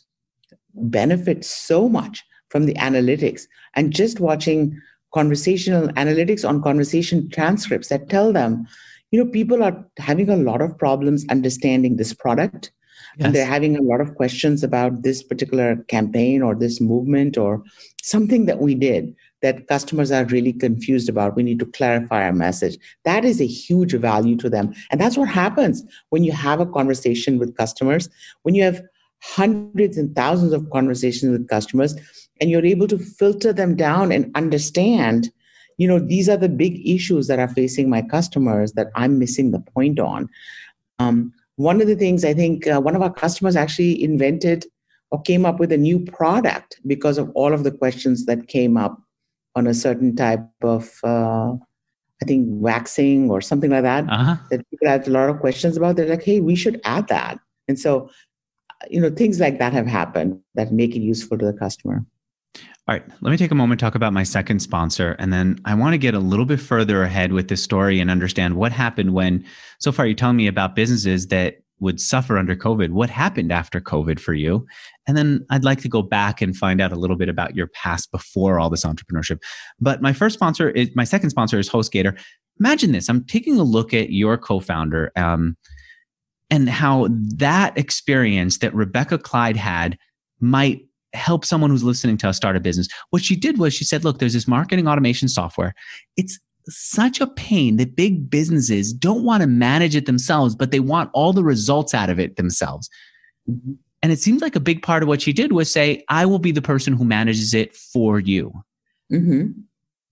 benefit 0.74 1.44
so 1.44 1.88
much 1.88 2.22
from 2.48 2.66
the 2.66 2.74
analytics 2.74 3.42
and 3.74 3.92
just 3.92 4.20
watching 4.20 4.80
conversational 5.12 5.88
analytics 5.88 6.48
on 6.48 6.62
conversation 6.62 7.28
transcripts 7.30 7.88
that 7.88 8.08
tell 8.08 8.32
them 8.32 8.64
you 9.10 9.18
know 9.18 9.28
people 9.28 9.64
are 9.64 9.84
having 9.98 10.28
a 10.28 10.36
lot 10.36 10.62
of 10.62 10.78
problems 10.78 11.26
understanding 11.30 11.96
this 11.96 12.14
product 12.14 12.70
yes. 13.16 13.26
and 13.26 13.34
they're 13.34 13.46
having 13.46 13.76
a 13.76 13.82
lot 13.82 14.00
of 14.00 14.14
questions 14.14 14.62
about 14.62 15.02
this 15.02 15.22
particular 15.22 15.76
campaign 15.88 16.42
or 16.42 16.54
this 16.54 16.80
movement 16.80 17.36
or 17.36 17.62
something 18.02 18.46
that 18.46 18.60
we 18.60 18.74
did 18.74 19.14
that 19.42 19.66
customers 19.68 20.10
are 20.10 20.24
really 20.26 20.52
confused 20.52 21.08
about. 21.08 21.36
We 21.36 21.42
need 21.42 21.58
to 21.60 21.66
clarify 21.66 22.24
our 22.24 22.32
message. 22.32 22.76
That 23.04 23.24
is 23.24 23.40
a 23.40 23.46
huge 23.46 23.94
value 23.94 24.36
to 24.36 24.50
them. 24.50 24.74
And 24.90 25.00
that's 25.00 25.16
what 25.16 25.28
happens 25.28 25.82
when 26.10 26.24
you 26.24 26.32
have 26.32 26.60
a 26.60 26.66
conversation 26.66 27.38
with 27.38 27.56
customers. 27.56 28.08
When 28.42 28.54
you 28.54 28.62
have 28.64 28.82
hundreds 29.22 29.96
and 29.96 30.14
thousands 30.14 30.52
of 30.52 30.68
conversations 30.70 31.32
with 31.32 31.48
customers 31.48 31.94
and 32.40 32.50
you're 32.50 32.64
able 32.64 32.88
to 32.88 32.98
filter 32.98 33.52
them 33.52 33.76
down 33.76 34.12
and 34.12 34.30
understand 34.34 35.30
you 35.76 35.86
know 35.86 35.98
these 35.98 36.28
are 36.28 36.36
the 36.36 36.48
big 36.48 36.86
issues 36.86 37.26
that 37.26 37.38
are 37.38 37.48
facing 37.48 37.88
my 37.90 38.00
customers 38.00 38.72
that 38.72 38.88
i'm 38.94 39.18
missing 39.18 39.50
the 39.50 39.60
point 39.60 40.00
on 40.00 40.28
um, 40.98 41.32
one 41.60 41.80
of 41.80 41.86
the 41.86 41.96
things 41.96 42.24
i 42.24 42.32
think 42.32 42.66
uh, 42.66 42.80
one 42.80 42.96
of 42.96 43.02
our 43.02 43.12
customers 43.12 43.56
actually 43.56 44.02
invented 44.02 44.66
or 45.10 45.20
came 45.22 45.44
up 45.44 45.58
with 45.58 45.72
a 45.72 45.76
new 45.76 45.98
product 45.98 46.80
because 46.86 47.18
of 47.18 47.30
all 47.34 47.52
of 47.52 47.64
the 47.64 47.70
questions 47.70 48.26
that 48.26 48.46
came 48.48 48.76
up 48.76 49.00
on 49.56 49.66
a 49.66 49.74
certain 49.74 50.14
type 50.14 50.46
of 50.62 50.88
uh, 51.04 51.52
i 52.22 52.24
think 52.26 52.46
waxing 52.48 53.30
or 53.30 53.40
something 53.40 53.70
like 53.70 53.82
that 53.82 54.04
uh-huh. 54.08 54.36
that 54.50 54.68
people 54.70 54.88
had 54.88 55.06
a 55.06 55.10
lot 55.10 55.28
of 55.28 55.40
questions 55.40 55.76
about. 55.76 55.96
They're 55.96 56.14
like 56.14 56.22
hey 56.22 56.40
we 56.40 56.54
should 56.54 56.80
add 56.84 57.08
that. 57.08 57.38
And 57.68 57.78
so 57.78 58.10
you 58.88 59.00
know 59.00 59.10
things 59.10 59.40
like 59.40 59.58
that 59.58 59.72
have 59.72 59.86
happened 59.86 60.40
that 60.54 60.72
make 60.72 60.96
it 60.96 61.00
useful 61.00 61.36
to 61.38 61.46
the 61.46 61.52
customer 61.52 62.04
All 62.88 62.94
right, 62.94 63.04
let 63.20 63.30
me 63.30 63.36
take 63.36 63.50
a 63.50 63.54
moment 63.54 63.78
to 63.78 63.86
talk 63.86 63.94
about 63.94 64.12
my 64.12 64.22
second 64.22 64.60
sponsor. 64.60 65.12
And 65.18 65.32
then 65.32 65.60
I 65.64 65.74
want 65.74 65.92
to 65.92 65.98
get 65.98 66.14
a 66.14 66.18
little 66.18 66.46
bit 66.46 66.60
further 66.60 67.02
ahead 67.02 67.32
with 67.32 67.48
this 67.48 67.62
story 67.62 68.00
and 68.00 68.10
understand 68.10 68.56
what 68.56 68.72
happened 68.72 69.14
when, 69.14 69.44
so 69.78 69.92
far, 69.92 70.06
you're 70.06 70.14
telling 70.14 70.36
me 70.36 70.48
about 70.48 70.74
businesses 70.74 71.28
that 71.28 71.58
would 71.80 72.00
suffer 72.00 72.36
under 72.38 72.54
COVID. 72.54 72.90
What 72.90 73.10
happened 73.10 73.52
after 73.52 73.80
COVID 73.80 74.20
for 74.20 74.34
you? 74.34 74.66
And 75.06 75.16
then 75.16 75.46
I'd 75.50 75.64
like 75.64 75.80
to 75.82 75.88
go 75.88 76.02
back 76.02 76.40
and 76.42 76.56
find 76.56 76.80
out 76.80 76.92
a 76.92 76.96
little 76.96 77.16
bit 77.16 77.28
about 77.28 77.56
your 77.56 77.68
past 77.68 78.10
before 78.12 78.58
all 78.58 78.70
this 78.70 78.84
entrepreneurship. 78.84 79.40
But 79.80 80.02
my 80.02 80.12
first 80.12 80.34
sponsor 80.34 80.70
is 80.70 80.90
my 80.94 81.04
second 81.04 81.30
sponsor 81.30 81.58
is 81.58 81.70
HostGator. 81.70 82.18
Imagine 82.58 82.92
this 82.92 83.08
I'm 83.08 83.24
taking 83.24 83.58
a 83.58 83.62
look 83.62 83.94
at 83.94 84.10
your 84.10 84.36
co 84.36 84.60
founder 84.60 85.10
um, 85.16 85.56
and 86.50 86.68
how 86.68 87.08
that 87.36 87.76
experience 87.78 88.58
that 88.58 88.74
Rebecca 88.74 89.18
Clyde 89.18 89.56
had 89.56 89.96
might 90.40 90.82
help 91.12 91.44
someone 91.44 91.70
who's 91.70 91.84
listening 91.84 92.16
to 92.18 92.28
us 92.28 92.36
start 92.36 92.56
a 92.56 92.60
business. 92.60 92.88
What 93.10 93.22
she 93.22 93.36
did 93.36 93.58
was 93.58 93.74
she 93.74 93.84
said, 93.84 94.04
look, 94.04 94.18
there's 94.18 94.32
this 94.32 94.48
marketing 94.48 94.86
automation 94.86 95.28
software. 95.28 95.74
It's 96.16 96.38
such 96.68 97.20
a 97.20 97.26
pain 97.26 97.76
that 97.76 97.96
big 97.96 98.30
businesses 98.30 98.92
don't 98.92 99.24
want 99.24 99.42
to 99.42 99.46
manage 99.46 99.96
it 99.96 100.06
themselves, 100.06 100.54
but 100.54 100.70
they 100.70 100.80
want 100.80 101.10
all 101.14 101.32
the 101.32 101.44
results 101.44 101.94
out 101.94 102.10
of 102.10 102.20
it 102.20 102.36
themselves. 102.36 102.88
Mm-hmm. 103.48 103.72
And 104.02 104.12
it 104.12 104.20
seems 104.20 104.40
like 104.40 104.56
a 104.56 104.60
big 104.60 104.82
part 104.82 105.02
of 105.02 105.08
what 105.08 105.20
she 105.20 105.32
did 105.32 105.52
was 105.52 105.70
say, 105.70 106.04
I 106.08 106.26
will 106.26 106.38
be 106.38 106.52
the 106.52 106.62
person 106.62 106.94
who 106.94 107.04
manages 107.04 107.52
it 107.52 107.76
for 107.76 108.18
you. 108.18 108.52
Mm-hmm. 109.12 109.48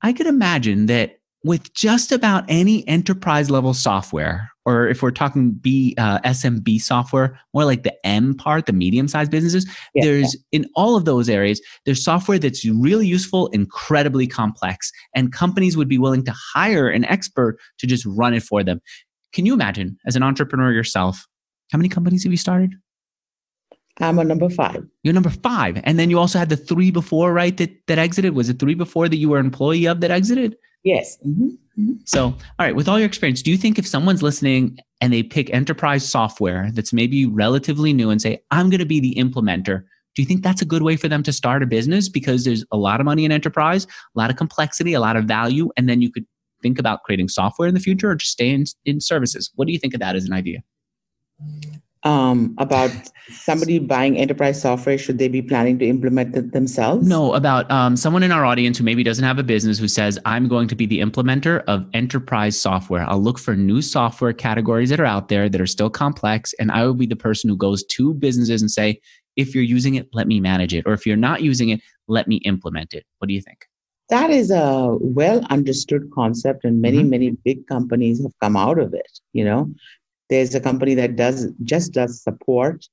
I 0.03 0.13
could 0.13 0.27
imagine 0.27 0.87
that 0.87 1.18
with 1.49 1.73
just 1.73 2.13
about 2.13 2.45
any 2.47 2.87
enterprise 2.87 3.51
level 3.51 3.73
software, 3.73 4.53
or 4.67 4.87
if 4.87 5.01
we're 5.01 5.11
talking 5.11 5.53
B 5.53 5.95
uh, 5.97 6.19
SMB 6.19 6.79
software, 6.79 7.41
more 7.55 7.65
like 7.65 7.85
the 7.85 8.07
M 8.07 8.35
part, 8.35 8.67
the 8.67 8.75
medium 8.75 9.09
sized 9.09 9.31
businesses, 9.31 9.65
yeah, 9.95 10.05
there's 10.05 10.37
yeah. 10.53 10.61
in 10.61 10.67
all 10.77 10.95
of 10.95 11.07
those 11.07 11.27
areas, 11.27 11.63
there's 11.87 12.05
software 12.05 12.39
that's 12.39 12.67
really 12.67 13.07
useful, 13.07 13.47
incredibly 13.47 14.27
complex, 14.27 14.93
and 15.15 15.33
companies 15.33 15.75
would 15.75 15.89
be 15.89 15.97
willing 15.97 16.23
to 16.27 16.35
hire 16.37 16.91
an 16.91 17.07
expert 17.07 17.59
to 17.79 17.87
just 17.87 18.05
run 18.05 18.35
it 18.35 18.43
for 18.43 18.63
them. 18.63 18.79
Can 19.33 19.47
you 19.47 19.55
imagine, 19.55 19.97
as 20.07 20.17
an 20.17 20.23
entrepreneur 20.23 20.71
yourself, 20.71 21.27
how 21.73 21.79
many 21.79 21.89
companies 21.89 22.25
have 22.25 22.33
you 22.33 22.37
started? 22.37 22.75
I'm 24.01 24.19
a 24.19 24.25
number 24.25 24.51
five. 24.51 24.87
You're 25.03 25.15
number 25.15 25.31
five, 25.31 25.81
and 25.85 25.99
then 25.99 26.11
you 26.11 26.19
also 26.19 26.39
had 26.39 26.51
the 26.51 26.59
three 26.59 26.91
before, 26.91 27.33
right? 27.33 27.57
That 27.57 27.71
that 27.87 27.97
exited. 27.97 28.35
Was 28.35 28.51
it 28.51 28.59
three 28.59 28.75
before 28.75 29.09
that 29.09 29.17
you 29.17 29.31
were 29.31 29.39
employee 29.39 29.87
of 29.87 30.03
that 30.03 30.11
exited? 30.11 30.55
Yes. 30.85 31.19
Mm-hmm. 31.27 31.49
Mm-hmm. 31.49 31.93
So, 32.05 32.25
all 32.25 32.37
right, 32.59 32.75
with 32.75 32.89
all 32.89 32.99
your 32.99 33.07
experience, 33.07 33.43
do 33.43 33.51
you 33.51 33.57
think 33.57 33.79
if 33.79 33.87
someone's 33.87 34.23
listening 34.23 34.79
and 35.01 35.13
they 35.13 35.23
pick 35.23 35.53
enterprise 35.53 36.09
software 36.09 36.71
that's 36.73 36.93
maybe 36.93 37.27
relatively 37.27 37.93
new 37.93 38.11
and 38.11 38.21
say, 38.21 38.41
I'm 38.51 38.71
going 38.71 38.81
to 38.81 38.87
be 38.87 39.01
the 39.01 39.15
implementer, 39.17 39.85
do 40.15 40.23
you 40.23 40.27
think 40.27 40.43
that's 40.43 40.63
a 40.63 40.65
good 40.65 40.83
way 40.83 40.97
for 40.97 41.09
them 41.09 41.23
to 41.23 41.33
start 41.33 41.63
a 41.63 41.67
business? 41.67 42.09
Because 42.09 42.45
there's 42.45 42.65
a 42.73 42.77
lot 42.77 43.01
of 43.01 43.05
money 43.05 43.25
in 43.25 43.31
enterprise, 43.31 43.85
a 43.85 43.89
lot 44.19 44.31
of 44.31 44.37
complexity, 44.37 44.93
a 44.95 45.01
lot 45.01 45.17
of 45.17 45.27
value, 45.27 45.71
and 45.77 45.89
then 45.89 46.03
you 46.03 46.11
could 46.11 46.27
think 46.63 46.79
about 46.79 47.05
creating 47.05 47.29
software 47.29 47.69
in 47.69 47.75
the 47.75 47.81
future 47.81 48.11
or 48.11 48.17
just 48.17 48.33
stay 48.33 48.51
in, 48.51 48.65
in 48.85 49.01
services. 49.01 49.51
What 49.55 49.67
do 49.67 49.73
you 49.73 49.79
think 49.79 49.95
of 49.95 50.01
that 50.01 50.17
as 50.17 50.25
an 50.25 50.33
idea? 50.33 50.65
Um, 52.05 52.55
about 52.59 52.91
somebody 53.31 53.79
buying 53.79 54.17
enterprise 54.17 54.61
software 54.61 54.97
should 54.97 55.19
they 55.19 55.29
be 55.29 55.43
planning 55.43 55.79
to 55.79 55.87
implement 55.87 56.35
it 56.37 56.53
themselves? 56.53 57.07
No 57.07 57.35
about 57.35 57.71
um, 57.71 57.97
someone 57.97 58.23
in 58.23 58.33
our 58.33 58.45
audience 58.45 58.79
who 58.79 58.85
maybe 58.85 59.03
doesn't 59.03 59.25
have 59.25 59.39
a 59.39 59.43
business 59.43 59.79
who 59.79 59.89
says 59.89 60.19
i'm 60.25 60.49
going 60.49 60.69
to 60.69 60.77
be 60.77 60.87
the 60.87 61.01
implementer 61.01 61.65
of 61.67 61.87
enterprise 61.95 62.61
software. 62.61 63.05
I'll 63.09 63.23
look 63.23 63.39
for 63.39 63.57
new 63.57 63.83
software 63.83 64.33
categories 64.33 64.91
that 64.91 65.01
are 65.01 65.07
out 65.07 65.29
there 65.29 65.49
that 65.49 65.61
are 65.61 65.67
still 65.67 65.91
complex 65.91 66.55
and 66.59 66.71
i 66.71 66.85
will 66.85 66.95
be 66.95 67.07
the 67.07 67.17
person 67.17 67.51
who 67.51 67.57
goes 67.57 67.85
to 67.85 68.15
businesses 68.15 68.63
and 68.63 68.71
say 68.71 69.01
if 69.37 69.55
you're 69.55 69.65
using 69.65 69.97
it 69.97 70.09
let 70.13 70.27
me 70.27 70.41
manage 70.41 70.75
it 70.75 70.85
or 70.87 70.93
if 70.93 71.07
you're 71.07 71.17
not 71.17 71.43
using 71.43 71.71
it 71.71 71.81
let 72.07 72.29
me 72.29 72.37
implement 72.45 72.95
it 72.95 73.05
what 73.19 73.29
do 73.29 73.35
you 73.35 73.41
think? 73.41 73.67
That 74.11 74.31
is 74.31 74.51
a 74.51 74.97
well 75.01 75.45
understood 75.51 76.11
concept 76.15 76.65
and 76.65 76.81
many 76.81 76.99
mm-hmm. 76.99 77.11
many 77.11 77.31
big 77.45 77.67
companies 77.67 78.23
have 78.23 78.33
come 78.41 78.57
out 78.57 78.79
of 78.79 78.95
it 78.95 79.21
you 79.33 79.45
know 79.45 79.71
there's 80.29 80.55
a 80.55 80.61
company 80.61 80.95
that 80.95 81.17
does 81.17 81.49
just 81.65 81.93
does 81.93 82.23
support. 82.23 82.87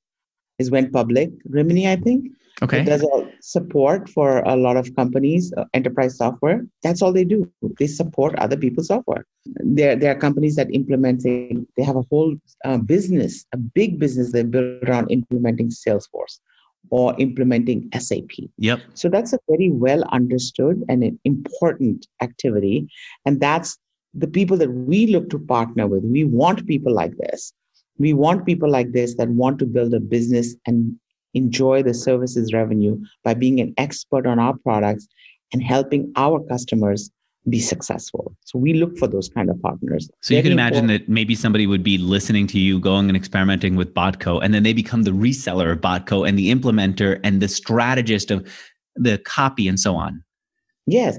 Is 0.58 0.70
went 0.70 0.90
public. 0.90 1.30
Rimini, 1.50 1.86
I 1.86 1.96
think. 1.96 2.32
Okay. 2.62 2.80
It 2.80 2.84
does 2.84 3.04
support 3.42 4.08
for 4.08 4.38
a 4.38 4.56
lot 4.56 4.78
of 4.78 4.94
companies, 4.96 5.52
uh, 5.58 5.66
enterprise 5.74 6.16
software. 6.16 6.64
That's 6.82 7.02
all 7.02 7.12
they 7.12 7.24
do. 7.24 7.50
They 7.78 7.86
support 7.86 8.34
other 8.38 8.56
people's 8.56 8.86
software. 8.86 9.26
There, 9.44 9.94
there 9.94 10.12
are 10.12 10.18
companies 10.18 10.56
that 10.56 10.74
implement. 10.74 11.22
They, 11.22 11.58
they 11.76 11.82
have 11.82 11.96
a 11.96 12.06
whole 12.10 12.34
uh, 12.64 12.78
business, 12.78 13.44
a 13.52 13.58
big 13.58 13.98
business 13.98 14.32
they 14.32 14.42
build 14.42 14.82
around 14.84 15.10
implementing 15.10 15.68
Salesforce 15.68 16.40
or 16.88 17.14
implementing 17.18 17.90
SAP. 17.98 18.30
Yep. 18.56 18.80
So 18.94 19.10
that's 19.10 19.34
a 19.34 19.38
very 19.50 19.70
well 19.70 20.04
understood 20.12 20.82
and 20.88 21.04
an 21.04 21.18
important 21.24 22.06
activity, 22.22 22.88
and 23.26 23.40
that's 23.40 23.76
the 24.16 24.26
people 24.26 24.56
that 24.56 24.70
we 24.70 25.06
look 25.06 25.30
to 25.30 25.38
partner 25.38 25.86
with, 25.86 26.02
we 26.04 26.24
want 26.24 26.66
people 26.66 26.92
like 26.92 27.16
this. 27.18 27.52
We 27.98 28.12
want 28.12 28.46
people 28.46 28.70
like 28.70 28.92
this 28.92 29.14
that 29.16 29.28
want 29.28 29.58
to 29.60 29.66
build 29.66 29.94
a 29.94 30.00
business 30.00 30.54
and 30.66 30.98
enjoy 31.34 31.82
the 31.82 31.94
services 31.94 32.52
revenue 32.52 32.98
by 33.24 33.34
being 33.34 33.60
an 33.60 33.74
expert 33.76 34.26
on 34.26 34.38
our 34.38 34.56
products 34.58 35.06
and 35.52 35.62
helping 35.62 36.12
our 36.16 36.40
customers 36.48 37.10
be 37.48 37.60
successful. 37.60 38.34
So 38.44 38.58
we 38.58 38.74
look 38.74 38.98
for 38.98 39.06
those 39.06 39.28
kind 39.28 39.50
of 39.50 39.60
partners. 39.62 40.10
So 40.20 40.34
you 40.34 40.42
can 40.42 40.52
imagine 40.52 40.88
that 40.88 41.08
maybe 41.08 41.34
somebody 41.34 41.66
would 41.66 41.84
be 41.84 41.96
listening 41.96 42.46
to 42.48 42.58
you, 42.58 42.80
going 42.80 43.08
and 43.08 43.16
experimenting 43.16 43.76
with 43.76 43.94
Botco, 43.94 44.42
and 44.42 44.52
then 44.52 44.62
they 44.62 44.72
become 44.72 45.04
the 45.04 45.12
reseller 45.12 45.70
of 45.70 45.80
Botco 45.80 46.28
and 46.28 46.38
the 46.38 46.52
implementer 46.52 47.20
and 47.22 47.40
the 47.40 47.48
strategist 47.48 48.30
of 48.30 48.48
the 48.96 49.18
copy 49.18 49.68
and 49.68 49.78
so 49.78 49.94
on. 49.94 50.24
Yes. 50.86 51.18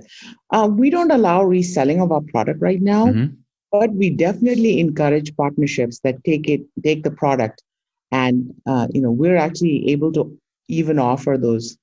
Uh, 0.51 0.69
we 0.71 0.89
don't 0.89 1.11
allow 1.11 1.43
reselling 1.43 2.01
of 2.01 2.11
our 2.11 2.21
product 2.21 2.61
right 2.61 2.81
now, 2.81 3.07
mm-hmm. 3.07 3.35
but 3.71 3.91
we 3.93 4.09
definitely 4.09 4.79
encourage 4.79 5.35
partnerships 5.35 5.99
that 5.99 6.23
take 6.23 6.47
it, 6.49 6.61
take 6.83 7.03
the 7.03 7.11
product, 7.11 7.63
and 8.11 8.53
uh, 8.65 8.87
you 8.93 9.01
know 9.01 9.11
we're 9.11 9.35
actually 9.35 9.89
able 9.89 10.13
to 10.13 10.37
even 10.69 10.99
offer 10.99 11.37
those 11.37 11.77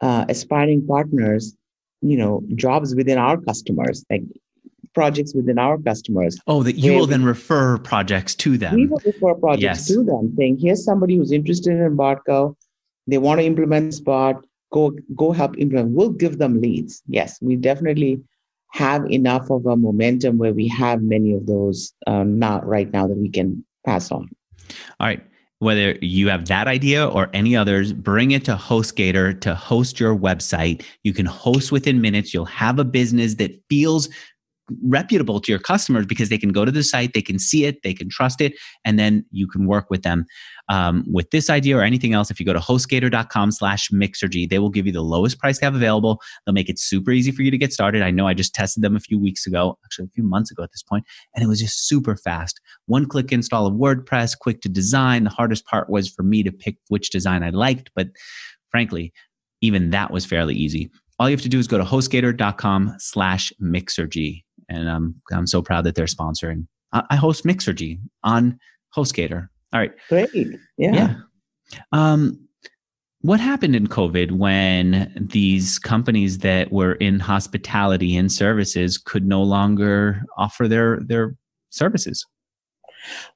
uh, 0.00 0.24
aspiring 0.28 0.86
partners, 0.86 1.56
you 2.02 2.16
know, 2.16 2.42
jobs 2.54 2.94
within 2.94 3.18
our 3.18 3.40
customers, 3.40 4.04
like 4.10 4.22
projects 4.94 5.34
within 5.34 5.58
our 5.58 5.76
customers. 5.78 6.38
Oh, 6.46 6.62
that 6.62 6.76
you 6.76 6.94
will 6.94 7.06
then 7.06 7.24
refer 7.24 7.78
projects 7.78 8.36
to 8.36 8.56
them. 8.56 8.76
We 8.76 8.86
will 8.86 9.00
refer 9.04 9.34
projects 9.34 9.62
yes. 9.62 9.88
to 9.88 10.04
them, 10.04 10.32
saying, 10.36 10.58
"Here's 10.60 10.84
somebody 10.84 11.16
who's 11.16 11.32
interested 11.32 11.72
in 11.72 11.96
Botco. 11.96 12.54
They 13.08 13.18
want 13.18 13.40
to 13.40 13.44
implement 13.44 13.92
Spot 13.92 14.44
go 14.74 14.92
go 15.14 15.30
help 15.30 15.56
implement. 15.56 15.92
We'll 15.92 16.10
give 16.24 16.38
them 16.38 16.60
leads. 16.60 17.02
Yes, 17.06 17.38
we 17.40 17.54
definitely 17.56 18.20
have 18.72 19.08
enough 19.10 19.48
of 19.50 19.66
a 19.66 19.76
momentum 19.76 20.36
where 20.36 20.52
we 20.52 20.66
have 20.68 21.00
many 21.00 21.32
of 21.32 21.46
those 21.46 21.92
um, 22.08 22.38
not 22.40 22.66
right 22.66 22.92
now 22.92 23.06
that 23.06 23.16
we 23.16 23.30
can 23.30 23.64
pass 23.86 24.10
on. 24.10 24.28
All 24.98 25.06
right. 25.06 25.22
Whether 25.60 25.92
you 26.02 26.28
have 26.28 26.48
that 26.48 26.66
idea 26.66 27.06
or 27.06 27.30
any 27.32 27.56
others, 27.56 27.92
bring 27.92 28.32
it 28.32 28.44
to 28.46 28.56
HostGator 28.56 29.40
to 29.42 29.54
host 29.54 30.00
your 30.00 30.14
website. 30.14 30.84
You 31.04 31.14
can 31.14 31.24
host 31.24 31.70
within 31.70 32.00
minutes. 32.00 32.34
You'll 32.34 32.44
have 32.46 32.80
a 32.80 32.84
business 32.84 33.36
that 33.36 33.52
feels 33.70 34.08
reputable 34.82 35.40
to 35.40 35.52
your 35.52 35.58
customers 35.58 36.06
because 36.06 36.28
they 36.28 36.38
can 36.38 36.50
go 36.50 36.64
to 36.64 36.72
the 36.72 36.82
site, 36.82 37.12
they 37.12 37.22
can 37.22 37.38
see 37.38 37.64
it, 37.64 37.82
they 37.82 37.94
can 37.94 38.08
trust 38.08 38.40
it, 38.40 38.54
and 38.84 38.98
then 38.98 39.24
you 39.30 39.46
can 39.46 39.66
work 39.66 39.86
with 39.90 40.02
them 40.02 40.24
um, 40.68 41.04
with 41.10 41.30
this 41.30 41.50
idea 41.50 41.76
or 41.76 41.82
anything 41.82 42.14
else. 42.14 42.30
If 42.30 42.40
you 42.40 42.46
go 42.46 42.52
to 42.52 42.58
hostgator.com 42.58 43.52
slash 43.52 43.90
mixergy, 43.90 44.48
they 44.48 44.58
will 44.58 44.70
give 44.70 44.86
you 44.86 44.92
the 44.92 45.02
lowest 45.02 45.38
price 45.38 45.58
they 45.58 45.66
have 45.66 45.74
available. 45.74 46.20
They'll 46.44 46.54
make 46.54 46.68
it 46.68 46.78
super 46.78 47.10
easy 47.10 47.30
for 47.30 47.42
you 47.42 47.50
to 47.50 47.58
get 47.58 47.72
started. 47.72 48.02
I 48.02 48.10
know 48.10 48.26
I 48.26 48.34
just 48.34 48.54
tested 48.54 48.82
them 48.82 48.96
a 48.96 49.00
few 49.00 49.18
weeks 49.18 49.46
ago, 49.46 49.78
actually 49.84 50.06
a 50.06 50.14
few 50.14 50.24
months 50.24 50.50
ago 50.50 50.62
at 50.62 50.72
this 50.72 50.82
point, 50.82 51.04
and 51.34 51.44
it 51.44 51.48
was 51.48 51.60
just 51.60 51.86
super 51.86 52.16
fast. 52.16 52.60
One 52.86 53.06
click 53.06 53.32
install 53.32 53.66
of 53.66 53.74
WordPress, 53.74 54.38
quick 54.38 54.60
to 54.62 54.68
design. 54.68 55.24
The 55.24 55.30
hardest 55.30 55.66
part 55.66 55.90
was 55.90 56.08
for 56.08 56.22
me 56.22 56.42
to 56.42 56.52
pick 56.52 56.76
which 56.88 57.10
design 57.10 57.42
I 57.42 57.50
liked, 57.50 57.90
but 57.94 58.08
frankly, 58.70 59.12
even 59.60 59.90
that 59.90 60.10
was 60.10 60.26
fairly 60.26 60.54
easy. 60.54 60.90
All 61.18 61.28
you 61.28 61.36
have 61.36 61.42
to 61.42 61.48
do 61.48 61.58
is 61.58 61.68
go 61.68 61.78
to 61.78 61.84
hostgator.com 61.84 62.96
slash 62.98 63.52
mixergy 63.62 64.42
and 64.68 64.88
I'm 64.88 65.20
I'm 65.32 65.46
so 65.46 65.62
proud 65.62 65.84
that 65.84 65.94
they're 65.94 66.06
sponsoring. 66.06 66.66
I, 66.92 67.02
I 67.10 67.16
host 67.16 67.44
Mixergy 67.44 68.00
on 68.22 68.58
HostGator. 68.96 69.48
All 69.72 69.80
right, 69.80 69.92
great, 70.08 70.30
yeah. 70.78 70.92
yeah. 70.94 71.14
Um, 71.92 72.44
what 73.24 73.40
happened 73.40 73.74
in 73.74 73.86
COVID 73.86 74.32
when 74.32 75.10
these 75.18 75.78
companies 75.78 76.38
that 76.38 76.70
were 76.70 76.92
in 76.92 77.20
hospitality 77.20 78.16
and 78.16 78.30
services 78.30 78.98
could 78.98 79.26
no 79.26 79.42
longer 79.42 80.22
offer 80.36 80.68
their 80.68 81.00
their 81.00 81.34
services? 81.70 82.24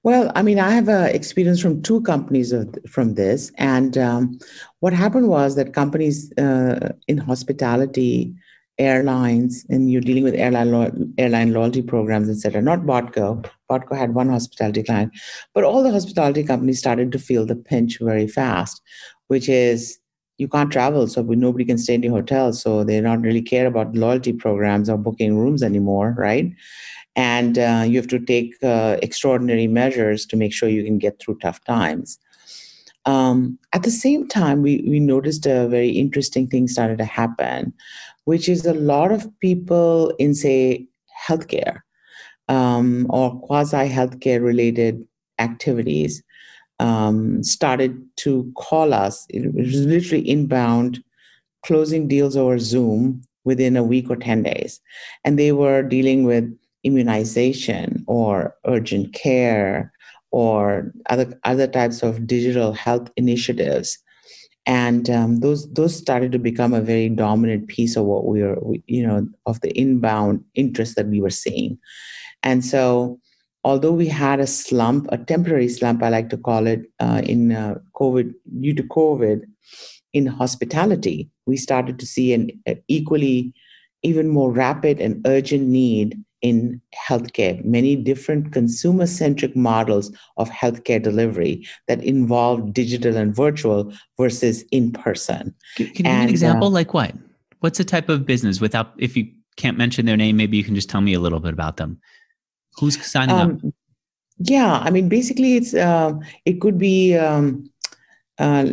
Well, 0.02 0.30
I 0.34 0.42
mean, 0.42 0.58
I 0.58 0.70
have 0.70 0.88
uh, 0.88 1.08
experience 1.10 1.60
from 1.60 1.82
two 1.82 2.00
companies 2.02 2.52
of, 2.52 2.74
from 2.88 3.14
this, 3.14 3.50
and 3.56 3.96
um, 3.98 4.38
what 4.80 4.92
happened 4.92 5.28
was 5.28 5.56
that 5.56 5.74
companies 5.74 6.32
uh, 6.38 6.92
in 7.06 7.18
hospitality 7.18 8.34
airlines 8.78 9.66
and 9.68 9.90
you're 9.90 10.00
dealing 10.00 10.24
with 10.24 10.34
airline 10.34 10.70
lo- 10.70 10.92
airline 11.18 11.52
loyalty 11.52 11.82
programs, 11.82 12.28
etc. 12.28 12.62
Not 12.62 12.80
Botco. 12.80 13.44
Botco 13.70 13.96
had 13.96 14.14
one 14.14 14.28
hospitality 14.28 14.82
client, 14.82 15.12
but 15.54 15.64
all 15.64 15.82
the 15.82 15.90
hospitality 15.90 16.44
companies 16.44 16.78
started 16.78 17.12
to 17.12 17.18
feel 17.18 17.44
the 17.44 17.56
pinch 17.56 17.98
very 18.00 18.26
fast, 18.26 18.80
which 19.26 19.48
is 19.48 19.98
you 20.38 20.48
can't 20.48 20.70
travel, 20.70 21.08
so 21.08 21.22
nobody 21.22 21.64
can 21.64 21.78
stay 21.78 21.94
in 21.94 22.02
your 22.02 22.12
hotel. 22.12 22.52
So 22.52 22.84
they 22.84 23.00
don't 23.00 23.22
really 23.22 23.42
care 23.42 23.66
about 23.66 23.96
loyalty 23.96 24.32
programs 24.32 24.88
or 24.88 24.96
booking 24.96 25.36
rooms 25.36 25.62
anymore, 25.62 26.14
right? 26.16 26.52
And 27.16 27.58
uh, 27.58 27.84
you 27.86 27.96
have 27.96 28.06
to 28.08 28.20
take 28.20 28.54
uh, 28.62 28.96
extraordinary 29.02 29.66
measures 29.66 30.24
to 30.26 30.36
make 30.36 30.52
sure 30.52 30.68
you 30.68 30.84
can 30.84 30.98
get 30.98 31.18
through 31.18 31.38
tough 31.38 31.62
times. 31.64 32.20
Um, 33.04 33.58
at 33.72 33.82
the 33.84 33.90
same 33.90 34.28
time, 34.28 34.62
we, 34.62 34.84
we 34.86 35.00
noticed 35.00 35.46
a 35.46 35.66
very 35.66 35.88
interesting 35.88 36.46
thing 36.46 36.68
started 36.68 36.98
to 36.98 37.04
happen, 37.04 37.72
which 38.28 38.46
is 38.46 38.66
a 38.66 38.74
lot 38.74 39.10
of 39.10 39.26
people 39.40 40.10
in, 40.18 40.34
say, 40.34 40.86
healthcare 41.26 41.78
um, 42.50 43.06
or 43.08 43.40
quasi 43.40 43.88
healthcare 43.88 44.44
related 44.44 45.02
activities 45.38 46.22
um, 46.78 47.42
started 47.42 47.98
to 48.16 48.52
call 48.54 48.92
us. 48.92 49.24
It 49.30 49.54
was 49.54 49.74
literally 49.86 50.28
inbound, 50.28 51.02
closing 51.64 52.06
deals 52.06 52.36
over 52.36 52.58
Zoom 52.58 53.22
within 53.44 53.78
a 53.78 53.82
week 53.82 54.10
or 54.10 54.16
10 54.16 54.42
days. 54.42 54.78
And 55.24 55.38
they 55.38 55.52
were 55.52 55.82
dealing 55.82 56.24
with 56.24 56.54
immunization 56.84 58.04
or 58.06 58.54
urgent 58.66 59.14
care 59.14 59.90
or 60.32 60.92
other, 61.08 61.32
other 61.44 61.66
types 61.66 62.02
of 62.02 62.26
digital 62.26 62.74
health 62.74 63.10
initiatives. 63.16 63.96
And 64.68 65.08
um, 65.08 65.40
those 65.40 65.66
those 65.72 65.96
started 65.96 66.30
to 66.32 66.38
become 66.38 66.74
a 66.74 66.82
very 66.82 67.08
dominant 67.08 67.68
piece 67.68 67.96
of 67.96 68.04
what 68.04 68.26
we 68.26 68.42
were, 68.42 68.58
you 68.86 69.04
know, 69.04 69.26
of 69.46 69.60
the 69.62 69.70
inbound 69.70 70.44
interest 70.54 70.94
that 70.96 71.06
we 71.08 71.22
were 71.22 71.30
seeing. 71.30 71.78
And 72.42 72.62
so 72.62 73.18
although 73.64 73.92
we 73.92 74.06
had 74.06 74.40
a 74.40 74.46
slump, 74.46 75.08
a 75.10 75.16
temporary 75.16 75.68
slump, 75.68 76.02
I 76.02 76.10
like 76.10 76.28
to 76.30 76.36
call 76.36 76.66
it, 76.66 76.82
uh, 77.00 77.22
in 77.24 77.52
uh, 77.52 77.78
COVID, 77.94 78.34
due 78.60 78.74
to 78.74 78.82
COVID, 78.82 79.42
in 80.12 80.26
hospitality, 80.26 81.30
we 81.46 81.56
started 81.56 81.98
to 81.98 82.06
see 82.06 82.34
an, 82.34 82.50
an 82.66 82.82
equally, 82.88 83.54
even 84.02 84.28
more 84.28 84.52
rapid 84.52 85.00
and 85.00 85.26
urgent 85.26 85.66
need 85.66 86.22
in 86.42 86.80
healthcare, 86.94 87.64
many 87.64 87.96
different 87.96 88.52
consumer 88.52 89.06
centric 89.06 89.56
models 89.56 90.12
of 90.36 90.48
healthcare 90.50 91.02
delivery 91.02 91.66
that 91.88 92.02
involve 92.02 92.72
digital 92.72 93.16
and 93.16 93.34
virtual 93.34 93.92
versus 94.16 94.62
in 94.70 94.92
person. 94.92 95.54
Can, 95.76 95.86
can 95.94 96.06
you 96.06 96.10
and, 96.10 96.20
give 96.20 96.28
an 96.28 96.30
example? 96.30 96.68
Uh, 96.68 96.70
like 96.70 96.94
what? 96.94 97.12
What's 97.60 97.78
the 97.78 97.84
type 97.84 98.08
of 98.08 98.24
business 98.24 98.60
without, 98.60 98.92
if 98.98 99.16
you 99.16 99.26
can't 99.56 99.76
mention 99.76 100.06
their 100.06 100.16
name, 100.16 100.36
maybe 100.36 100.56
you 100.56 100.64
can 100.64 100.74
just 100.74 100.88
tell 100.88 101.00
me 101.00 101.12
a 101.14 101.20
little 101.20 101.40
bit 101.40 101.52
about 101.52 101.76
them. 101.76 102.00
Who's 102.78 103.04
signing 103.04 103.34
um, 103.34 103.60
up? 103.64 103.72
Yeah, 104.38 104.78
I 104.78 104.90
mean, 104.90 105.08
basically, 105.08 105.56
it's 105.56 105.74
uh, 105.74 106.12
it 106.44 106.60
could 106.60 106.78
be 106.78 107.16
um, 107.16 107.68
uh, 108.38 108.64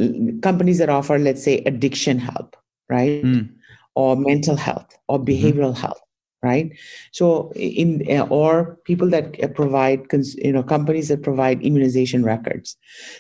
companies 0.43 0.78
that 0.78 0.89
offer, 0.89 1.18
let's 1.18 1.43
say, 1.43 1.63
addiction 1.66 2.20
help, 2.20 2.55
right, 2.88 3.24
mm. 3.24 3.49
or 3.95 4.16
mental 4.16 4.55
health, 4.55 4.95
or 5.07 5.18
mm-hmm. 5.18 5.26
behavioral 5.26 5.74
mm-hmm. 5.74 5.82
health, 5.82 6.01
right. 6.46 6.72
So, 7.12 7.52
in 7.56 8.06
uh, 8.10 8.28
or 8.30 8.78
people 8.86 9.10
that 9.10 9.43
uh, 9.43 9.48
provide, 9.48 10.06
you 10.38 10.54
know, 10.54 10.64
companies 10.64 11.08
that 11.10 11.24
provide 11.24 11.62
immunization 11.62 12.24
records. 12.24 12.78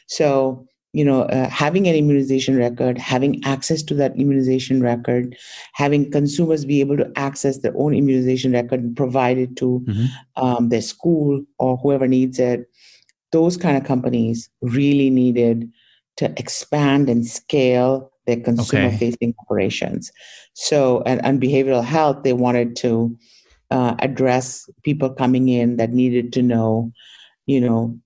So, 0.07 0.65
you 0.93 1.03
know, 1.03 1.23
uh, 1.23 1.49
having 1.49 1.87
an 1.87 1.95
immunization 1.95 2.57
record, 2.57 2.97
having 2.97 3.43
access 3.43 3.83
to 3.83 3.93
that 3.95 4.15
immunization 4.15 4.81
record, 4.81 5.35
having 5.73 6.09
consumers 6.09 6.63
be 6.63 6.79
able 6.79 6.95
to 6.97 7.11
access 7.17 7.57
their 7.59 7.75
own 7.75 7.93
immunization 7.93 8.53
record 8.53 8.79
and 8.81 8.95
provide 8.95 9.37
it 9.37 9.57
to 9.57 9.83
mm-hmm. 9.85 10.05
um, 10.41 10.69
their 10.69 10.81
school 10.81 11.43
or 11.59 11.75
whoever 11.77 12.07
needs 12.07 12.39
it. 12.39 12.69
Those 13.33 13.57
kind 13.57 13.75
of 13.75 13.83
companies 13.83 14.49
really 14.61 15.09
needed 15.09 15.69
to 16.17 16.33
expand 16.39 17.09
and 17.09 17.27
scale 17.27 18.09
their 18.25 18.39
consumer 18.39 18.91
facing 18.91 19.29
okay. 19.29 19.35
operations. 19.41 20.11
So, 20.55 21.03
and, 21.05 21.23
and 21.23 21.41
behavioral 21.41 21.83
health, 21.83 22.23
they 22.23 22.33
wanted 22.33 22.75
to 22.77 23.15
uh, 23.71 23.95
address 23.99 24.69
people 24.83 25.09
coming 25.09 25.49
in 25.49 25.77
that 25.77 25.91
needed 25.91 26.31
to 26.33 26.41
know, 26.41 26.91
you 27.45 27.61
know, 27.61 27.99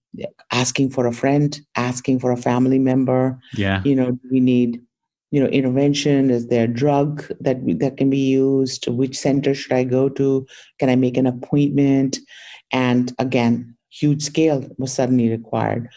asking 0.51 0.89
for 0.89 1.05
a 1.05 1.13
friend, 1.13 1.59
asking 1.75 2.19
for 2.19 2.31
a 2.31 2.37
family 2.37 2.79
member. 2.79 3.39
Yeah. 3.53 3.83
You 3.85 3.95
know, 3.95 4.19
we 4.31 4.39
need, 4.39 4.81
you 5.29 5.39
know, 5.39 5.47
intervention. 5.49 6.31
Is 6.31 6.47
there 6.47 6.63
a 6.63 6.67
drug 6.67 7.23
that 7.39 7.57
that 7.79 7.97
can 7.97 8.09
be 8.09 8.17
used? 8.17 8.87
Which 8.87 9.15
center 9.15 9.53
should 9.53 9.73
I 9.73 9.83
go 9.83 10.09
to? 10.09 10.47
Can 10.79 10.89
I 10.89 10.95
make 10.95 11.17
an 11.17 11.27
appointment? 11.27 12.17
And 12.71 13.13
again, 13.19 13.75
huge 13.89 14.23
scale 14.23 14.67
was 14.79 14.91
suddenly 14.91 15.29
required. 15.29 15.87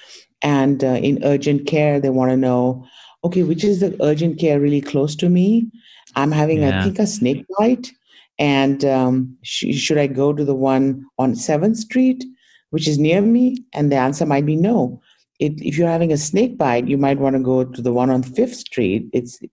And 0.42 0.84
uh, 0.84 0.98
in 1.00 1.24
urgent 1.24 1.66
care, 1.66 1.98
they 1.98 2.10
want 2.10 2.30
to 2.30 2.36
know, 2.36 2.84
okay, 3.24 3.42
which 3.42 3.64
is 3.64 3.80
the 3.80 3.96
urgent 4.02 4.38
care 4.38 4.60
really 4.60 4.82
close 4.82 5.16
to 5.16 5.30
me? 5.30 5.70
I'm 6.16 6.32
having, 6.32 6.62
yeah. 6.62 6.80
I 6.80 6.84
think, 6.84 6.98
a 6.98 7.06
snake 7.06 7.46
bite. 7.58 7.90
And 8.38 8.84
um, 8.84 9.36
sh- 9.42 9.74
should 9.74 9.98
I 9.98 10.06
go 10.06 10.32
to 10.32 10.44
the 10.44 10.54
one 10.54 11.04
on 11.18 11.34
7th 11.34 11.76
Street? 11.76 12.24
which 12.72 12.88
is 12.88 12.98
near 12.98 13.20
me? 13.20 13.64
And 13.74 13.92
the 13.92 13.96
answer 13.96 14.26
might 14.26 14.46
be 14.46 14.56
no. 14.56 15.00
It, 15.38 15.60
if 15.60 15.76
you're 15.76 15.88
having 15.88 16.12
a 16.12 16.16
snake 16.16 16.56
bite, 16.56 16.88
you 16.88 16.96
might 16.96 17.18
want 17.18 17.36
to 17.36 17.42
go 17.42 17.64
to 17.64 17.82
the 17.82 17.92
one 17.92 18.10
on 18.10 18.22
Fifth 18.22 18.56
Street. 18.56 19.08
It's 19.12 19.40
a 19.42 19.48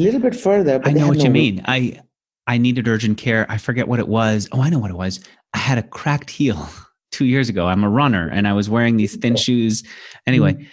little 0.00 0.20
bit 0.20 0.34
further. 0.34 0.80
I 0.84 0.92
know 0.92 1.08
what 1.08 1.18
no 1.18 1.24
you 1.24 1.30
mean. 1.30 1.62
I 1.66 2.00
I 2.46 2.58
needed 2.58 2.86
urgent 2.86 3.18
care. 3.18 3.46
I 3.48 3.58
forget 3.58 3.88
what 3.88 3.98
it 3.98 4.08
was. 4.08 4.48
Oh, 4.52 4.62
I 4.62 4.70
know 4.70 4.78
what 4.78 4.90
it 4.90 4.96
was. 4.96 5.20
I 5.54 5.58
had 5.58 5.76
a 5.76 5.82
cracked 5.82 6.30
heel 6.30 6.68
two 7.10 7.24
years 7.24 7.48
ago. 7.48 7.66
I'm 7.66 7.82
a 7.82 7.90
runner, 7.90 8.28
and 8.28 8.46
I 8.46 8.52
was 8.52 8.70
wearing 8.70 8.96
these 8.96 9.16
thin 9.16 9.34
shoes. 9.34 9.82
Anyway, 10.26 10.52
mm-hmm. 10.52 10.68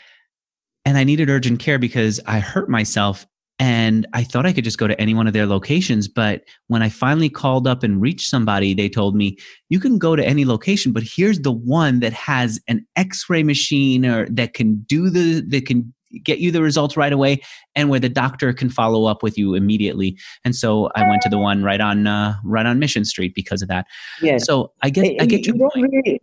and 0.86 0.98
I 0.98 1.04
needed 1.04 1.30
urgent 1.30 1.60
care 1.60 1.80
because 1.80 2.20
I 2.28 2.40
hurt 2.40 2.70
myself 2.70 3.26
and 3.60 4.07
I 4.14 4.24
thought 4.24 4.45
I 4.45 4.53
could 4.53 4.64
just 4.64 4.78
go 4.78 4.88
to 4.88 4.99
any 4.99 5.14
one 5.14 5.28
of 5.28 5.34
their 5.34 5.45
locations. 5.45 6.07
But 6.07 6.43
when 6.68 6.82
I 6.82 6.88
finally 6.88 7.30
called 7.30 7.68
up 7.68 7.84
and 7.84 8.01
reached 8.01 8.30
somebody, 8.30 8.74
they 8.74 8.88
told 8.88 9.16
me, 9.16 9.38
you 9.68 9.82
can 9.82 9.97
go 9.97 10.16
to 10.16 10.26
any 10.26 10.45
location, 10.45 10.93
but 10.93 11.03
here's 11.03 11.41
the 11.41 11.51
one 11.51 11.99
that 11.99 12.14
has 12.14 12.60
an 12.70 12.88
x-ray 12.95 13.43
machine 13.43 14.05
or 14.05 14.28
that 14.30 14.53
can 14.53 14.78
do 14.88 15.10
the, 15.10 15.41
that 15.41 15.66
can 15.66 15.93
get 16.24 16.39
you 16.39 16.51
the 16.51 16.62
results 16.62 16.95
right 16.95 17.12
away 17.12 17.41
and 17.76 17.89
where 17.89 17.99
the 17.99 18.10
doctor 18.10 18.53
can 18.53 18.70
follow 18.70 19.05
up 19.05 19.22
with 19.22 19.38
you 19.38 19.53
immediately. 19.55 20.18
And 20.45 20.55
so 20.55 20.89
I 20.95 21.07
went 21.07 21.22
to 21.24 21.30
the 21.30 21.38
one 21.38 21.62
right 21.62 21.82
on, 21.82 22.07
uh, 22.07 22.36
right 22.45 22.66
on 22.66 22.80
mission 22.80 23.03
street 23.03 23.36
because 23.36 23.62
of 23.62 23.68
that. 23.68 23.86
yeah 24.22 24.38
So 24.38 24.72
I 24.82 24.89
get, 24.89 25.22
I 25.22 25.26
get 25.26 25.45
you. 25.45 25.53
you 25.53 25.88
really, 25.91 26.22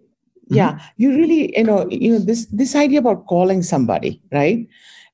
yeah, 0.49 0.73
mm-hmm. 0.73 0.87
you 0.97 1.17
really, 1.17 1.57
you 1.59 1.65
know, 1.65 1.87
you 1.91 2.13
know, 2.13 2.19
this, 2.19 2.47
this 2.47 2.75
idea 2.75 3.01
about 3.01 3.27
calling 3.27 3.63
somebody, 3.63 4.23
right? 4.33 4.67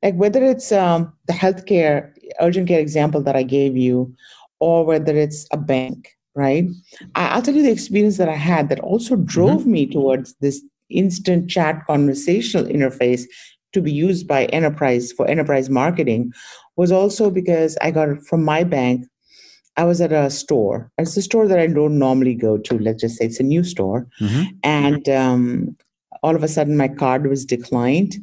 like 0.02 0.14
whether 0.16 0.44
it's 0.44 0.72
um, 0.72 1.12
the 1.26 1.32
healthcare 1.32 2.11
urgent 2.40 2.68
care 2.68 2.80
example 2.80 3.22
that 3.22 3.36
I 3.36 3.42
gave 3.42 3.76
you, 3.76 4.14
or 4.60 4.84
whether 4.84 5.16
it's 5.16 5.46
a 5.50 5.56
bank, 5.56 6.16
right? 6.34 6.66
I, 7.14 7.34
will 7.34 7.42
tell 7.42 7.54
you 7.54 7.62
the 7.62 7.70
experience 7.70 8.16
that 8.18 8.28
I 8.28 8.36
had 8.36 8.68
that 8.68 8.80
also 8.80 9.16
drove 9.16 9.62
mm-hmm. 9.62 9.72
me 9.72 9.86
towards 9.86 10.34
this 10.40 10.62
instant 10.90 11.50
chat 11.50 11.84
conversational 11.86 12.66
interface 12.66 13.24
to 13.72 13.80
be 13.80 13.92
used 13.92 14.28
by 14.28 14.44
enterprise 14.46 15.12
for 15.12 15.26
enterprise 15.26 15.70
marketing 15.70 16.32
was 16.76 16.92
also 16.92 17.30
because 17.30 17.76
I 17.80 17.90
got 17.90 18.08
it 18.08 18.22
from 18.22 18.44
my 18.44 18.64
bank. 18.64 19.06
I 19.76 19.84
was 19.84 20.00
at 20.00 20.12
a 20.12 20.28
store. 20.28 20.90
It's 20.98 21.16
a 21.16 21.22
store 21.22 21.48
that 21.48 21.58
I 21.58 21.66
don't 21.66 21.98
normally 21.98 22.34
go 22.34 22.58
to. 22.58 22.78
Let's 22.78 23.00
just 23.00 23.16
say 23.16 23.26
it's 23.26 23.40
a 23.40 23.44
new 23.44 23.64
store. 23.64 24.06
Mm-hmm. 24.20 24.42
And 24.62 25.08
um, 25.08 25.76
all 26.22 26.36
of 26.36 26.42
a 26.42 26.48
sudden, 26.48 26.76
my 26.76 26.88
card 26.88 27.26
was 27.26 27.46
declined 27.46 28.16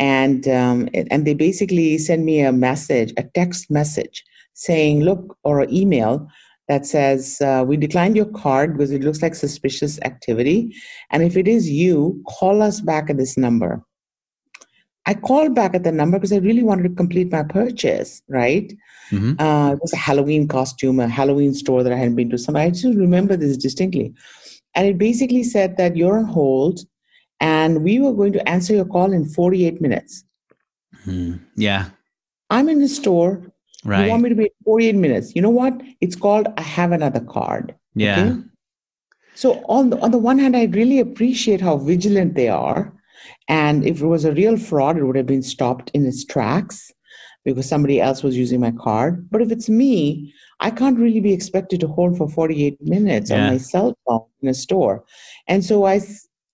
and 0.00 0.48
um, 0.48 0.88
and 0.94 1.26
they 1.26 1.34
basically 1.34 1.98
send 1.98 2.24
me 2.24 2.40
a 2.40 2.52
message, 2.52 3.12
a 3.18 3.22
text 3.34 3.70
message 3.70 4.24
saying, 4.54 5.02
"Look," 5.02 5.36
or 5.44 5.60
an 5.60 5.72
email 5.72 6.26
that 6.68 6.86
says, 6.86 7.40
uh, 7.42 7.64
"We 7.66 7.76
declined 7.76 8.16
your 8.16 8.32
card 8.32 8.72
because 8.72 8.90
it 8.90 9.02
looks 9.02 9.22
like 9.22 9.34
suspicious 9.34 10.00
activity, 10.00 10.74
and 11.10 11.22
if 11.22 11.36
it 11.36 11.46
is 11.46 11.70
you, 11.70 12.22
call 12.26 12.62
us 12.62 12.80
back 12.80 13.10
at 13.10 13.18
this 13.18 13.36
number." 13.36 13.84
I 15.06 15.14
called 15.14 15.54
back 15.54 15.74
at 15.74 15.82
the 15.82 15.92
number 15.92 16.18
because 16.18 16.32
I 16.32 16.38
really 16.38 16.62
wanted 16.62 16.84
to 16.84 16.94
complete 16.94 17.30
my 17.30 17.42
purchase. 17.42 18.22
Right? 18.28 18.72
Mm-hmm. 19.10 19.38
Uh, 19.38 19.72
it 19.72 19.80
was 19.82 19.92
a 19.92 19.98
Halloween 19.98 20.48
costume, 20.48 20.98
a 20.98 21.08
Halloween 21.08 21.52
store 21.52 21.82
that 21.82 21.92
I 21.92 21.96
hadn't 21.96 22.16
been 22.16 22.30
to. 22.30 22.38
So 22.38 22.56
I 22.56 22.70
just 22.70 22.84
remember 22.84 23.36
this 23.36 23.58
distinctly, 23.58 24.14
and 24.74 24.86
it 24.86 24.96
basically 24.96 25.42
said 25.42 25.76
that 25.76 25.94
you're 25.94 26.16
on 26.16 26.24
hold 26.24 26.80
and 27.40 27.82
we 27.82 27.98
were 27.98 28.12
going 28.12 28.32
to 28.34 28.48
answer 28.48 28.74
your 28.74 28.84
call 28.84 29.12
in 29.12 29.26
48 29.28 29.80
minutes. 29.80 30.24
Mm, 31.06 31.40
yeah. 31.56 31.86
I'm 32.50 32.68
in 32.68 32.80
the 32.80 32.88
store. 32.88 33.42
Right. 33.84 34.04
You 34.04 34.10
want 34.10 34.22
me 34.22 34.28
to 34.28 34.34
wait 34.34 34.52
48 34.64 34.94
minutes. 34.94 35.34
You 35.34 35.42
know 35.42 35.50
what? 35.50 35.80
It's 36.00 36.16
called 36.16 36.48
I 36.56 36.62
have 36.62 36.92
another 36.92 37.20
card. 37.20 37.74
Yeah. 37.94 38.20
Okay? 38.20 38.42
So 39.34 39.64
on 39.68 39.90
the, 39.90 39.98
on 40.00 40.10
the 40.10 40.18
one 40.18 40.38
hand, 40.38 40.56
I 40.56 40.64
really 40.64 41.00
appreciate 41.00 41.60
how 41.60 41.78
vigilant 41.78 42.34
they 42.34 42.48
are. 42.48 42.92
And 43.48 43.86
if 43.86 44.02
it 44.02 44.06
was 44.06 44.24
a 44.24 44.32
real 44.32 44.58
fraud, 44.58 44.98
it 44.98 45.04
would 45.04 45.16
have 45.16 45.26
been 45.26 45.42
stopped 45.42 45.90
in 45.94 46.06
its 46.06 46.24
tracks 46.24 46.92
because 47.44 47.66
somebody 47.66 48.00
else 48.00 48.22
was 48.22 48.36
using 48.36 48.60
my 48.60 48.72
card. 48.72 49.30
But 49.30 49.40
if 49.40 49.50
it's 49.50 49.68
me, 49.68 50.34
I 50.60 50.70
can't 50.70 50.98
really 50.98 51.20
be 51.20 51.32
expected 51.32 51.80
to 51.80 51.88
hold 51.88 52.18
for 52.18 52.28
48 52.28 52.82
minutes 52.82 53.30
yeah. 53.30 53.44
on 53.44 53.52
my 53.52 53.56
cell 53.56 53.96
phone 54.06 54.26
in 54.42 54.48
a 54.48 54.54
store. 54.54 55.04
And 55.48 55.64
so 55.64 55.84
I 55.84 56.00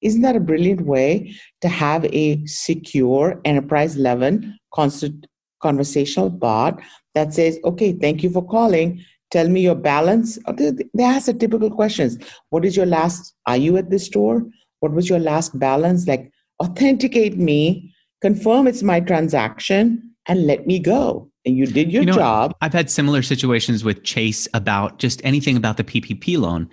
isn't 0.03 0.23
that 0.23 0.37
a 0.37 0.41
brilliant 0.41 0.83
way 0.83 1.35
to 1.61 1.69
have 1.69 2.05
a 2.07 2.45
secure 2.47 3.41
enterprise 3.45 3.97
level 3.97 4.39
constant 4.73 5.27
conversational 5.63 6.31
bot 6.31 6.81
that 7.15 7.33
says, 7.33 7.59
okay, 7.65 7.93
thank 7.93 8.23
you 8.23 8.31
for 8.31 8.47
calling. 8.47 9.03
Tell 9.31 9.49
me 9.49 9.63
your 9.63 9.75
balance. 9.75 10.39
They 10.57 11.03
ask 11.03 11.27
the 11.27 11.35
typical 11.35 11.71
questions. 11.71 12.19
What 12.51 12.65
is 12.65 12.77
your 12.77 12.87
last, 12.87 13.35
are 13.47 13.57
you 13.57 13.77
at 13.77 13.91
this 13.91 14.07
store? 14.07 14.45
What 14.81 14.93
was 14.93 15.09
your 15.09 15.19
last 15.19 15.59
balance? 15.59 16.07
Like, 16.07 16.31
authenticate 16.63 17.37
me, 17.37 17.93
confirm 18.21 18.67
it's 18.67 18.83
my 18.83 19.01
transaction, 19.01 20.15
and 20.29 20.47
let 20.47 20.67
me 20.67 20.79
go. 20.79 21.31
And 21.45 21.57
you 21.57 21.67
did 21.67 21.93
your 21.93 22.03
you 22.03 22.07
know, 22.07 22.15
job. 22.15 22.55
I've 22.61 22.73
had 22.73 22.91
similar 22.91 23.23
situations 23.23 23.85
with 23.85 24.05
Chase 24.05 24.47
about 24.55 24.99
just 24.99 25.21
anything 25.25 25.57
about 25.57 25.77
the 25.77 25.85
PPP 25.85 26.39
loan. 26.39 26.69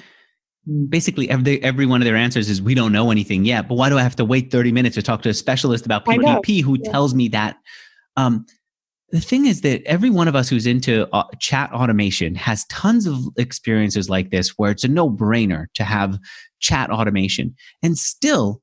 Basically, 0.87 1.29
every, 1.29 1.61
every 1.61 1.85
one 1.85 2.01
of 2.01 2.05
their 2.05 2.15
answers 2.15 2.49
is, 2.49 2.61
We 2.61 2.73
don't 2.73 2.91
know 2.91 3.11
anything 3.11 3.45
yet. 3.45 3.67
But 3.67 3.75
why 3.75 3.89
do 3.89 3.97
I 3.97 4.03
have 4.03 4.15
to 4.17 4.25
wait 4.25 4.51
30 4.51 4.71
minutes 4.71 4.95
to 4.95 5.01
talk 5.01 5.21
to 5.23 5.29
a 5.29 5.33
specialist 5.33 5.85
about 5.85 6.05
PPP 6.05 6.63
who 6.63 6.77
yeah. 6.81 6.91
tells 6.91 7.13
me 7.13 7.27
that? 7.29 7.57
Um, 8.15 8.45
the 9.13 9.21
thing 9.21 9.45
is 9.45 9.61
that 9.61 9.83
every 9.85 10.09
one 10.09 10.27
of 10.27 10.35
us 10.35 10.49
who's 10.49 10.65
into 10.65 11.07
uh, 11.13 11.23
chat 11.39 11.71
automation 11.71 12.33
has 12.33 12.65
tons 12.65 13.05
of 13.05 13.19
experiences 13.37 14.09
like 14.09 14.31
this 14.31 14.57
where 14.57 14.71
it's 14.71 14.83
a 14.83 14.87
no 14.87 15.07
brainer 15.07 15.67
to 15.75 15.83
have 15.83 16.17
chat 16.59 16.89
automation. 16.89 17.55
And 17.83 17.95
still, 17.95 18.61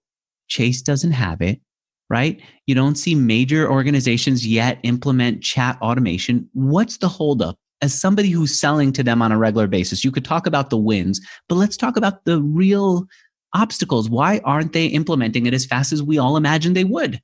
Chase 0.48 0.82
doesn't 0.82 1.12
have 1.12 1.40
it, 1.40 1.60
right? 2.08 2.40
You 2.66 2.74
don't 2.74 2.96
see 2.96 3.14
major 3.14 3.70
organizations 3.70 4.44
yet 4.44 4.80
implement 4.82 5.44
chat 5.44 5.78
automation. 5.80 6.48
What's 6.52 6.96
the 6.96 7.08
holdup? 7.08 7.56
As 7.82 7.98
somebody 7.98 8.28
who's 8.30 8.58
selling 8.58 8.92
to 8.92 9.02
them 9.02 9.22
on 9.22 9.32
a 9.32 9.38
regular 9.38 9.66
basis, 9.66 10.04
you 10.04 10.10
could 10.10 10.24
talk 10.24 10.46
about 10.46 10.70
the 10.70 10.76
wins, 10.76 11.20
but 11.48 11.54
let's 11.54 11.76
talk 11.76 11.96
about 11.96 12.24
the 12.24 12.42
real 12.42 13.06
obstacles. 13.54 14.10
Why 14.10 14.40
aren't 14.44 14.72
they 14.72 14.86
implementing 14.86 15.46
it 15.46 15.54
as 15.54 15.64
fast 15.64 15.92
as 15.92 16.02
we 16.02 16.18
all 16.18 16.36
imagined 16.36 16.76
they 16.76 16.84
would? 16.84 17.20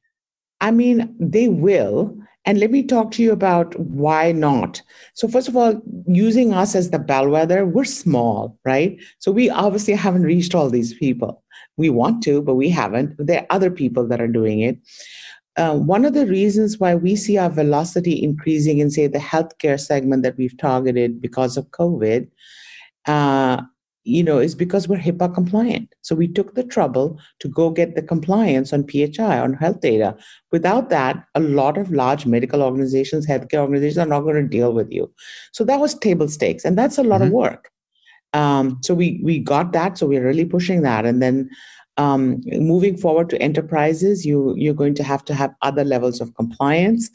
I 0.61 0.71
mean, 0.71 1.15
they 1.21 1.49
will. 1.49 2.17
And 2.47 2.61
let 2.61 2.71
me 2.71 2.85
talk 2.85 3.11
to 3.13 3.23
you 3.23 3.33
about 3.33 3.79
why 3.79 4.31
not. 4.31 4.81
So, 5.15 5.27
first 5.27 5.49
of 5.49 5.57
all, 5.57 5.83
using 6.07 6.53
us 6.53 6.77
as 6.77 6.91
the 6.91 6.99
bellwether, 6.99 7.67
we're 7.67 7.85
small, 7.85 8.57
right? 8.65 8.97
So, 9.19 9.33
we 9.33 9.51
obviously 9.51 9.95
haven't 9.95 10.23
reached 10.23 10.55
all 10.55 10.71
these 10.71 10.95
people. 10.95 11.43
We 11.77 11.91
want 11.91 12.23
to, 12.23 12.41
but 12.41 12.55
we 12.55 12.71
haven't. 12.71 13.17
There 13.19 13.41
are 13.41 13.47
other 13.51 13.71
people 13.71 14.07
that 14.07 14.21
are 14.21 14.29
doing 14.29 14.61
it. 14.61 14.79
Uh, 15.57 15.75
one 15.75 16.05
of 16.05 16.13
the 16.13 16.27
reasons 16.27 16.79
why 16.79 16.95
we 16.95 17.17
see 17.17 17.39
our 17.39 17.49
velocity 17.49 18.23
increasing 18.23 18.79
in, 18.79 18.91
say, 18.91 19.07
the 19.07 19.19
healthcare 19.19 19.81
segment 19.81 20.23
that 20.23 20.37
we've 20.37 20.57
targeted 20.59 21.21
because 21.21 21.57
of 21.57 21.71
COVID, 21.71 22.29
uh, 23.07 23.63
you 24.05 24.23
know, 24.23 24.39
is 24.39 24.55
because 24.55 24.87
we're 24.87 24.99
HIPAA 24.99 25.35
compliant. 25.35 25.95
So 26.03 26.15
we 26.15 26.29
took 26.29 26.55
the 26.55 26.63
trouble 26.63 27.19
to 27.41 27.49
go 27.49 27.71
get 27.71 27.97
the 27.97 28.03
compliance 28.03 28.73
on 28.73 28.87
PHI, 28.87 29.41
on 29.41 29.55
health 29.55 29.81
data. 29.81 30.15
Without 30.53 30.91
that, 30.91 31.25
a 31.35 31.41
lot 31.41 31.79
of 31.79 31.91
large 31.91 32.27
medical 32.27 32.63
organizations, 32.63 33.27
healthcare 33.27 33.61
organizations 33.61 33.99
are 33.99 34.07
not 34.07 34.21
going 34.21 34.37
to 34.37 34.49
deal 34.49 34.73
with 34.73 34.93
you. 34.93 35.11
So 35.53 35.65
that 35.65 35.81
was 35.81 35.95
table 35.95 36.29
stakes, 36.29 36.65
and 36.65 36.79
that's 36.79 36.99
a 36.99 37.03
lot 37.03 37.21
mm-hmm. 37.21 37.29
of 37.29 37.33
work. 37.33 37.71
Um, 38.33 38.79
so 38.83 38.95
we 38.95 39.21
we 39.25 39.39
got 39.39 39.73
that. 39.73 39.97
So 39.97 40.07
we're 40.07 40.25
really 40.25 40.45
pushing 40.45 40.83
that, 40.83 41.07
and 41.07 41.23
then 41.23 41.49
um, 41.97 42.43
moving 42.47 42.97
forward 42.97 43.31
to 43.31 43.41
enterprises, 43.41 44.25
you 44.27 44.55
you're 44.57 44.75
going 44.75 44.95
to 44.95 45.03
have 45.03 45.25
to 45.27 45.35
have 45.35 45.55
other 45.63 45.85
levels 45.85 46.21
of 46.21 46.35
compliance. 46.35 47.11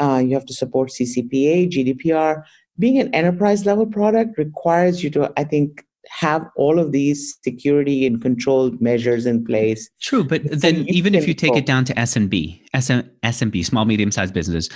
Uh, 0.00 0.22
you 0.24 0.34
have 0.34 0.46
to 0.46 0.54
support 0.54 0.90
CCPA, 0.90 1.70
GDPR. 1.70 2.42
Being 2.78 2.98
an 2.98 3.14
enterprise 3.14 3.66
level 3.66 3.86
product 3.86 4.38
requires 4.38 5.04
you 5.04 5.10
to, 5.10 5.32
I 5.36 5.44
think, 5.44 5.84
have 6.08 6.48
all 6.56 6.78
of 6.78 6.92
these 6.92 7.38
security 7.44 8.06
and 8.06 8.20
control 8.20 8.70
measures 8.80 9.26
in 9.26 9.44
place. 9.44 9.88
True, 10.00 10.24
but 10.24 10.42
then 10.44 10.86
even 10.88 11.14
if 11.14 11.28
you 11.28 11.34
take 11.34 11.56
it 11.56 11.66
down 11.66 11.84
to 11.84 11.94
SMB, 11.94 12.60
SM, 12.80 13.00
SMB, 13.22 13.64
small 13.64 13.84
medium 13.84 14.10
sized 14.10 14.34
businesses, 14.34 14.70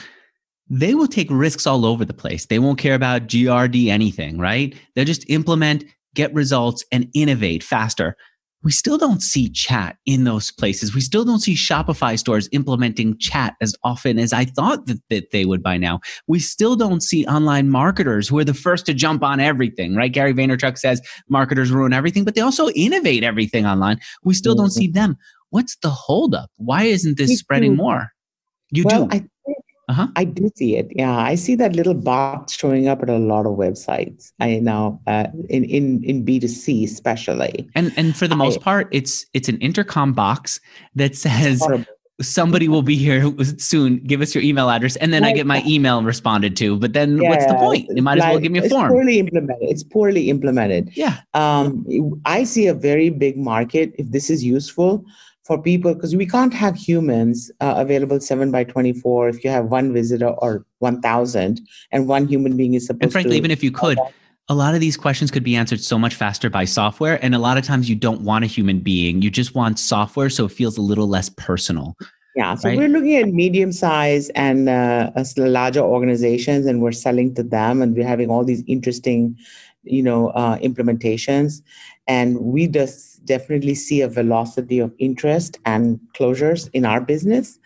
they 0.69 0.95
will 0.95 1.09
take 1.09 1.29
risks 1.31 1.67
all 1.67 1.85
over 1.85 2.05
the 2.05 2.15
place. 2.15 2.47
They 2.47 2.59
won't 2.59 2.79
care 2.79 2.95
about 2.95 3.27
GRD 3.27 3.89
anything, 3.89 4.39
right? 4.39 4.75
They'll 4.95 5.05
just 5.05 5.29
implement, 5.31 5.85
get 6.15 6.33
results, 6.35 6.85
and 6.93 7.09
innovate 7.15 7.63
faster 7.63 8.17
we 8.63 8.73
still 8.73 8.99
don't 8.99 9.23
see 9.23 9.49
chat 9.49 9.97
in 10.07 10.25
those 10.25 10.51
places. 10.51 10.95
We 10.95 11.01
still 11.01 11.25
don't 11.25 11.39
see 11.39 11.55
Shopify 11.55 12.19
stores 12.19 12.49
implementing 12.53 13.17
chat 13.19 13.55
as 13.61 13.75
often 13.85 14.19
as 14.19 14.33
I 14.33 14.45
thought 14.45 14.87
that, 14.87 15.01
that 15.11 15.31
they 15.31 15.45
would 15.45 15.63
by 15.63 15.77
now. 15.77 16.01
We 16.27 16.41
still 16.41 16.75
don't 16.75 17.03
see 17.03 17.27
online 17.27 17.71
marketers 17.71 18.29
who 18.29 18.39
are 18.39 18.45
the 18.45 18.55
first 18.55 18.87
to 18.87 18.95
jump 18.95 19.23
on 19.23 19.41
everything, 19.41 19.95
right? 19.95 20.11
Gary 20.11 20.35
Vaynerchuk 20.35 20.79
says 20.79 21.01
marketers 21.29 21.71
ruin 21.71 21.93
everything, 21.93 22.25
but 22.25 22.35
they 22.35 22.41
also 22.41 22.69
innovate 22.71 23.23
everything 23.23 23.67
online. 23.67 24.01
We 24.25 24.35
still 24.35 24.55
mm-hmm. 24.55 24.63
don't 24.63 24.71
see 24.71 24.89
them. 24.89 25.17
What's 25.51 25.77
the 25.77 25.91
holdup? 25.91 26.51
Why 26.57 26.85
isn't 26.85 27.19
this 27.19 27.39
spreading 27.39 27.77
more? 27.77 28.11
You 28.71 28.85
well, 28.85 29.07
do. 29.07 29.17
I 29.17 29.25
uh-huh. 29.89 30.09
I 30.16 30.24
do 30.24 30.51
see 30.57 30.76
it. 30.76 30.91
Yeah, 30.95 31.16
I 31.16 31.37
see 31.37 31.55
that 31.57 31.76
little 31.76 31.95
bot 31.95 32.51
showing 32.51 32.89
up 32.89 33.03
at 33.03 33.11
a 33.11 33.18
lot 33.18 33.47
of 33.47 33.57
websites. 33.57 34.32
I 34.41 34.59
know 34.59 35.01
uh, 35.07 35.28
in 35.49 35.64
in 35.64 36.03
in 36.03 36.24
B 36.24 36.41
two 36.41 36.49
C 36.49 36.84
especially. 36.84 37.68
And 37.74 37.93
and 37.97 38.16
for 38.16 38.26
the 38.26 38.37
most 38.37 38.61
I, 38.61 38.62
part, 38.62 38.89
it's 38.91 39.26
it's 39.32 39.49
an 39.49 39.59
intercom 39.59 40.12
box 40.12 40.61
that 40.97 41.14
says 41.14 41.62
somebody 42.20 42.66
will 42.66 42.82
be 42.82 42.97
here 42.97 43.32
soon. 43.59 43.99
Give 43.99 44.22
us 44.22 44.34
your 44.34 44.43
email 44.43 44.70
address, 44.70 44.97
and 44.97 45.12
then 45.12 45.22
I 45.22 45.32
get 45.32 45.47
my 45.47 45.62
email 45.66 46.03
responded 46.03 46.57
to. 46.57 46.76
But 46.76 46.93
then, 46.93 47.18
yeah, 47.18 47.28
what's 47.28 47.47
the 47.47 47.55
point? 47.55 47.89
You 47.95 48.03
might 48.03 48.18
as 48.18 48.24
well 48.24 48.39
give 48.41 48.53
me 48.53 48.59
a 48.59 48.68
form. 48.68 48.87
It's 48.87 48.93
poorly 48.93 49.18
implemented. 49.18 49.68
It's 49.68 49.82
poorly 49.84 50.30
implemented. 50.30 50.91
Yeah. 50.97 51.20
Um, 51.34 51.87
I 52.24 52.45
see 52.45 52.66
a 52.66 52.74
very 52.74 53.11
big 53.11 53.37
market 53.37 53.95
if 53.99 54.11
this 54.11 54.30
is 54.30 54.43
useful 54.43 55.05
for 55.47 55.63
people 55.63 55.95
because 55.95 56.17
we 56.17 56.27
can't 56.27 56.53
have 56.53 56.75
humans 56.75 57.53
uh, 57.61 57.75
available 57.77 58.19
7 58.19 58.51
by 58.51 58.65
24 58.65 59.29
if 59.29 59.45
you 59.45 59.51
have 59.51 59.67
one 59.67 59.93
visitor 59.93 60.29
or 60.29 60.67
1000 60.81 61.61
and 61.93 62.09
one 62.09 62.27
human 62.27 62.57
being 62.57 62.75
is 62.75 62.87
supposed 62.87 63.05
and 63.05 63.13
frankly 63.13 63.33
to 63.33 63.37
even 63.37 63.51
if 63.53 63.63
you 63.63 63.71
could 63.71 63.99
a 64.49 64.55
lot 64.55 64.75
of 64.75 64.81
these 64.81 64.97
questions 64.97 65.31
could 65.31 65.45
be 65.45 65.55
answered 65.57 65.81
so 65.81 65.99
much 65.99 66.15
faster 66.15 66.51
by 66.51 66.65
software 66.65 67.25
and 67.25 67.35
a 67.35 67.39
lot 67.39 67.57
of 67.57 67.65
times 67.65 67.89
you 67.89 67.95
don't 67.95 68.23
want 68.23 68.45
a 68.45 68.49
human 68.49 68.81
being 68.81 69.23
you 69.23 69.31
just 69.31 69.55
want 69.55 69.79
software 69.79 70.29
so 70.29 70.47
it 70.47 70.53
feels 70.53 70.77
a 70.77 70.83
little 70.83 71.07
less 71.07 71.29
personal 71.29 71.97
yeah 72.35 72.57
so 72.57 72.69
right? 72.69 72.77
we're 72.77 72.89
looking 72.89 73.15
at 73.17 73.29
medium 73.29 73.71
size 73.71 74.29
and 74.31 74.69
uh, 74.69 75.11
larger 75.37 75.81
organizations 75.81 76.67
and 76.67 76.83
we're 76.83 76.91
selling 76.91 77.33
to 77.33 77.45
them 77.45 77.83
and 77.83 77.97
we're 77.97 78.07
having 78.07 78.31
all 78.31 78.45
these 78.45 78.65
interesting 78.67 79.37
you 79.85 80.03
know 80.03 80.31
uh, 80.31 80.59
implementations 80.59 81.63
and 82.09 82.37
we 82.39 82.67
just 82.67 83.16
definitely 83.27 83.74
see 83.74 84.01
a 84.01 84.09
velocity 84.09 84.79
of 84.79 84.95
interest 84.99 85.59
and 85.64 86.01
closures 86.14 86.70
in 86.72 86.85
our 86.85 87.01
business. 87.01 87.59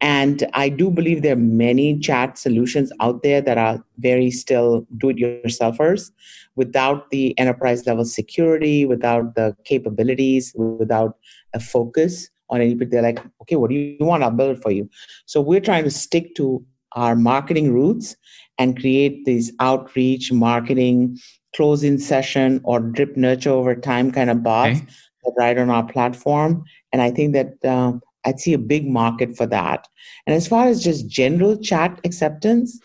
And 0.00 0.46
I 0.54 0.68
do 0.68 0.90
believe 0.90 1.22
there 1.22 1.32
are 1.32 1.36
many 1.36 1.98
chat 1.98 2.38
solutions 2.38 2.92
out 3.00 3.22
there 3.24 3.40
that 3.40 3.58
are 3.58 3.84
very 3.98 4.30
still 4.30 4.86
do 4.96 5.08
it 5.08 5.16
yourselfers 5.16 6.12
without 6.54 7.10
the 7.10 7.36
enterprise 7.38 7.86
level 7.86 8.04
security, 8.04 8.84
without 8.84 9.34
the 9.34 9.56
capabilities, 9.64 10.52
without 10.56 11.16
a 11.52 11.60
focus 11.60 12.30
on 12.50 12.60
any, 12.60 12.74
they're 12.74 13.02
like, 13.02 13.20
okay, 13.42 13.56
what 13.56 13.70
do 13.70 13.76
you 13.76 13.96
want? 14.00 14.22
I'll 14.22 14.30
build 14.30 14.56
it 14.56 14.62
for 14.62 14.70
you. 14.70 14.88
So 15.26 15.40
we're 15.40 15.60
trying 15.60 15.84
to 15.84 15.90
stick 15.90 16.34
to 16.36 16.64
our 16.92 17.14
marketing 17.14 17.72
roots 17.72 18.16
and 18.58 18.78
create 18.78 19.24
these 19.24 19.52
outreach 19.60 20.32
marketing 20.32 21.18
close 21.58 21.82
in 21.82 21.98
session 21.98 22.60
or 22.62 22.78
drip 22.78 23.16
nurture 23.16 23.50
over 23.50 23.74
time 23.74 24.12
kind 24.12 24.30
of 24.30 24.44
bots 24.44 24.78
okay. 24.78 24.86
that 25.24 25.34
ride 25.36 25.58
on 25.58 25.70
our 25.70 25.84
platform. 25.84 26.62
And 26.92 27.02
I 27.02 27.10
think 27.10 27.32
that 27.32 27.64
um, 27.68 28.00
I'd 28.24 28.38
see 28.38 28.52
a 28.52 28.58
big 28.58 28.86
market 28.86 29.36
for 29.36 29.44
that. 29.46 29.88
And 30.24 30.36
as 30.36 30.46
far 30.46 30.68
as 30.68 30.84
just 30.84 31.08
general 31.08 31.56
chat 31.56 32.00
acceptance, 32.04 32.78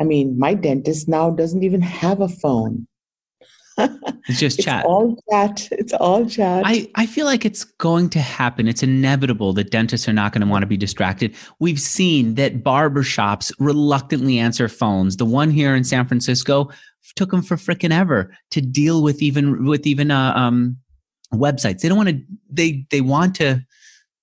I 0.00 0.04
mean, 0.04 0.38
my 0.38 0.54
dentist 0.54 1.06
now 1.06 1.28
doesn't 1.28 1.62
even 1.62 1.82
have 1.82 2.22
a 2.22 2.30
phone. 2.30 2.86
it's 3.76 4.40
just 4.40 4.58
chat. 4.64 4.78
It's 4.78 4.88
all 4.88 5.22
chat. 5.30 5.68
It's 5.72 5.92
all 5.92 6.24
chat. 6.24 6.62
I, 6.64 6.88
I 6.94 7.04
feel 7.04 7.26
like 7.26 7.44
it's 7.44 7.64
going 7.64 8.08
to 8.08 8.20
happen. 8.20 8.68
It's 8.68 8.82
inevitable 8.82 9.52
that 9.52 9.70
dentists 9.70 10.08
are 10.08 10.14
not 10.14 10.32
going 10.32 10.40
to 10.40 10.48
want 10.48 10.62
to 10.62 10.66
be 10.66 10.78
distracted. 10.78 11.34
We've 11.58 11.78
seen 11.78 12.36
that 12.36 12.64
barbershops 12.64 13.52
reluctantly 13.58 14.38
answer 14.38 14.66
phones. 14.66 15.18
The 15.18 15.26
one 15.26 15.50
here 15.50 15.74
in 15.74 15.84
San 15.84 16.08
Francisco 16.08 16.70
took 17.16 17.30
them 17.30 17.42
for 17.42 17.56
freaking 17.56 17.92
ever 17.92 18.34
to 18.50 18.60
deal 18.60 19.02
with 19.02 19.22
even 19.22 19.64
with 19.66 19.86
even 19.86 20.10
uh, 20.10 20.32
um, 20.34 20.76
websites. 21.32 21.80
They 21.80 21.88
don't 21.88 21.98
want 21.98 22.10
to. 22.10 22.20
They 22.50 22.86
they 22.90 23.00
want 23.00 23.34
to. 23.36 23.64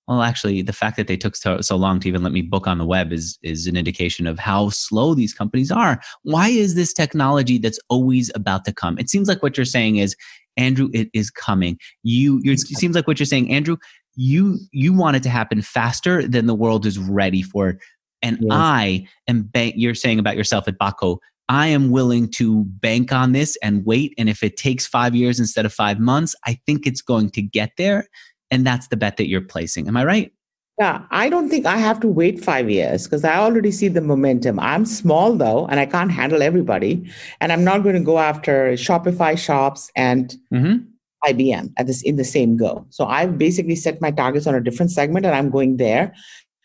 Well, 0.08 0.22
actually, 0.22 0.62
the 0.62 0.72
fact 0.72 0.96
that 0.98 1.08
they 1.08 1.16
took 1.16 1.34
so, 1.34 1.60
so 1.60 1.74
long 1.74 1.98
to 1.98 2.08
even 2.08 2.22
let 2.22 2.30
me 2.30 2.42
book 2.42 2.68
on 2.68 2.78
the 2.78 2.86
web 2.86 3.12
is 3.12 3.38
is 3.42 3.66
an 3.66 3.76
indication 3.76 4.26
of 4.26 4.38
how 4.38 4.70
slow 4.70 5.14
these 5.14 5.34
companies 5.34 5.72
are. 5.72 6.00
Why 6.22 6.48
is 6.48 6.74
this 6.74 6.92
technology 6.92 7.58
that's 7.58 7.80
always 7.88 8.30
about 8.34 8.64
to 8.66 8.72
come? 8.72 8.98
It 8.98 9.10
seems 9.10 9.28
like 9.28 9.42
what 9.42 9.56
you're 9.56 9.64
saying 9.64 9.96
is, 9.96 10.14
Andrew, 10.56 10.88
it 10.94 11.08
is 11.12 11.30
coming. 11.30 11.78
You, 12.04 12.40
it 12.44 12.60
seems 12.60 12.94
like 12.94 13.08
what 13.08 13.18
you're 13.18 13.26
saying, 13.26 13.52
Andrew. 13.52 13.76
You 14.14 14.58
you 14.72 14.92
want 14.92 15.16
it 15.16 15.22
to 15.24 15.28
happen 15.28 15.60
faster 15.60 16.26
than 16.26 16.46
the 16.46 16.54
world 16.54 16.86
is 16.86 16.98
ready 16.98 17.42
for 17.42 17.70
it. 17.70 17.78
And 18.22 18.38
yes. 18.40 18.50
I 18.50 19.06
am. 19.28 19.42
Bank, 19.42 19.74
you're 19.76 19.94
saying 19.94 20.18
about 20.18 20.36
yourself 20.36 20.68
at 20.68 20.78
Botco 20.78 21.18
I 21.48 21.68
am 21.68 21.90
willing 21.90 22.28
to 22.32 22.64
bank 22.64 23.12
on 23.12 23.32
this 23.32 23.56
and 23.62 23.84
wait. 23.84 24.14
And 24.18 24.28
if 24.28 24.42
it 24.42 24.56
takes 24.56 24.86
five 24.86 25.14
years 25.14 25.38
instead 25.38 25.64
of 25.64 25.72
five 25.72 26.00
months, 26.00 26.34
I 26.44 26.58
think 26.66 26.86
it's 26.86 27.02
going 27.02 27.30
to 27.30 27.42
get 27.42 27.72
there. 27.78 28.08
And 28.50 28.66
that's 28.66 28.88
the 28.88 28.96
bet 28.96 29.16
that 29.16 29.28
you're 29.28 29.40
placing. 29.40 29.88
Am 29.88 29.96
I 29.96 30.04
right? 30.04 30.32
Yeah, 30.78 31.04
I 31.10 31.30
don't 31.30 31.48
think 31.48 31.64
I 31.64 31.78
have 31.78 32.00
to 32.00 32.08
wait 32.08 32.44
five 32.44 32.68
years 32.68 33.04
because 33.04 33.24
I 33.24 33.36
already 33.36 33.70
see 33.70 33.88
the 33.88 34.02
momentum. 34.02 34.60
I'm 34.60 34.84
small 34.84 35.34
though, 35.34 35.66
and 35.68 35.80
I 35.80 35.86
can't 35.86 36.12
handle 36.12 36.42
everybody. 36.42 37.10
And 37.40 37.50
I'm 37.50 37.64
not 37.64 37.82
going 37.82 37.94
to 37.94 38.02
go 38.02 38.18
after 38.18 38.72
Shopify 38.72 39.38
shops 39.38 39.90
and 39.96 40.36
mm-hmm. 40.52 40.84
IBM 41.24 41.72
at 41.78 41.86
this 41.86 42.02
in 42.02 42.16
the 42.16 42.24
same 42.24 42.58
go. 42.58 42.86
So 42.90 43.06
I've 43.06 43.38
basically 43.38 43.74
set 43.74 44.02
my 44.02 44.10
targets 44.10 44.46
on 44.46 44.54
a 44.54 44.60
different 44.60 44.90
segment, 44.90 45.24
and 45.24 45.34
I'm 45.34 45.50
going 45.50 45.78
there 45.78 46.14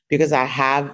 because 0.10 0.34
I 0.34 0.44
have 0.44 0.94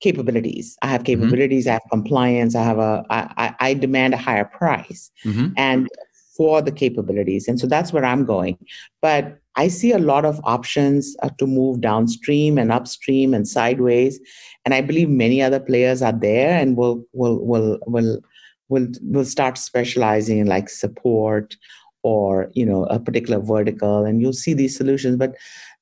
capabilities. 0.00 0.76
I 0.82 0.88
have 0.88 1.02
mm-hmm. 1.02 1.22
capabilities. 1.22 1.64
Mm-hmm. 1.64 1.70
I 1.70 1.72
have 1.74 1.90
compliance. 1.90 2.54
I 2.54 2.62
have 2.62 2.78
a. 2.78 3.04
I, 3.10 3.54
I 3.60 3.74
demand 3.74 4.14
a 4.14 4.18
higher 4.18 4.44
price, 4.44 5.10
mm-hmm. 5.24 5.48
and 5.56 5.88
for 6.36 6.62
the 6.62 6.72
capabilities, 6.72 7.48
and 7.48 7.58
so 7.58 7.66
that's 7.66 7.92
where 7.92 8.04
I'm 8.04 8.24
going. 8.24 8.58
But 9.02 9.38
I 9.56 9.68
see 9.68 9.90
a 9.92 9.98
lot 9.98 10.24
of 10.24 10.40
options 10.44 11.16
uh, 11.22 11.30
to 11.38 11.46
move 11.46 11.80
downstream 11.80 12.58
and 12.58 12.70
upstream 12.70 13.34
and 13.34 13.46
sideways, 13.46 14.20
and 14.64 14.72
I 14.72 14.80
believe 14.80 15.08
many 15.08 15.42
other 15.42 15.60
players 15.60 16.00
are 16.02 16.12
there 16.12 16.58
and 16.58 16.76
will 16.76 17.04
will 17.12 17.44
will 17.44 17.78
will 17.86 18.20
will 18.68 18.88
will 19.02 19.24
start 19.24 19.58
specializing 19.58 20.38
in 20.38 20.46
like 20.46 20.68
support 20.68 21.56
or 22.02 22.50
you 22.54 22.64
know 22.64 22.84
a 22.84 23.00
particular 23.00 23.40
vertical, 23.40 24.04
and 24.04 24.20
you'll 24.20 24.32
see 24.32 24.54
these 24.54 24.76
solutions. 24.76 25.16
But 25.16 25.34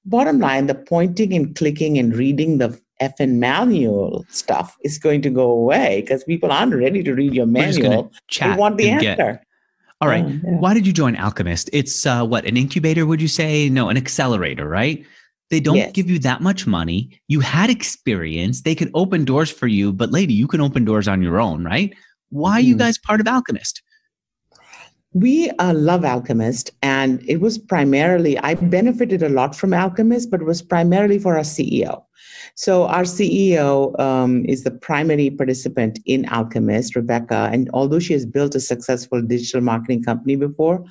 bottom 0.06 0.40
line, 0.40 0.66
the 0.66 0.74
pointing 0.74 1.34
and 1.34 1.54
clicking 1.54 1.98
and 1.98 2.16
reading 2.16 2.58
the 2.58 2.80
FN 3.00 3.34
manual 3.34 4.24
stuff 4.28 4.76
is 4.82 4.98
going 4.98 5.22
to 5.22 5.30
go 5.30 5.50
away 5.50 6.00
because 6.00 6.24
people 6.24 6.50
aren't 6.50 6.74
ready 6.74 7.02
to 7.02 7.14
read 7.14 7.34
your 7.34 7.46
manual. 7.46 8.10
They 8.40 8.54
want 8.54 8.78
the 8.78 8.90
answer. 8.90 9.16
Get, 9.16 9.46
all 10.00 10.08
right. 10.08 10.26
yeah. 10.26 10.38
Why 10.58 10.74
did 10.74 10.86
you 10.86 10.92
join 10.92 11.16
Alchemist? 11.16 11.70
It's 11.72 12.04
uh, 12.04 12.24
what 12.24 12.44
an 12.44 12.56
incubator, 12.56 13.06
would 13.06 13.20
you 13.20 13.28
say? 13.28 13.68
No, 13.68 13.88
an 13.88 13.96
accelerator, 13.96 14.68
right? 14.68 15.04
They 15.50 15.60
don't 15.60 15.76
yes. 15.76 15.92
give 15.92 16.10
you 16.10 16.18
that 16.20 16.40
much 16.42 16.66
money. 16.66 17.20
You 17.28 17.40
had 17.40 17.70
experience. 17.70 18.62
They 18.62 18.74
can 18.74 18.90
open 18.94 19.24
doors 19.24 19.50
for 19.50 19.66
you, 19.66 19.92
but 19.92 20.10
lady, 20.10 20.34
you 20.34 20.48
can 20.48 20.60
open 20.60 20.84
doors 20.84 21.06
on 21.06 21.22
your 21.22 21.40
own, 21.40 21.64
right? 21.64 21.94
Why 22.30 22.52
are 22.52 22.60
you 22.60 22.74
mm-hmm. 22.74 22.80
guys 22.80 22.98
part 22.98 23.20
of 23.20 23.28
Alchemist? 23.28 23.80
We 25.16 25.48
uh, 25.52 25.72
love 25.72 26.04
Alchemist, 26.04 26.72
and 26.82 27.22
it 27.26 27.40
was 27.40 27.56
primarily, 27.56 28.38
I 28.40 28.52
benefited 28.52 29.22
a 29.22 29.30
lot 29.30 29.56
from 29.56 29.72
Alchemist, 29.72 30.30
but 30.30 30.42
it 30.42 30.44
was 30.44 30.60
primarily 30.60 31.18
for 31.18 31.36
our 31.36 31.42
CEO. 31.42 32.02
So 32.54 32.84
our 32.84 33.04
CEO 33.04 33.98
um, 33.98 34.44
is 34.44 34.64
the 34.64 34.70
primary 34.70 35.30
participant 35.30 36.00
in 36.04 36.28
Alchemist, 36.28 36.94
Rebecca, 36.94 37.48
and 37.50 37.70
although 37.72 37.98
she 37.98 38.12
has 38.12 38.26
built 38.26 38.54
a 38.54 38.60
successful 38.60 39.22
digital 39.22 39.62
marketing 39.62 40.02
company 40.02 40.36
before, 40.36 40.84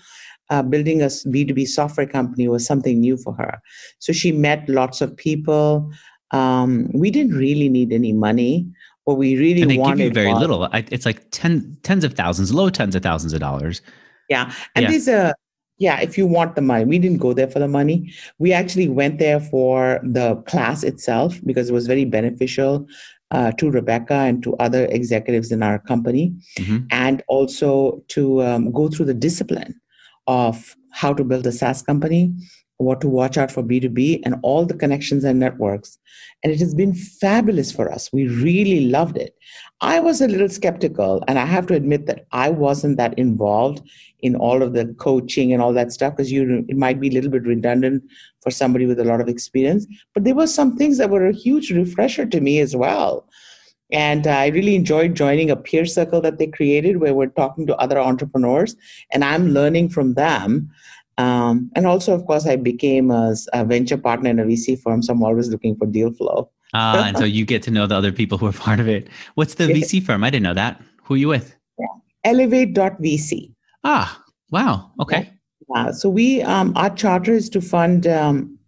uh, 0.50 0.64
building 0.64 1.04
a 1.04 1.06
B2B 1.06 1.68
software 1.68 2.08
company 2.08 2.48
was 2.48 2.66
something 2.66 3.00
new 3.00 3.18
for 3.18 3.36
her. 3.36 3.62
So 4.00 4.12
she 4.12 4.32
met 4.32 4.68
lots 4.68 5.02
of 5.02 5.16
people. 5.16 5.92
Um, 6.32 6.90
we 6.96 7.12
didn't 7.12 7.38
really 7.38 7.70
need 7.70 7.94
any 7.94 8.12
money. 8.12 8.68
What 9.04 9.20
we 9.20 9.38
really 9.38 9.62
and 9.62 9.70
they 9.70 9.78
wanted 9.78 9.98
give 9.98 10.06
you 10.08 10.14
very 10.14 10.34
was, 10.34 10.42
little. 10.42 10.68
It's 10.74 11.06
like 11.06 11.30
ten, 11.30 11.78
tens 11.84 12.04
of 12.04 12.16
thousands, 12.16 12.52
low 12.52 12.72
tens 12.72 12.96
of 12.96 13.04
thousands 13.04 13.32
of 13.32 13.40
dollars. 13.40 13.84
Yeah, 14.30 14.54
and 14.76 14.84
yeah. 14.84 14.90
there's 14.90 15.08
a 15.08 15.36
yeah, 15.78 16.00
if 16.00 16.18
you 16.18 16.26
want 16.26 16.56
the 16.56 16.62
money, 16.62 16.86
we 16.86 17.00
didn't 17.00 17.18
go 17.18 17.34
there 17.34 17.50
for 17.50 17.60
the 17.60 17.68
money. 17.68 18.14
We 18.40 18.54
actually 18.54 18.88
went 18.88 19.20
there 19.20 19.42
for 19.42 20.00
the 20.04 20.38
class 20.48 20.84
itself 20.84 21.40
because 21.46 21.70
it 21.70 21.74
was 21.74 21.86
very 21.86 22.06
beneficial 22.06 22.88
uh, 23.32 23.52
to 23.54 23.70
Rebecca 23.70 24.14
and 24.14 24.42
to 24.44 24.56
other 24.58 24.86
executives 24.86 25.52
in 25.52 25.62
our 25.64 25.80
company, 25.80 26.34
mm-hmm. 26.58 26.86
and 26.92 27.22
also 27.28 28.02
to 28.10 28.42
um, 28.44 28.72
go 28.72 28.88
through 28.88 29.08
the 29.08 29.14
discipline 29.14 29.80
of 30.28 30.76
how 30.92 31.14
to 31.14 31.24
build 31.24 31.46
a 31.46 31.52
SaaS 31.52 31.82
company, 31.82 32.34
what 32.78 33.02
to 33.02 33.10
watch 33.10 33.38
out 33.38 33.52
for 33.52 33.62
B2B, 33.62 34.22
and 34.24 34.36
all 34.44 34.66
the 34.66 34.74
connections 34.74 35.24
and 35.24 35.40
networks. 35.40 35.98
And 36.44 36.54
it 36.54 36.60
has 36.60 36.74
been 36.74 36.94
fabulous 36.94 37.72
for 37.72 37.92
us. 37.92 38.12
We 38.14 38.28
really 38.28 38.88
loved 38.88 39.18
it. 39.18 39.36
I 39.82 40.00
was 40.00 40.22
a 40.22 40.28
little 40.28 40.48
skeptical, 40.48 41.24
and 41.28 41.38
I 41.38 41.46
have 41.46 41.68
to 41.68 41.74
admit 41.74 42.06
that 42.06 42.26
I 42.32 42.50
wasn't 42.50 42.98
that 42.98 43.18
involved 43.20 43.82
in 44.22 44.36
all 44.36 44.64
of 44.64 44.74
the 44.74 44.94
coaching 44.98 45.52
and 45.52 45.62
all 45.62 45.74
that 45.74 45.92
stuff 45.92 46.16
because 46.16 46.32
you 46.32 46.66
it 46.70 46.78
might 46.78 47.00
be 47.00 47.10
a 47.10 47.12
little 47.12 47.30
bit 47.30 47.44
redundant 47.44 48.04
for 48.42 48.52
somebody 48.52 48.86
with 48.86 49.00
a 49.00 49.04
lot 49.04 49.22
of 49.22 49.28
experience. 49.28 49.86
But 50.14 50.24
there 50.24 50.36
were 50.36 50.48
some 50.48 50.78
things 50.78 50.98
that 50.98 51.10
were 51.10 51.28
a 51.28 51.34
huge 51.34 51.72
refresher 51.72 52.26
to 52.26 52.40
me 52.40 52.60
as 52.60 52.76
well. 52.76 53.28
And 53.92 54.26
I 54.26 54.48
really 54.48 54.76
enjoyed 54.76 55.16
joining 55.16 55.52
a 55.52 55.56
peer 55.56 55.86
circle 55.86 56.22
that 56.22 56.40
they 56.40 56.48
created 56.48 56.98
where 56.98 57.14
we're 57.14 57.28
talking 57.28 57.68
to 57.68 57.76
other 57.78 58.00
entrepreneurs 58.00 58.76
and 59.12 59.24
I'm 59.24 59.50
learning 59.50 59.90
from 59.90 60.16
them. 60.16 60.72
Um, 61.18 61.72
and 61.76 61.86
also, 61.86 62.14
of 62.14 62.26
course, 62.26 62.46
I 62.46 62.56
became 62.56 63.12
a, 63.12 63.36
a, 63.54 63.64
venture 63.64 63.98
partner 63.98 64.32
in 64.32 64.40
a 64.40 64.44
VC 64.44 64.82
firm, 64.82 65.02
so 65.02 65.14
I'm 65.14 65.24
always 65.24 65.48
looking 65.48 65.78
for 65.78 65.86
deal 65.86 66.12
flow. 66.12 66.50
Ah, 66.78 67.08
and 67.08 67.18
so 67.18 67.24
you 67.24 67.46
get 67.46 67.64
to 67.64 67.72
know 67.72 67.88
the 67.88 67.96
other 67.96 68.12
people 68.12 68.38
who 68.38 68.48
are 68.48 68.52
part 68.52 68.82
of 68.82 68.88
it. 68.88 69.08
What's 69.36 69.56
the. 69.56 69.66
VC 69.66 70.04
firm? 70.04 70.26
I 70.26 70.30
didn't 70.30 70.44
know 70.44 70.54
that. 70.54 70.82
Who 71.04 71.14
are 71.14 71.18
you 71.18 71.30
with? 71.30 71.56
Yeah. 71.80 71.86
Elevate.vc. 72.26 73.54
Ah, 73.86 74.22
wow. 74.52 74.92
Okay. 75.00 75.32
Yeah. 75.74 75.92
So 75.92 76.10
we, 76.10 76.42
um, 76.42 76.74
our 76.76 76.90
charter 76.90 77.32
is 77.32 77.50
to 77.52 77.62
fund, 77.62 78.08
um, 78.08 78.60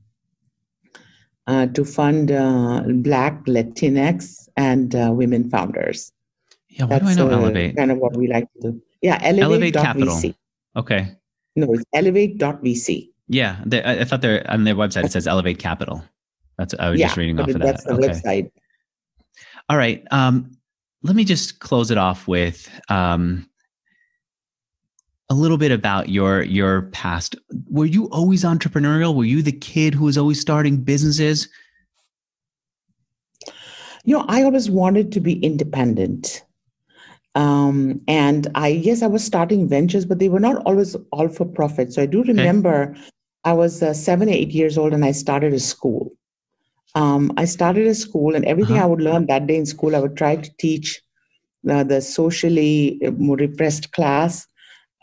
uh, 1.48 1.66
to 1.68 1.84
fund 1.84 2.32
uh, 2.32 2.84
Black, 2.88 3.44
Latinx, 3.46 4.48
and 4.56 4.96
uh, 4.96 5.12
women 5.14 5.50
founders. 5.50 6.14
Yeah. 6.70 6.86
Why 6.86 7.00
That's, 7.00 7.16
do 7.18 7.24
I 7.24 7.28
know 7.28 7.34
uh, 7.34 7.42
Elevate? 7.42 7.76
Kind 7.76 7.92
of 7.92 7.98
what 7.98 8.16
we 8.16 8.28
like 8.28 8.48
to 8.54 8.72
do. 8.72 8.82
Yeah. 9.02 9.20
Elevate, 9.22 9.44
Elevate 9.44 9.74
Capital. 9.74 10.16
VC. 10.16 10.36
Okay. 10.78 11.16
No, 11.58 11.74
it's 11.74 11.84
elevate.vc. 11.94 13.10
Yeah. 13.28 13.58
They, 13.66 13.84
I 13.84 14.06
thought 14.06 14.22
they're 14.22 14.50
on 14.50 14.64
their 14.64 14.76
website, 14.76 15.04
it 15.04 15.12
says 15.12 15.28
Elevate 15.28 15.60
Capital. 15.60 16.04
That's, 16.58 16.74
I 16.80 16.90
was 16.90 17.00
yeah, 17.00 17.08
just 17.08 17.18
reading 17.18 17.40
off 17.40 17.48
of 17.50 17.54
that. 17.54 17.64
That's 17.64 17.84
the 17.84 17.94
okay. 17.94 18.08
website. 18.10 18.52
All 19.70 19.78
right. 19.78 20.04
Um, 20.12 20.58
let 21.04 21.16
me 21.16 21.24
just 21.24 21.60
close 21.60 21.92
it 21.92 21.98
off 21.98 22.28
with 22.28 22.70
um, 22.90 23.48
a 25.30 25.34
little 25.34 25.58
bit 25.58 25.72
about 25.72 26.10
your 26.10 26.42
your 26.42 26.84
past. 26.84 27.36
Were 27.70 27.86
you 27.86 28.10
always 28.10 28.44
entrepreneurial? 28.44 29.16
Were 29.16 29.26
you 29.26 29.42
the 29.42 29.52
kid 29.52 29.94
who 29.94 30.06
was 30.06 30.18
always 30.18 30.40
starting 30.40 30.78
businesses? 30.78 31.48
You 34.04 34.18
know, 34.18 34.26
I 34.28 34.44
always 34.44 34.70
wanted 34.70 35.12
to 35.12 35.20
be 35.20 35.34
independent. 35.40 36.44
Um, 37.36 38.02
and 38.08 38.48
I, 38.56 38.70
yes, 38.70 39.04
I 39.04 39.08
was 39.08 39.24
starting 39.24 39.68
ventures, 39.68 40.06
but 40.06 40.18
they 40.18 40.30
were 40.30 40.40
not 40.40 40.64
always 40.66 40.96
all 41.12 41.28
for 41.30 41.46
profit. 41.46 41.94
So 41.94 42.02
I 42.02 42.08
do 42.08 42.24
remember 42.24 42.92
okay. 42.92 43.02
I 43.44 43.54
was 43.54 43.84
uh, 43.84 43.94
seven, 43.94 44.28
eight 44.28 44.50
years 44.50 44.78
old 44.78 44.94
and 44.94 45.06
I 45.06 45.12
started 45.12 45.54
a 45.54 45.60
school. 45.60 46.12
Um, 46.96 47.32
I 47.38 47.46
started 47.46 47.88
a 47.88 47.96
school, 47.96 48.36
and 48.36 48.46
everything 48.46 48.78
uh-huh. 48.78 48.86
I 48.86 48.90
would 48.90 49.02
learn 49.02 49.28
that 49.28 49.48
day 49.48 49.56
in 49.58 49.66
school, 49.66 49.96
I 49.96 50.00
would 50.00 50.18
try 50.18 50.36
to 50.36 50.52
teach 50.58 51.02
uh, 51.70 51.84
the 51.84 52.02
socially 52.02 53.00
uh, 53.06 53.12
more 53.12 53.36
repressed 53.36 53.92
class 53.92 54.48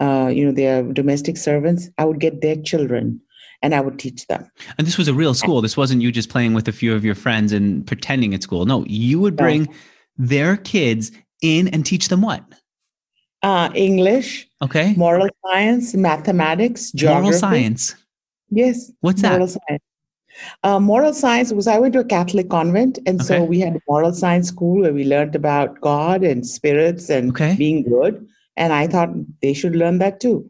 uh, 0.00 0.30
you 0.32 0.44
know, 0.44 0.52
their 0.52 0.82
domestic 0.82 1.36
servants, 1.36 1.88
I 1.98 2.04
would 2.04 2.20
get 2.20 2.40
their 2.40 2.56
children 2.56 3.20
and 3.62 3.74
I 3.74 3.80
would 3.80 3.98
teach 3.98 4.26
them. 4.26 4.50
And 4.76 4.86
this 4.86 4.98
was 4.98 5.08
a 5.08 5.14
real 5.14 5.34
school. 5.34 5.62
This 5.62 5.76
wasn't 5.76 6.02
you 6.02 6.12
just 6.12 6.28
playing 6.28 6.54
with 6.54 6.68
a 6.68 6.72
few 6.72 6.94
of 6.94 7.04
your 7.04 7.14
friends 7.14 7.52
and 7.52 7.86
pretending 7.86 8.34
at 8.34 8.42
school. 8.42 8.66
No, 8.66 8.84
you 8.86 9.20
would 9.20 9.36
bring 9.36 9.72
their 10.18 10.56
kids 10.56 11.12
in 11.42 11.68
and 11.68 11.86
teach 11.86 12.08
them 12.08 12.22
what? 12.22 12.42
Uh, 13.42 13.70
English. 13.74 14.48
Okay. 14.62 14.94
Moral 14.96 15.28
science, 15.46 15.94
mathematics, 15.94 16.90
geography. 16.92 17.22
Moral 17.22 17.38
science. 17.38 17.94
Yes. 18.50 18.90
What's 19.00 19.22
moral 19.22 19.46
that? 19.46 19.60
Science. 19.68 19.82
Uh, 20.62 20.80
moral 20.80 21.12
science 21.12 21.52
was 21.52 21.66
I 21.66 21.78
went 21.78 21.92
to 21.94 22.00
a 22.00 22.04
Catholic 22.04 22.50
convent, 22.50 22.98
and 23.06 23.20
okay. 23.20 23.38
so 23.38 23.44
we 23.44 23.60
had 23.60 23.76
a 23.76 23.80
moral 23.88 24.12
science 24.12 24.48
school 24.48 24.82
where 24.82 24.92
we 24.92 25.04
learned 25.04 25.34
about 25.34 25.80
God 25.80 26.22
and 26.22 26.46
spirits 26.46 27.08
and 27.10 27.30
okay. 27.30 27.54
being 27.56 27.82
good. 27.84 28.26
And 28.56 28.72
I 28.72 28.86
thought 28.86 29.10
they 29.42 29.52
should 29.52 29.74
learn 29.74 29.98
that 29.98 30.20
too. 30.20 30.48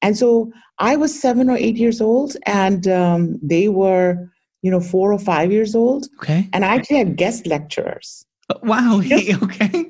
And 0.00 0.16
so 0.16 0.52
I 0.78 0.96
was 0.96 1.18
seven 1.18 1.50
or 1.50 1.56
eight 1.56 1.76
years 1.76 2.00
old, 2.00 2.36
and 2.46 2.86
um, 2.88 3.38
they 3.42 3.68
were, 3.68 4.30
you 4.62 4.70
know, 4.70 4.80
four 4.80 5.12
or 5.12 5.18
five 5.18 5.52
years 5.52 5.74
old. 5.74 6.06
Okay. 6.18 6.48
And 6.52 6.64
I 6.64 6.74
actually 6.74 6.98
had 6.98 7.16
guest 7.16 7.46
lecturers. 7.46 8.24
Uh, 8.48 8.58
wow. 8.62 9.00
okay. 9.42 9.86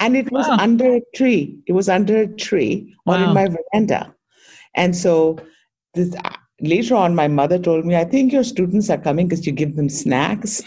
And 0.00 0.16
it 0.16 0.30
was 0.32 0.46
wow. 0.48 0.56
under 0.58 0.96
a 0.96 1.02
tree. 1.14 1.56
It 1.66 1.72
was 1.72 1.88
under 1.88 2.22
a 2.22 2.26
tree 2.26 2.94
wow. 3.06 3.14
or 3.14 3.24
in 3.24 3.34
my 3.34 3.48
veranda. 3.48 4.14
And 4.74 4.96
so 4.96 5.38
this, 5.94 6.14
later 6.60 6.94
on, 6.94 7.14
my 7.14 7.28
mother 7.28 7.58
told 7.58 7.84
me, 7.84 7.96
I 7.96 8.04
think 8.04 8.32
your 8.32 8.44
students 8.44 8.90
are 8.90 8.98
coming 8.98 9.28
because 9.28 9.46
you 9.46 9.52
give 9.52 9.76
them 9.76 9.88
snacks. 9.88 10.62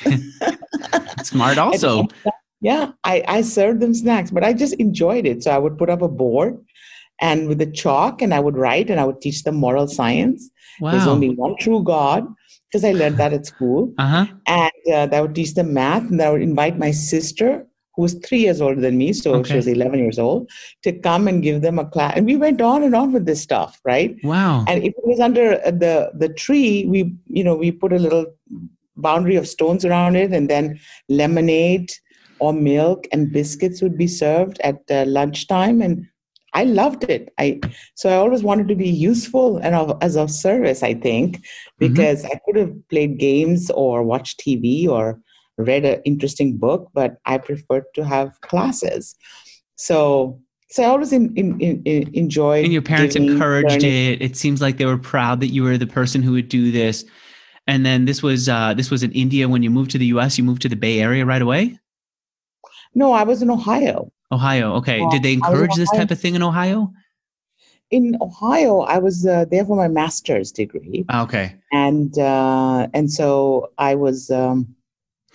Smart, 1.24 1.58
also. 1.58 2.08
Yeah, 2.64 2.92
I, 3.04 3.24
I 3.28 3.42
served 3.42 3.80
them 3.80 3.96
snacks, 3.96 4.30
but 4.30 4.44
I 4.44 4.54
just 4.54 4.76
enjoyed 4.76 5.26
it. 5.26 5.42
So 5.42 5.50
I 5.50 5.58
would 5.58 5.80
put 5.80 5.90
up 5.90 6.04
a 6.04 6.08
board 6.08 6.64
and 7.20 7.48
with 7.48 7.58
the 7.58 7.66
chalk 7.66 8.22
and 8.22 8.36
I 8.36 8.40
would 8.40 8.56
write 8.56 8.92
and 8.92 9.00
I 9.00 9.06
would 9.06 9.20
teach 9.20 9.44
them 9.44 9.56
moral 9.56 9.88
science. 9.88 10.48
Wow. 10.80 10.92
There's 10.92 11.08
only 11.08 11.32
one 11.32 11.56
true 11.60 11.84
God 11.84 12.28
because 12.70 12.86
I 12.86 12.92
learned 12.92 13.18
that 13.18 13.34
at 13.34 13.48
school. 13.48 13.92
Uh-huh. 13.98 14.28
And 14.46 14.72
uh, 14.94 15.16
I 15.16 15.22
would 15.22 15.34
teach 15.34 15.56
them 15.56 15.74
math 15.74 16.04
and 16.04 16.22
I 16.22 16.30
would 16.30 16.44
invite 16.44 16.78
my 16.78 16.92
sister 16.92 17.66
who 17.96 18.04
was 18.04 18.14
three 18.26 18.40
years 18.40 18.62
older 18.62 18.80
than 18.80 18.98
me, 18.98 19.14
so 19.14 19.36
okay. 19.36 19.50
she 19.50 19.56
was 19.56 19.68
11 19.68 20.00
years 20.00 20.20
old, 20.20 20.50
to 20.84 20.92
come 20.92 21.28
and 21.28 21.44
give 21.44 21.62
them 21.62 21.78
a 21.78 21.86
class. 21.86 22.14
And 22.16 22.26
we 22.26 22.38
went 22.38 22.62
on 22.62 22.84
and 22.84 22.96
on 22.96 23.12
with 23.12 23.26
this 23.26 23.42
stuff, 23.42 23.80
right? 23.84 24.16
Wow. 24.24 24.66
And 24.68 24.84
if 24.84 24.94
it 24.98 25.06
was 25.06 25.20
under 25.20 25.58
the, 25.58 26.12
the 26.14 26.30
tree, 26.30 26.86
we, 26.86 27.14
you 27.28 27.44
know, 27.44 27.56
we 27.56 27.72
put 27.72 27.94
a 27.94 28.00
little 28.00 28.26
boundary 28.96 29.36
of 29.36 29.48
stones 29.48 29.84
around 29.84 30.16
it, 30.16 30.32
and 30.32 30.50
then 30.50 30.80
lemonade 31.10 31.92
or 32.40 32.54
milk 32.54 33.08
and 33.12 33.32
biscuits 33.32 33.82
would 33.82 33.98
be 33.98 34.08
served 34.08 34.60
at 34.64 34.80
uh, 34.90 35.06
lunchtime, 35.06 35.82
and 35.82 36.08
I 36.54 36.66
loved 36.66 37.04
it. 37.06 37.34
I 37.38 37.60
so 37.96 38.10
I 38.10 38.16
always 38.16 38.44
wanted 38.44 38.68
to 38.70 38.76
be 38.76 38.90
useful 38.90 39.58
and 39.58 39.76
of, 39.76 39.98
as 40.02 40.18
of 40.18 40.30
service. 40.32 40.84
I 40.84 40.94
think 40.94 41.38
mm-hmm. 41.38 41.88
because 41.88 42.24
mm-hmm. 42.24 42.34
I 42.34 42.40
could 42.46 42.56
have 42.58 42.90
played 42.90 43.20
games 43.20 43.70
or 43.72 44.04
watched 44.04 44.40
TV 44.40 44.88
or 44.88 45.20
read 45.58 45.86
an 45.86 46.02
interesting 46.06 46.58
book, 46.58 46.90
but 46.94 47.18
I 47.26 47.38
preferred 47.38 47.86
to 47.96 48.06
have 48.06 48.40
classes. 48.42 49.16
So 49.76 50.40
so 50.72 50.84
I 50.84 50.86
always 50.86 51.12
in, 51.12 51.36
in, 51.36 51.60
in, 51.60 52.10
enjoyed. 52.16 52.64
And 52.64 52.72
your 52.72 52.82
parents 52.82 53.16
giving, 53.16 53.30
encouraged 53.30 53.84
learning. 53.84 54.14
it. 54.14 54.22
It 54.22 54.38
seems 54.38 54.62
like 54.62 54.78
they 54.78 54.86
were 54.86 54.98
proud 54.98 55.42
that 55.42 55.48
you 55.48 55.64
were 55.64 55.78
the 55.78 55.86
person 55.86 56.24
who 56.24 56.32
would 56.32 56.48
do 56.48 56.72
this. 56.72 57.04
And 57.68 57.86
then 57.86 58.06
this 58.06 58.24
was 58.24 58.48
uh, 58.48 58.74
this 58.74 58.90
was 58.90 59.04
in 59.04 59.12
India 59.12 59.50
when 59.50 59.64
you 59.64 59.70
moved 59.70 59.92
to 59.92 59.98
the 59.98 60.06
U.S. 60.08 60.38
You 60.38 60.46
moved 60.46 60.62
to 60.62 60.70
the 60.70 60.78
Bay 60.78 61.02
Area 61.02 61.26
right 61.26 61.42
away. 61.42 61.78
No, 62.96 63.12
I 63.12 63.24
was 63.24 63.42
in 63.42 63.50
Ohio. 63.50 64.12
Ohio. 64.32 64.74
Okay. 64.76 65.06
Did 65.12 65.24
they 65.24 65.34
encourage 65.34 65.76
this 65.76 65.92
type 65.92 66.10
of 66.10 66.20
thing 66.20 66.36
in 66.36 66.44
Ohio? 66.44 66.92
In 67.90 68.18
Ohio, 68.22 68.82
I 68.82 68.98
was 68.98 69.26
uh, 69.26 69.46
there 69.52 69.66
for 69.66 69.76
my 69.76 69.90
master's 69.90 70.54
degree. 70.54 71.06
Okay. 71.14 71.54
And 71.74 72.18
uh, 72.18 72.88
and 72.94 73.12
so 73.12 73.72
I 73.78 73.96
was. 73.96 74.32
Um, 74.32 74.74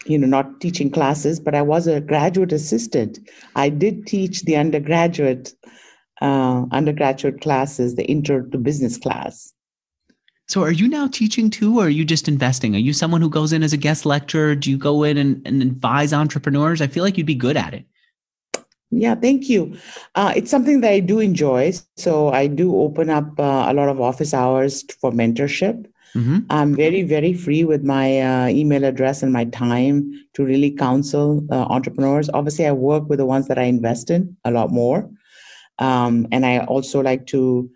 you 0.09 0.19
know, 0.19 0.27
not 0.27 0.61
teaching 0.61 0.91
classes, 0.91 1.41
but 1.41 1.55
I 1.55 1.63
was 1.63 1.87
a 1.87 2.01
graduate 2.01 2.53
assistant. 2.53 3.19
I 3.55 3.69
did 3.69 4.07
teach 4.07 4.43
the 4.43 4.57
undergraduate 4.57 5.53
uh, 6.21 6.65
undergraduate 6.73 7.41
classes, 7.41 7.95
the 7.95 8.05
intro 8.05 8.43
to 8.43 8.59
business 8.59 8.97
class. 8.97 9.53
So, 10.49 10.63
are 10.63 10.71
you 10.71 10.89
now 10.89 11.09
teaching 11.09 11.51
too, 11.51 11.81
or 11.81 11.87
are 11.87 11.91
you 11.91 12.05
just 12.05 12.29
investing? 12.29 12.75
Are 12.77 12.81
you 12.81 12.93
someone 12.93 13.21
who 13.21 13.29
goes 13.29 13.53
in 13.53 13.63
as 13.63 13.73
a 13.73 13.77
guest 13.77 14.07
lecturer? 14.07 14.55
Do 14.55 14.71
you 14.71 14.79
go 14.79 15.03
in 15.03 15.19
and, 15.19 15.45
and 15.47 15.61
advise 15.61 16.13
entrepreneurs? 16.13 16.81
I 16.81 16.87
feel 16.87 17.03
like 17.03 17.19
you'd 17.19 17.27
be 17.27 17.35
good 17.35 17.57
at 17.57 17.75
it. 17.75 17.85
Yeah, 18.93 19.17
thank 19.17 19.49
you. 19.49 19.77
Uh, 20.15 20.33
it's 20.37 20.51
something 20.51 20.81
that 20.83 20.93
I 20.93 21.01
do 21.01 21.19
enjoy. 21.19 21.73
So, 21.97 22.29
I 22.29 22.47
do 22.47 22.77
open 22.77 23.11
up 23.11 23.39
uh, 23.41 23.67
a 23.69 23.75
lot 23.75 23.89
of 23.89 24.01
office 24.01 24.33
hours 24.33 24.85
for 25.01 25.11
mentorship. 25.11 25.87
Mm-hmm. 26.17 26.39
I'm 26.49 26.75
very, 26.75 27.03
very 27.03 27.35
free 27.35 27.65
with 27.65 27.85
my 27.85 28.21
uh, 28.21 28.49
email 28.49 28.85
address 28.85 29.23
and 29.23 29.33
my 29.33 29.45
time 29.45 30.11
to 30.35 30.45
really 30.45 30.71
counsel 30.71 31.47
uh, 31.51 31.67
entrepreneurs. 31.69 32.31
Obviously, 32.33 32.67
I 32.67 32.73
work 32.73 33.09
with 33.09 33.19
the 33.19 33.27
ones 33.27 33.49
that 33.49 33.59
I 33.59 33.65
invest 33.65 34.11
in 34.11 34.35
a 34.45 34.51
lot 34.51 34.71
more. 34.71 35.11
Um, 35.79 36.27
and 36.33 36.47
I 36.47 36.61
also 36.61 37.03
like 37.03 37.27
to, 37.27 37.71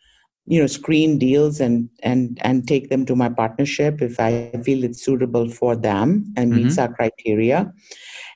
you 0.46 0.58
know, 0.58 0.66
screen 0.66 1.18
deals 1.18 1.60
and 1.60 1.90
and 2.02 2.38
and 2.40 2.66
take 2.66 2.88
them 2.88 3.04
to 3.06 3.14
my 3.14 3.28
partnership 3.28 4.00
if 4.00 4.18
I 4.18 4.50
feel 4.64 4.84
it's 4.84 5.04
suitable 5.04 5.50
for 5.50 5.76
them 5.76 6.32
and 6.36 6.50
meets 6.50 6.76
mm-hmm. 6.76 6.92
our 6.92 6.94
criteria. 6.94 7.70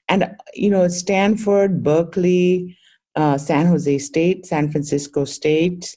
And 0.09 0.37
you 0.53 0.69
know, 0.69 0.87
Stanford, 0.89 1.83
Berkeley, 1.83 2.77
uh, 3.17 3.39
San 3.39 3.67
Jose 3.67 3.99
State, 3.99 4.45
San 4.45 4.71
Francisco 4.71 5.25
State, 5.25 5.97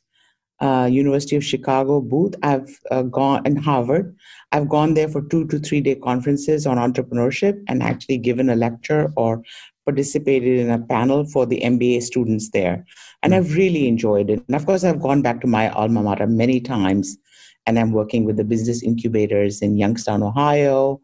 uh, 0.59 0.89
University 0.91 1.35
of 1.35 1.43
Chicago 1.43 2.01
booth. 2.01 2.35
I've 2.43 2.79
uh, 2.91 3.03
gone 3.03 3.45
in 3.45 3.55
Harvard. 3.55 4.15
I've 4.51 4.69
gone 4.69 4.93
there 4.93 5.07
for 5.07 5.21
two 5.21 5.45
to 5.47 5.59
three 5.59 5.81
day 5.81 5.95
conferences 5.95 6.65
on 6.65 6.77
entrepreneurship 6.77 7.61
and 7.67 7.83
actually 7.83 8.17
given 8.17 8.49
a 8.49 8.55
lecture 8.55 9.11
or 9.15 9.43
participated 9.85 10.59
in 10.59 10.69
a 10.69 10.79
panel 10.79 11.25
for 11.25 11.45
the 11.45 11.61
MBA 11.61 12.01
students 12.01 12.49
there. 12.49 12.85
And 13.23 13.33
I've 13.35 13.55
really 13.55 13.87
enjoyed 13.87 14.29
it. 14.29 14.43
And 14.47 14.55
of 14.55 14.65
course, 14.65 14.83
I've 14.83 15.01
gone 15.01 15.21
back 15.21 15.41
to 15.41 15.47
my 15.47 15.69
alma 15.69 16.03
mater 16.03 16.27
many 16.27 16.59
times, 16.59 17.17
and 17.65 17.79
I'm 17.79 17.91
working 17.91 18.25
with 18.25 18.37
the 18.37 18.43
business 18.43 18.83
incubators 18.83 19.61
in 19.61 19.77
Youngstown, 19.77 20.23
Ohio, 20.23 20.99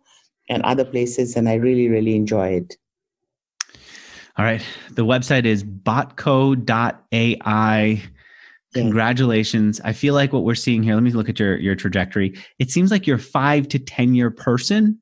and 0.49 0.61
other 0.63 0.83
places, 0.83 1.37
and 1.37 1.47
I 1.47 1.53
really, 1.55 1.87
really 1.87 2.15
enjoy 2.15 2.49
it. 2.49 2.75
All 4.37 4.43
right. 4.43 4.65
The 4.91 5.05
website 5.05 5.45
is 5.45 5.63
botco.ai 5.63 6.63
Congratulations. 8.73 9.79
I 9.83 9.93
feel 9.93 10.13
like 10.13 10.33
what 10.33 10.43
we're 10.43 10.55
seeing 10.55 10.83
here, 10.83 10.95
let 10.95 11.03
me 11.03 11.11
look 11.11 11.29
at 11.29 11.39
your, 11.39 11.57
your 11.57 11.75
trajectory. 11.75 12.37
It 12.59 12.71
seems 12.71 12.91
like 12.91 13.07
you're 13.07 13.17
five 13.17 13.67
to 13.69 13.79
10 13.79 14.15
year 14.15 14.31
person. 14.31 14.99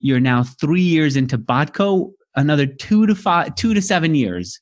You're 0.00 0.20
now 0.20 0.44
three 0.44 0.82
years 0.82 1.16
into 1.16 1.38
Botco, 1.38 2.12
another 2.34 2.66
two 2.66 3.06
to 3.06 3.14
five, 3.14 3.54
two 3.54 3.74
to 3.74 3.82
seven 3.82 4.14
years. 4.14 4.60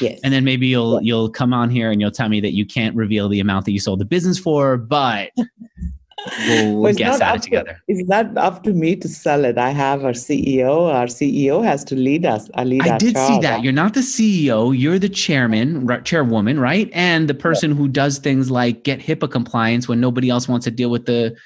Yes. 0.00 0.20
And 0.22 0.34
then 0.34 0.44
maybe 0.44 0.66
you'll 0.66 1.00
you'll 1.02 1.30
come 1.30 1.54
on 1.54 1.70
here 1.70 1.90
and 1.90 2.00
you'll 2.00 2.10
tell 2.10 2.28
me 2.28 2.40
that 2.40 2.52
you 2.52 2.66
can't 2.66 2.94
reveal 2.94 3.28
the 3.28 3.40
amount 3.40 3.64
that 3.64 3.72
you 3.72 3.80
sold 3.80 4.00
the 4.00 4.04
business 4.04 4.38
for, 4.38 4.76
but 4.76 5.30
we'll, 6.26 6.76
we'll 6.76 6.94
guess 6.94 7.20
at 7.20 7.36
it 7.36 7.42
together. 7.42 7.72
To, 7.72 7.80
it's 7.88 8.08
not 8.08 8.36
up 8.36 8.62
to 8.64 8.72
me 8.72 8.96
to 8.96 9.08
sell 9.08 9.44
it. 9.44 9.58
I 9.58 9.70
have 9.70 10.04
our 10.04 10.12
CEO. 10.12 10.92
Our 10.92 11.06
CEO 11.06 11.64
has 11.64 11.84
to 11.84 11.94
lead 11.94 12.26
us. 12.26 12.50
I 12.54 12.64
lead. 12.64 12.82
I 12.82 12.98
did 12.98 13.16
see 13.16 13.38
that. 13.40 13.62
You're 13.62 13.72
not 13.72 13.94
the 13.94 14.00
CEO. 14.00 14.78
You're 14.78 14.98
the 14.98 15.08
chairman, 15.08 15.86
right, 15.86 16.04
chairwoman, 16.04 16.60
right? 16.60 16.90
And 16.92 17.28
the 17.28 17.34
person 17.34 17.70
yeah. 17.70 17.76
who 17.76 17.88
does 17.88 18.18
things 18.18 18.50
like 18.50 18.84
get 18.84 19.00
HIPAA 19.00 19.30
compliance 19.30 19.88
when 19.88 20.00
nobody 20.00 20.30
else 20.30 20.48
wants 20.48 20.64
to 20.64 20.70
deal 20.70 20.90
with 20.90 21.06
the 21.06 21.36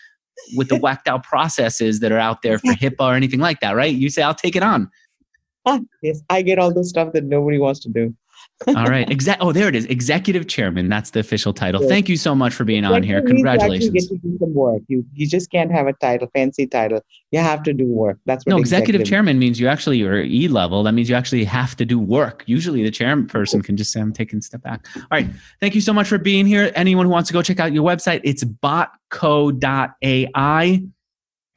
with 0.57 0.69
the 0.69 0.77
whacked 0.81 1.09
out 1.09 1.23
processes 1.25 2.01
that 2.01 2.13
are 2.13 2.19
out 2.19 2.43
there 2.43 2.59
for 2.59 2.73
HIPAA 2.73 3.01
or 3.01 3.15
anything 3.15 3.41
like 3.41 3.61
that, 3.61 3.77
right? 3.77 3.95
You 3.95 4.11
say, 4.11 4.23
"I'll 4.23 4.35
take 4.35 4.57
it 4.57 4.63
on." 4.63 4.91
Ah, 5.65 5.81
yes, 6.03 6.21
I 6.29 6.43
get 6.43 6.59
all 6.59 6.75
the 6.75 6.85
stuff 6.85 7.13
that 7.13 7.25
nobody 7.25 7.59
wants 7.59 7.81
to 7.81 7.89
do. 7.89 8.15
All 8.69 8.87
right. 8.87 9.09
Exa- 9.17 9.37
oh, 9.41 9.53
there 9.53 9.69
it 9.69 9.75
is. 9.75 9.85
Executive 9.87 10.47
chairman. 10.49 10.89
That's 10.89 11.11
the 11.11 11.21
official 11.21 11.53
title. 11.53 11.83
Yes. 11.83 11.91
Thank 11.91 12.09
you 12.09 12.17
so 12.17 12.35
much 12.35 12.55
for 12.55 12.65
being 12.65 12.85
on 12.85 13.03
here. 13.03 13.23
Congratulations. 13.23 13.87
You 13.87 14.01
get 14.01 14.09
to 14.09 14.17
do 14.17 14.39
some 14.39 14.55
work. 14.55 14.83
You 14.89 15.05
you 15.15 15.27
just 15.27 15.51
can't 15.51 15.71
have 15.71 15.87
a 15.87 15.93
title, 15.95 16.29
fancy 16.35 16.67
title. 16.67 17.05
You 17.31 17.41
have 17.41 17.63
to 17.65 17.73
do 17.73 17.87
work. 17.87 18.19
That's 18.27 18.45
what 18.47 18.51
no 18.51 18.59
executive, 18.59 19.01
executive 19.01 19.11
chairman 19.11 19.39
means. 19.39 19.61
You 19.61 19.69
actually 19.69 20.03
are 20.03 20.23
E 20.23 20.49
level. 20.49 20.83
That 20.83 20.93
means 20.93 21.09
you 21.09 21.17
actually 21.17 21.45
have 21.45 21.77
to 21.77 21.85
do 21.85 21.99
work. 21.99 22.45
Usually, 22.47 22.83
the 22.83 22.91
chairperson 22.91 23.65
can 23.65 23.77
just 23.77 23.93
say, 23.93 24.01
"I'm 24.01 24.13
taking 24.13 24.39
a 24.39 24.43
step 24.43 24.63
back." 24.63 24.87
All 24.97 25.03
right. 25.11 25.27
Thank 25.61 25.75
you 25.75 25.81
so 25.81 25.93
much 25.93 26.09
for 26.09 26.19
being 26.19 26.47
here. 26.47 26.71
Anyone 26.75 27.07
who 27.07 27.13
wants 27.13 27.29
to 27.29 27.33
go 27.33 27.43
check 27.43 27.61
out 27.61 27.73
your 27.73 27.85
website, 27.85 28.21
it's 28.25 28.45
botco.ai. 28.45 28.91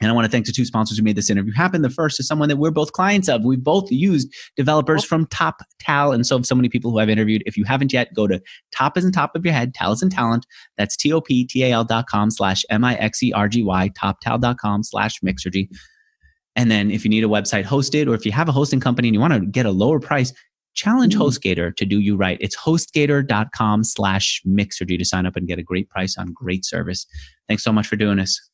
And 0.01 0.11
I 0.11 0.13
want 0.13 0.25
to 0.25 0.31
thank 0.31 0.45
the 0.45 0.51
two 0.51 0.65
sponsors 0.65 0.97
who 0.97 1.03
made 1.03 1.15
this 1.15 1.29
interview 1.29 1.53
happen. 1.53 1.81
The 1.81 1.89
first 1.89 2.19
is 2.19 2.27
someone 2.27 2.49
that 2.49 2.57
we're 2.57 2.71
both 2.71 2.91
clients 2.91 3.29
of. 3.29 3.45
We 3.45 3.55
both 3.55 3.89
used 3.89 4.33
developers 4.57 5.05
from 5.05 5.25
Top 5.27 5.61
Tal. 5.79 6.11
And 6.11 6.27
so 6.27 6.41
so 6.41 6.53
many 6.53 6.67
people 6.67 6.91
who 6.91 6.99
I've 6.99 7.09
interviewed. 7.09 7.43
If 7.45 7.55
you 7.55 7.63
haven't 7.63 7.93
yet, 7.93 8.13
go 8.13 8.27
to 8.27 8.41
top 8.73 8.97
is 8.97 9.05
in 9.05 9.11
top 9.13 9.35
of 9.35 9.45
your 9.45 9.53
head, 9.53 9.73
tal 9.73 9.93
is 9.93 10.03
in 10.03 10.09
talent. 10.09 10.45
That's 10.77 10.97
T-O-P-T-A-L 10.97 11.85
dot 11.85 12.07
com 12.07 12.29
slash 12.29 12.65
M-I-X-E-R-G-Y, 12.69 13.91
toptal.com 13.97 14.83
slash 14.83 15.19
mixergy. 15.21 15.69
And 16.57 16.71
then 16.71 16.91
if 16.91 17.03
you 17.03 17.09
need 17.09 17.23
a 17.23 17.27
website 17.27 17.63
hosted 17.63 18.07
or 18.07 18.15
if 18.15 18.25
you 18.25 18.31
have 18.31 18.49
a 18.49 18.51
hosting 18.51 18.79
company 18.79 19.07
and 19.07 19.15
you 19.15 19.21
want 19.21 19.33
to 19.33 19.41
get 19.41 19.65
a 19.65 19.71
lower 19.71 19.99
price, 19.99 20.33
challenge 20.73 21.15
mm. 21.15 21.21
HostGator 21.21 21.75
to 21.75 21.85
do 21.85 21.99
you 21.99 22.15
right. 22.15 22.37
It's 22.41 22.55
hostgator.com 22.55 23.83
slash 23.83 24.41
mixergy 24.45 24.97
to 24.97 25.05
sign 25.05 25.25
up 25.25 25.35
and 25.35 25.47
get 25.47 25.59
a 25.59 25.63
great 25.63 25.89
price 25.89 26.17
on 26.17 26.33
great 26.33 26.65
service. 26.65 27.05
Thanks 27.47 27.63
so 27.63 27.71
much 27.71 27.87
for 27.87 27.95
doing 27.95 28.17
this. 28.17 28.49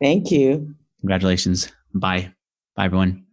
Thank 0.00 0.30
you. 0.30 0.74
Congratulations. 1.02 1.70
Bye. 1.92 2.32
Bye, 2.76 2.86
everyone. 2.86 3.26